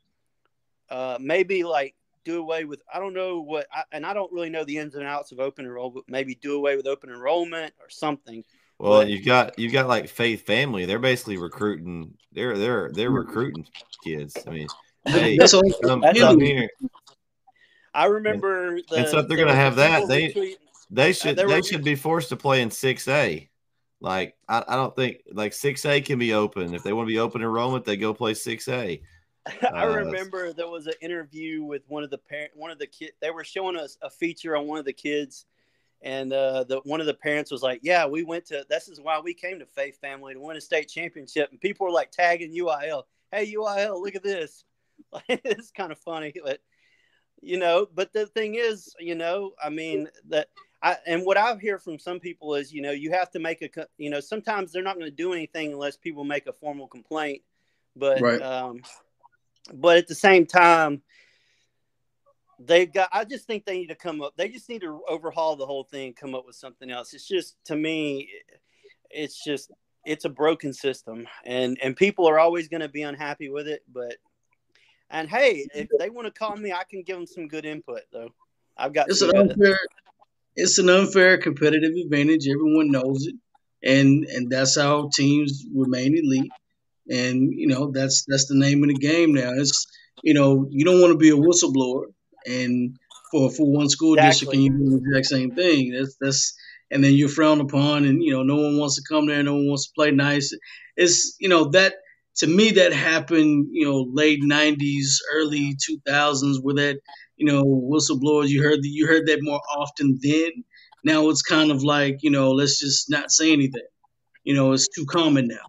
[0.90, 4.50] Uh, maybe like do away with I don't know what, I, and I don't really
[4.50, 6.06] know the ins and outs of open enrollment.
[6.08, 8.44] Maybe do away with open enrollment or something.
[8.80, 10.86] Well, But- you've got you've got like Faith Family.
[10.86, 12.14] They're basically recruiting.
[12.32, 13.16] They're they're they're mm-hmm.
[13.16, 13.68] recruiting
[14.04, 14.38] kids.
[14.46, 14.68] I mean,
[15.06, 15.64] hey, That's all.
[15.84, 16.70] come, That's come here.
[17.94, 18.96] I remember the.
[18.98, 20.56] and so if they're there gonna have that, they- retweet-
[20.90, 23.50] They uh, should there they were- should be forced to play in six A.
[24.02, 26.74] Like I, I don't think like six A can be open.
[26.74, 29.02] If they want to be open enrollment, they go play six A.
[29.76, 32.88] I Uh, remember there was an interview with one of the parent, one of the
[32.88, 33.12] kid.
[33.22, 35.46] They were showing us a feature on one of the kids,
[36.02, 38.66] and uh, the one of the parents was like, "Yeah, we went to.
[38.70, 41.86] This is why we came to Faith Family to win a state championship." And people
[41.86, 43.04] were like tagging UIL.
[43.32, 44.64] Hey UIL, look at this.
[45.30, 46.60] it's kind of funny, but
[47.42, 47.88] you know.
[47.94, 50.48] But the thing is, you know, I mean that.
[50.86, 53.62] I, and what I hear from some people is, you know, you have to make
[53.62, 56.88] a, you know, sometimes they're not going to do anything unless people make a formal
[56.88, 57.42] complaint.
[57.96, 58.42] But Right.
[58.42, 58.82] um,
[59.74, 61.02] but at the same time
[62.60, 65.56] they've got i just think they need to come up they just need to overhaul
[65.56, 68.30] the whole thing come up with something else it's just to me
[69.10, 69.72] it's just
[70.06, 73.84] it's a broken system and and people are always going to be unhappy with it
[73.92, 74.16] but
[75.10, 78.02] and hey if they want to call me i can give them some good input
[78.12, 78.30] though
[78.78, 79.80] i've got It's an unfair.
[80.56, 82.48] It's an unfair competitive advantage.
[82.48, 83.36] Everyone knows it,
[83.82, 86.52] and and that's how teams remain elite.
[87.10, 89.52] And you know that's that's the name of the game now.
[89.56, 89.86] It's
[90.22, 92.06] you know you don't want to be a whistleblower,
[92.46, 92.98] and
[93.32, 95.94] for for one school district, and you do the exact same thing.
[95.94, 96.56] That's that's
[96.92, 99.44] and then you're frowned upon, and you know no one wants to come there.
[99.44, 100.54] No one wants to play nice.
[100.96, 101.96] It's you know that
[102.38, 103.68] to me that happened.
[103.72, 107.00] You know late '90s, early 2000s, where that
[107.36, 108.50] you know, whistleblowers.
[108.50, 110.64] You heard the, you heard that more often then.
[111.04, 113.82] Now it's kind of like, you know, let's just not say anything.
[114.44, 115.66] You know, it's too common now.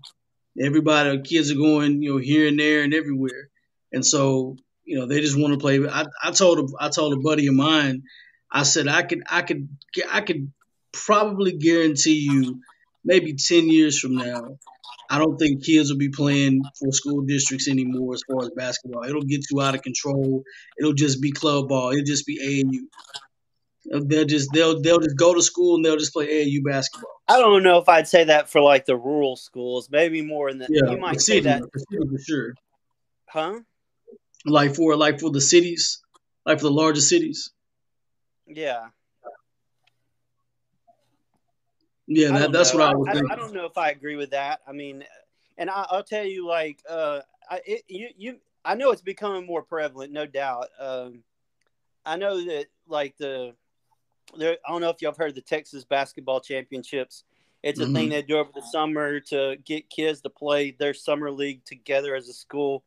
[0.60, 3.48] Everybody, kids are going, you know, here and there and everywhere,
[3.92, 5.86] and so you know they just want to play.
[5.86, 8.04] I, I told a, I told a buddy of mine,
[8.50, 9.68] I said I could I could
[10.10, 10.52] I could
[10.92, 12.60] probably guarantee you,
[13.04, 14.58] maybe ten years from now,
[15.10, 19.04] I don't think kids will be playing for school districts anymore as far as basketball.
[19.04, 20.42] It'll get too out of control.
[20.78, 21.90] It'll just be club ball.
[21.90, 22.80] It'll just be AAU.
[24.02, 27.22] They'll just they'll they'll just go to school and they'll just play AAU basketball.
[27.28, 29.88] I don't know if I'd say that for like the rural schools.
[29.90, 30.66] Maybe more in the.
[30.68, 32.54] Yeah, you might the say that, for sure.
[33.28, 33.60] huh?
[34.44, 36.02] Like for like for the cities,
[36.44, 37.52] like for the larger cities.
[38.46, 38.88] Yeah.
[42.06, 42.80] Yeah, that, that's know.
[42.80, 43.32] what I was I.
[43.32, 44.60] I don't know if I agree with that.
[44.66, 45.04] I mean,
[45.56, 49.46] and I, I'll tell you, like, uh, I, it, you, you, I know it's becoming
[49.46, 50.68] more prevalent, no doubt.
[50.78, 51.22] Um,
[52.04, 53.54] I know that, like, the,
[54.36, 57.24] there, I don't know if y'all have heard of the Texas basketball championships.
[57.62, 58.10] It's a thing Mhm.
[58.10, 62.28] they do over the summer to get kids to play their summer league together as
[62.28, 62.84] a school.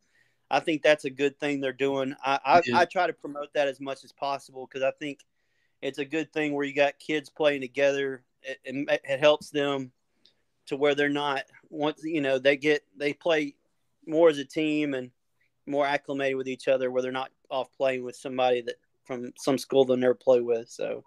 [0.50, 2.14] I think that's a good thing they're doing.
[2.24, 2.78] I, I, Yeah.
[2.78, 5.20] I try to promote that as much as possible because I think
[5.82, 8.24] it's a good thing where you got kids playing together.
[8.42, 9.92] It, it, it helps them
[10.66, 13.54] to where they're not once you know they get they play
[14.06, 15.10] more as a team and
[15.66, 19.58] more acclimated with each other where they're not off playing with somebody that from some
[19.58, 20.68] school they'll never play with.
[20.70, 21.04] So,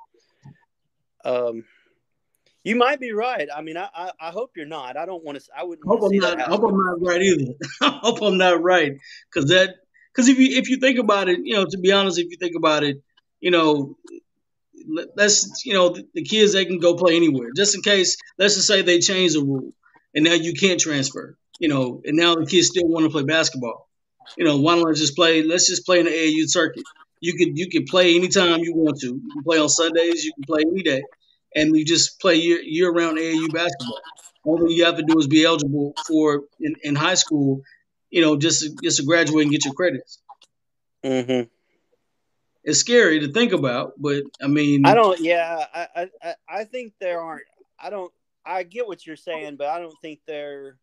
[1.26, 1.64] um,
[2.64, 3.48] you might be right.
[3.54, 4.98] I mean, I I, I hope you're not.
[4.98, 5.46] I don't want to.
[5.58, 6.40] I wouldn't hope I'm see not.
[6.40, 7.54] I hope I'm not right either.
[7.82, 8.94] I hope I'm not right
[9.34, 9.76] because that
[10.14, 12.38] because if you if you think about it, you know, to be honest, if you
[12.38, 13.02] think about it,
[13.40, 13.98] you know,
[14.88, 17.50] let- let's you know the, the kids they can go play anywhere.
[17.56, 19.74] Just in case, let's just say they change the rule
[20.14, 21.38] and now you can't transfer.
[21.60, 23.88] You know, and now the kids still want to play basketball.
[24.38, 25.44] You know, why don't I just play?
[25.44, 26.84] Let's just play in the AAU circuit.
[27.22, 29.08] You can you can play anytime you want to.
[29.08, 30.26] You can play on Sundays.
[30.26, 31.04] You can play any day,
[31.56, 34.02] and you just play year year round AAU basketball.
[34.44, 37.62] All you have to do is be eligible for in, in high school.
[38.10, 40.20] You know, just to, just to graduate and get your credits.
[41.06, 41.48] Mm-hmm.
[42.64, 45.20] It's scary to think about, but I mean, I don't.
[45.20, 47.46] Yeah, I, I I- I think there aren't.
[47.80, 48.12] I don't.
[48.46, 50.78] I get what you're saying, but I don't think there.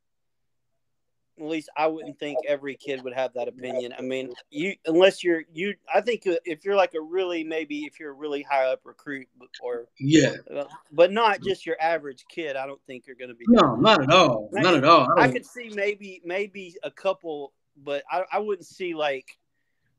[1.40, 3.94] At least I wouldn't think every kid would have that opinion.
[3.97, 5.74] I mean, you unless you're you.
[5.93, 8.81] I think uh, if you're like a really maybe if you're a really high up
[8.85, 9.28] recruit
[9.62, 12.56] or Yeah, uh, but not just your average kid.
[12.56, 13.44] I don't think you're going to be.
[13.47, 15.09] no, not at all, not at all.
[15.16, 19.39] I I could see maybe maybe a couple, but I, I wouldn't see like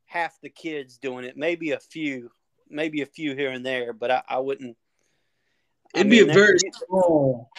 [0.06, 1.38] half the kids doing it.
[1.38, 2.32] Maybe a few,
[2.70, 4.76] maybe a few here and there, but I, I wouldn't.
[5.94, 7.50] It'd mean, be a very small.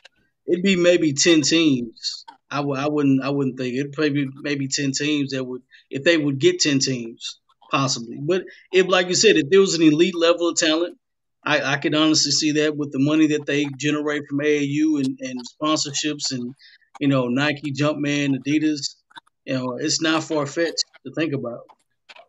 [0.51, 2.25] It'd be maybe ten teams.
[2.51, 3.23] I wouldn't.
[3.23, 6.61] I wouldn't think it'd probably be maybe ten teams that would, if they would get
[6.61, 7.39] ten teams,
[7.71, 8.19] possibly.
[8.21, 10.99] But if, like you said, if there was an elite level of talent,
[11.45, 15.19] I, I could honestly see that with the money that they generate from AAU and,
[15.21, 16.55] and sponsorships and
[16.99, 18.97] you know Nike, Jumpman, Adidas.
[19.45, 21.61] You know, it's not far fetched to think about.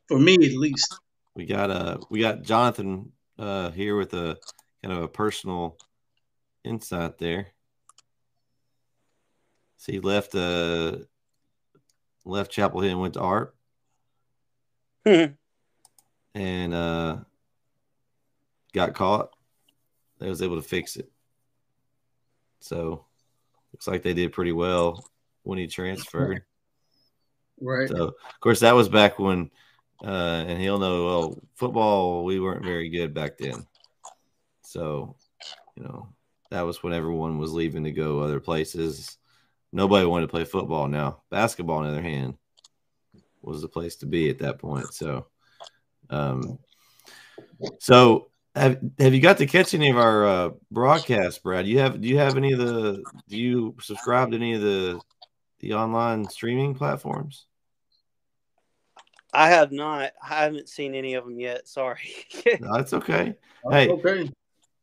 [0.08, 0.96] For me, at least.
[1.36, 4.38] We got uh we got Jonathan uh here with a
[4.84, 5.78] kind of a personal
[6.64, 7.48] insight there.
[9.82, 10.98] So he left uh
[12.24, 13.56] left Chapel Hill and went to Arp
[16.36, 17.18] and uh
[18.74, 19.32] got caught.
[20.20, 21.12] They was able to fix it.
[22.60, 23.06] So
[23.74, 25.04] looks like they did pretty well
[25.42, 26.44] when he transferred.
[27.60, 27.90] Right.
[27.90, 29.50] So of course that was back when
[30.04, 33.66] uh and he'll know well football we weren't very good back then.
[34.62, 35.16] So,
[35.76, 36.08] you know,
[36.52, 39.18] that was when everyone was leaving to go other places.
[39.74, 41.22] Nobody wanted to play football now.
[41.30, 42.36] Basketball on the other hand
[43.42, 44.94] was the place to be at that point.
[44.94, 45.28] So
[46.10, 46.60] um
[47.80, 51.66] so have, have you got to catch any of our uh, broadcasts, Brad?
[51.66, 55.00] You have do you have any of the do you subscribe to any of the
[55.60, 57.46] the online streaming platforms?
[59.34, 60.12] I have not.
[60.22, 61.68] I haven't seen any of them yet.
[61.68, 62.00] Sorry.
[62.60, 63.36] No, it's okay.
[63.70, 63.90] Hey.
[63.90, 64.30] Okay.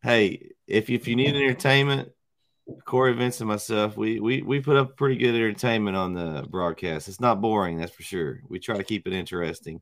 [0.02, 2.10] Hey, if if you need entertainment,
[2.84, 7.08] Corey Vince and myself, we we we put up pretty good entertainment on the broadcast.
[7.08, 8.40] It's not boring, that's for sure.
[8.48, 9.80] We try to keep it interesting.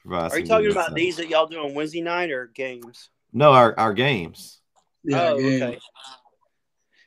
[0.00, 0.96] Provide Are you talking about insight.
[0.96, 3.10] these that y'all do on Wednesday night or games?
[3.32, 4.60] No, our our games.
[5.04, 5.30] Yeah.
[5.30, 5.64] oh, yeah.
[5.64, 5.78] okay.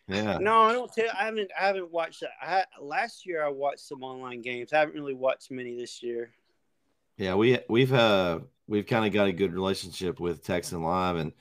[0.07, 0.37] Yeah.
[0.39, 0.91] No, I don't.
[0.91, 1.49] Tell, I haven't.
[1.59, 2.31] I haven't watched that.
[2.41, 4.73] I last year I watched some online games.
[4.73, 6.31] I haven't really watched many this year.
[7.17, 11.31] Yeah, we we've uh we've kind of got a good relationship with Texan Live, and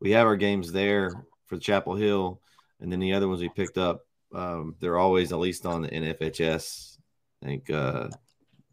[0.00, 1.10] we have our games there
[1.46, 2.40] for Chapel Hill,
[2.82, 4.02] and then the other ones we picked up,
[4.34, 6.98] um, they're always at least on the NFHS.
[7.42, 8.08] I think uh,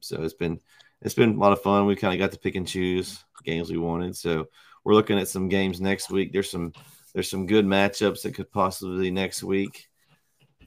[0.02, 0.22] so.
[0.24, 0.60] It's been
[1.02, 1.86] it's been a lot of fun.
[1.86, 4.16] We kind of got to pick and choose games we wanted.
[4.16, 4.48] So
[4.84, 6.34] we're looking at some games next week.
[6.34, 6.74] There's some
[7.14, 9.88] there's some good matchups that could possibly next week.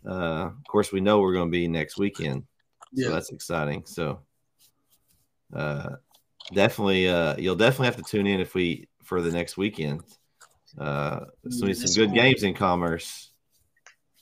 [0.06, 2.44] Uh, of course, we know we're going to be next weekend,
[2.94, 3.10] so Yeah.
[3.10, 3.84] that's exciting.
[3.86, 4.20] So
[5.54, 5.96] uh,
[6.52, 10.02] definitely, uh, you'll definitely have to tune in if we for the next weekend.
[10.78, 13.31] Uh, there's gonna be some good games in commerce.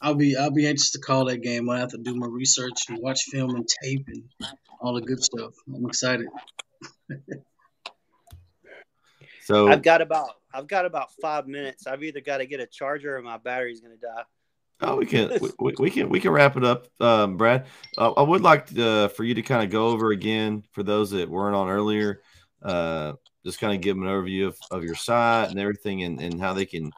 [0.01, 1.69] I'll be I'll be anxious to call that game.
[1.69, 4.25] I have to do my research and watch film and tape and
[4.81, 5.53] all the good stuff.
[5.73, 6.27] I'm excited.
[9.43, 11.87] So I've got about I've got about five minutes.
[11.89, 14.23] I've either got to get a charger or my battery's gonna die.
[14.83, 17.67] Oh, we can we- we, we can we can wrap it up, um, Brad.
[17.99, 21.11] Uh, I would like to, for you to kind of go over again for those
[21.11, 22.23] that weren't on earlier.
[22.63, 23.15] Uh,
[23.45, 26.41] just kind of give them an overview of, of your site and everything, and, and
[26.41, 26.93] how they can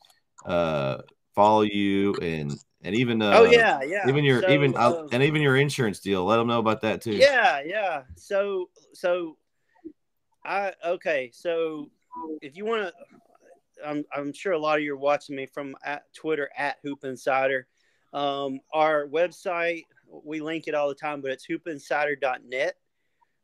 [0.44, 0.98] uh,
[1.34, 4.08] follow you, and and even uh, oh yeah, yeah.
[4.08, 6.24] even your So, even uh, and even your insurance deal.
[6.24, 7.12] Let them know about that too.
[7.12, 8.02] Yeah, yeah.
[8.16, 9.36] So so
[10.44, 11.90] I okay, so
[12.40, 15.76] if you want to I'm I'm sure a lot of you are watching me from
[15.84, 17.66] at Twitter at Hoop Insider.
[18.12, 19.84] Um, our website
[20.24, 22.74] we link it all the time, but it's hoopinsider.net.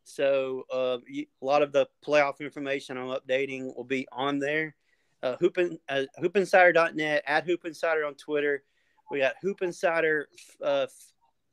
[0.05, 4.74] So uh, you, a lot of the playoff information I'm updating will be on there.
[5.23, 8.62] Uh, Hoopin, uh, hoopinsider.net at Hoop Insider on Twitter.
[9.11, 10.29] We got Hoop Insider
[10.63, 10.87] uh,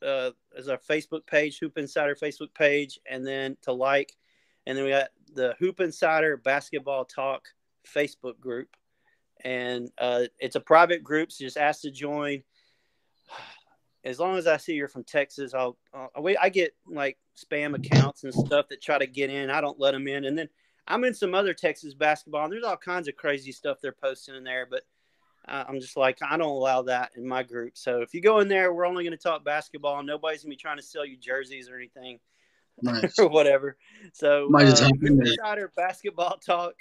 [0.05, 4.15] uh, as our Facebook page, Hoop Insider Facebook page, and then to like,
[4.65, 7.47] and then we got the Hoop Insider Basketball Talk
[7.87, 8.69] Facebook group,
[9.43, 12.43] and uh, it's a private group, so just ask to join.
[14.03, 16.27] As long as I see you're from Texas, I'll, I'll.
[16.39, 19.49] I get like spam accounts and stuff that try to get in.
[19.49, 20.49] I don't let them in, and then
[20.87, 24.35] I'm in some other Texas basketball, and there's all kinds of crazy stuff they're posting
[24.35, 24.83] in there, but.
[25.47, 27.77] I'm just like I don't allow that in my group.
[27.77, 30.01] So if you go in there, we're only going to talk basketball.
[30.03, 32.19] Nobody's going to be trying to sell you jerseys or anything
[32.81, 33.19] Nice.
[33.19, 33.77] or whatever.
[34.13, 35.27] So Might uh, hop in there.
[35.27, 36.75] Insider Basketball Talk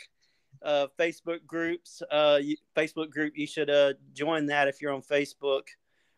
[0.62, 3.34] uh, Facebook groups, uh, you, Facebook group.
[3.36, 5.62] You should uh, join that if you're on Facebook.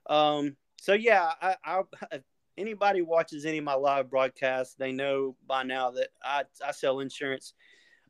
[0.09, 1.83] Um, so yeah, I, I,
[2.13, 2.23] if
[2.57, 7.01] anybody watches any of my live broadcasts, they know by now that I, I sell
[7.01, 7.55] insurance.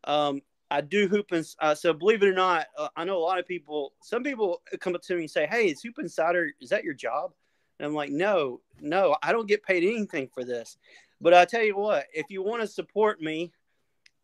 [0.04, 3.20] Um, I do hoop and uh, so believe it or not, uh, I know a
[3.20, 3.92] lot of people.
[4.02, 6.50] Some people come up to me and say, "Hey, is Hoop Insider?
[6.60, 7.32] Is that your job?"
[7.78, 10.76] And I'm like, "No, no, I don't get paid anything for this."
[11.20, 13.52] But I tell you what, if you want to support me,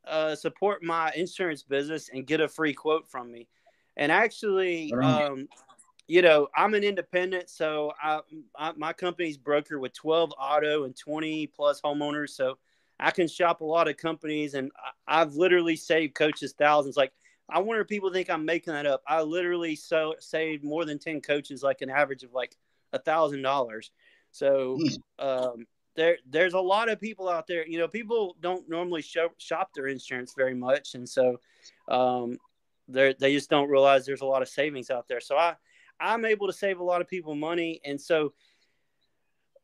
[0.07, 3.49] uh, support my insurance business and get a free quote from me.
[3.97, 5.49] And actually, um,
[6.09, 8.21] you know, I'm an independent, so I,
[8.59, 12.59] I my company's broker with 12 auto and 20 plus homeowners, so
[13.03, 14.71] I can shop a lot of companies, and
[15.07, 16.97] I've literally saved coaches thousands.
[16.97, 17.13] Like,
[17.49, 19.03] I wonder if people think I'm making that up.
[19.07, 22.57] I literally so saved more than 10 coaches, like an average of like
[22.93, 23.91] a thousand dollars.
[24.31, 24.79] So,
[25.19, 29.29] um, there there's a lot of people out there you know people don't normally show,
[29.39, 31.39] shop their insurance very much and so
[31.89, 32.39] um
[32.89, 35.55] they they just don't realize there's a lot of savings out there so i
[36.01, 38.33] i'm able to save a lot of people money and so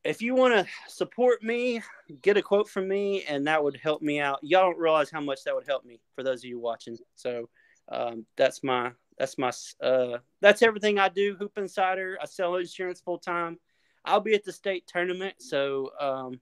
[0.05, 1.83] if you want to support me
[2.23, 5.21] get a quote from me and that would help me out y'all don't realize how
[5.21, 7.49] much that would help me for those of you watching so
[7.91, 9.51] um, that's my that's my
[9.83, 13.59] uh, that's everything i do hoop insider i sell insurance full time
[14.05, 15.35] I'll be at the state tournament.
[15.39, 16.41] So um,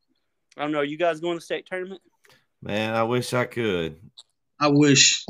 [0.57, 0.79] I don't know.
[0.79, 2.01] Are you guys going to state tournament?
[2.63, 3.97] Man, I wish I could.
[4.61, 5.27] I wish.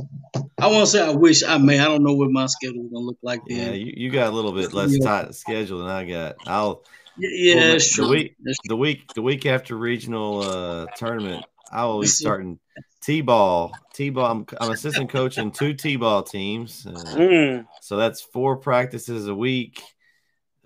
[0.60, 1.42] I want to say I wish.
[1.42, 1.78] I may.
[1.80, 3.74] I don't know what my schedule is gonna look like Yeah, then.
[3.74, 5.04] you, you got a little bit less Yeah.
[5.06, 6.36] tight schedule than I got.
[6.46, 6.84] I'll
[7.18, 12.00] Yeah, Well, that's the week- the week the week after regional uh tournament, I will
[12.00, 12.58] be starting
[13.02, 13.72] t-ball.
[13.94, 14.30] T-ball.
[14.30, 17.66] I'm, I'm assistant coaching two t-ball teams, uh, Mm.
[17.80, 19.80] so that's four practices a week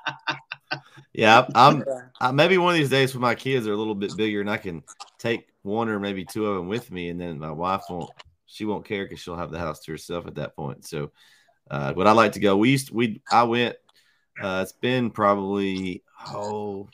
[1.14, 1.84] Yeah, I'm,
[2.20, 4.50] I, maybe one of these days when my kids are a little bit bigger and
[4.50, 4.82] I can
[5.18, 8.10] take one or maybe two of them with me, and then my wife won't.
[8.46, 10.86] she won't care because she'll have the house to herself at that point.
[10.86, 11.12] So,
[11.70, 12.56] uh, but I like to go.
[12.56, 13.76] We used we I went.
[14.40, 16.88] Uh, it's been probably oh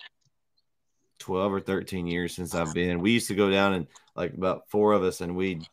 [1.19, 3.01] 12 or 13 years since I've been.
[3.01, 5.66] We used to go down and like about four of us and we'd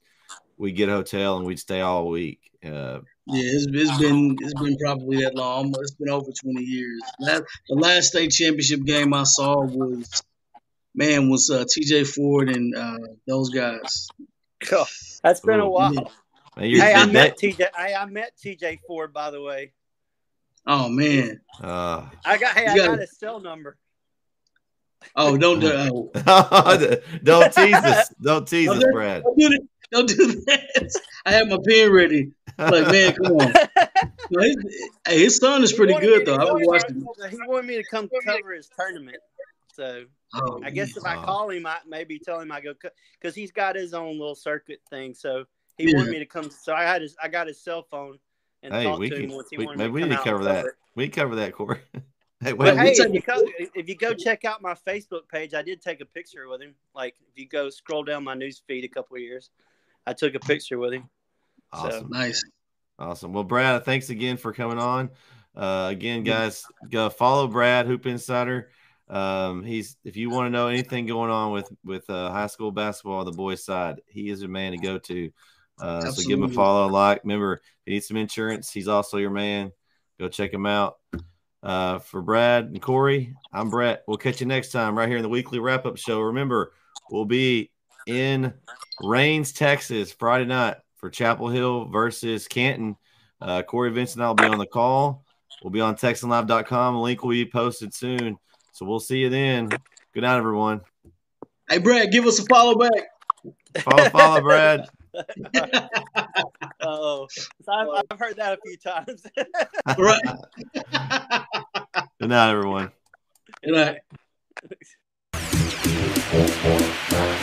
[0.58, 2.40] we'd get a hotel and we'd stay all week.
[2.64, 5.74] Uh, Yeah, it's, it's been it's been probably that long.
[5.80, 7.02] It's been over twenty years.
[7.20, 10.24] That, the last state championship game I saw was
[10.94, 12.06] man was uh, T.J.
[12.06, 12.98] Ford and uh,
[13.28, 14.08] those guys.
[15.24, 15.94] That's been a while.
[16.56, 17.68] man, Hey, I met TJ.
[17.76, 19.74] Hey, I met TJ Ford, by the way.
[20.68, 21.42] Oh man!
[21.62, 22.56] uh, I got.
[22.58, 23.78] Hey, I gotta- got his cell number.
[25.16, 26.12] Oh, don't do oh,
[27.24, 28.10] don't tease us.
[28.22, 29.22] Don't tease us, Brad.
[29.24, 29.68] don't do that.
[29.92, 30.16] Don't do
[30.48, 30.92] that.
[31.28, 32.32] I have my pen ready.
[32.58, 33.54] Like man, come on.
[34.32, 34.56] No, his,
[35.08, 36.34] his son is pretty He wanted me good though.
[36.34, 36.96] he I've been wanted watching.
[37.00, 39.18] me- He wanted me to come cover his tournament.
[39.76, 42.74] So Oh, I guess if I call him, I maybe tell him I go
[43.22, 45.14] because he's got his own little circuit thing.
[45.14, 45.46] So
[45.78, 45.98] he Yeah.
[45.98, 46.50] wanted me to come.
[46.50, 47.16] So I had his.
[47.22, 48.18] I got his cell phone
[48.66, 49.36] and Hey, talked we to him can.
[49.36, 50.56] once he We, wanted maybe me we to need to cover that.
[50.58, 50.76] cover it.
[50.96, 51.80] We cover that, Corey.
[52.42, 52.74] hey, wait.
[52.74, 53.42] we hey, if you, go,
[53.76, 56.74] if you go check out my Facebook page, I did take a picture with him.
[56.94, 59.50] Like if you go scroll down my news feed a couple of years,
[60.08, 61.10] I took a picture with him.
[61.72, 62.10] Awesome.
[62.10, 62.44] nice.
[62.98, 63.34] Awesome.
[63.34, 65.10] Well, Brad, thanks again for coming on.
[65.56, 68.70] Uh, again, guys, go follow Brad Hoop Insider.
[69.10, 72.72] Um, he's if you want to know anything going on with with uh, high school
[72.72, 75.32] basketball on the boys' side, he is a man to go to.
[75.80, 77.24] Uh, so give him a follow, like.
[77.24, 79.72] Remember, if you need some insurance, he's also your man.
[80.20, 80.98] Go check him out.
[81.62, 84.04] Uh, for Brad and Corey, I'm Brett.
[84.08, 86.22] We'll catch you next time right here in the weekly wrap up show.
[86.22, 86.74] Remember,
[87.10, 87.72] we'll be
[88.06, 88.54] in
[89.02, 92.96] Rains, Texas, Friday night for Chapel Hill versus Canton.
[93.42, 95.26] Uh, Corey Vincent, I'll be on the call.
[95.64, 96.96] We'll be on TexanLive.com.
[96.96, 98.38] A link will be posted soon.
[98.72, 99.70] So we'll see you then.
[100.14, 100.82] Good night, everyone.
[101.68, 103.08] Hey, Brad, give us a follow back.
[103.80, 104.88] Follow, follow, Brad.
[106.82, 107.28] Oh,
[107.68, 109.26] I've, I've heard that a few times.
[109.98, 110.22] right.
[112.20, 112.92] Good night, everyone.
[113.64, 114.02] Good night.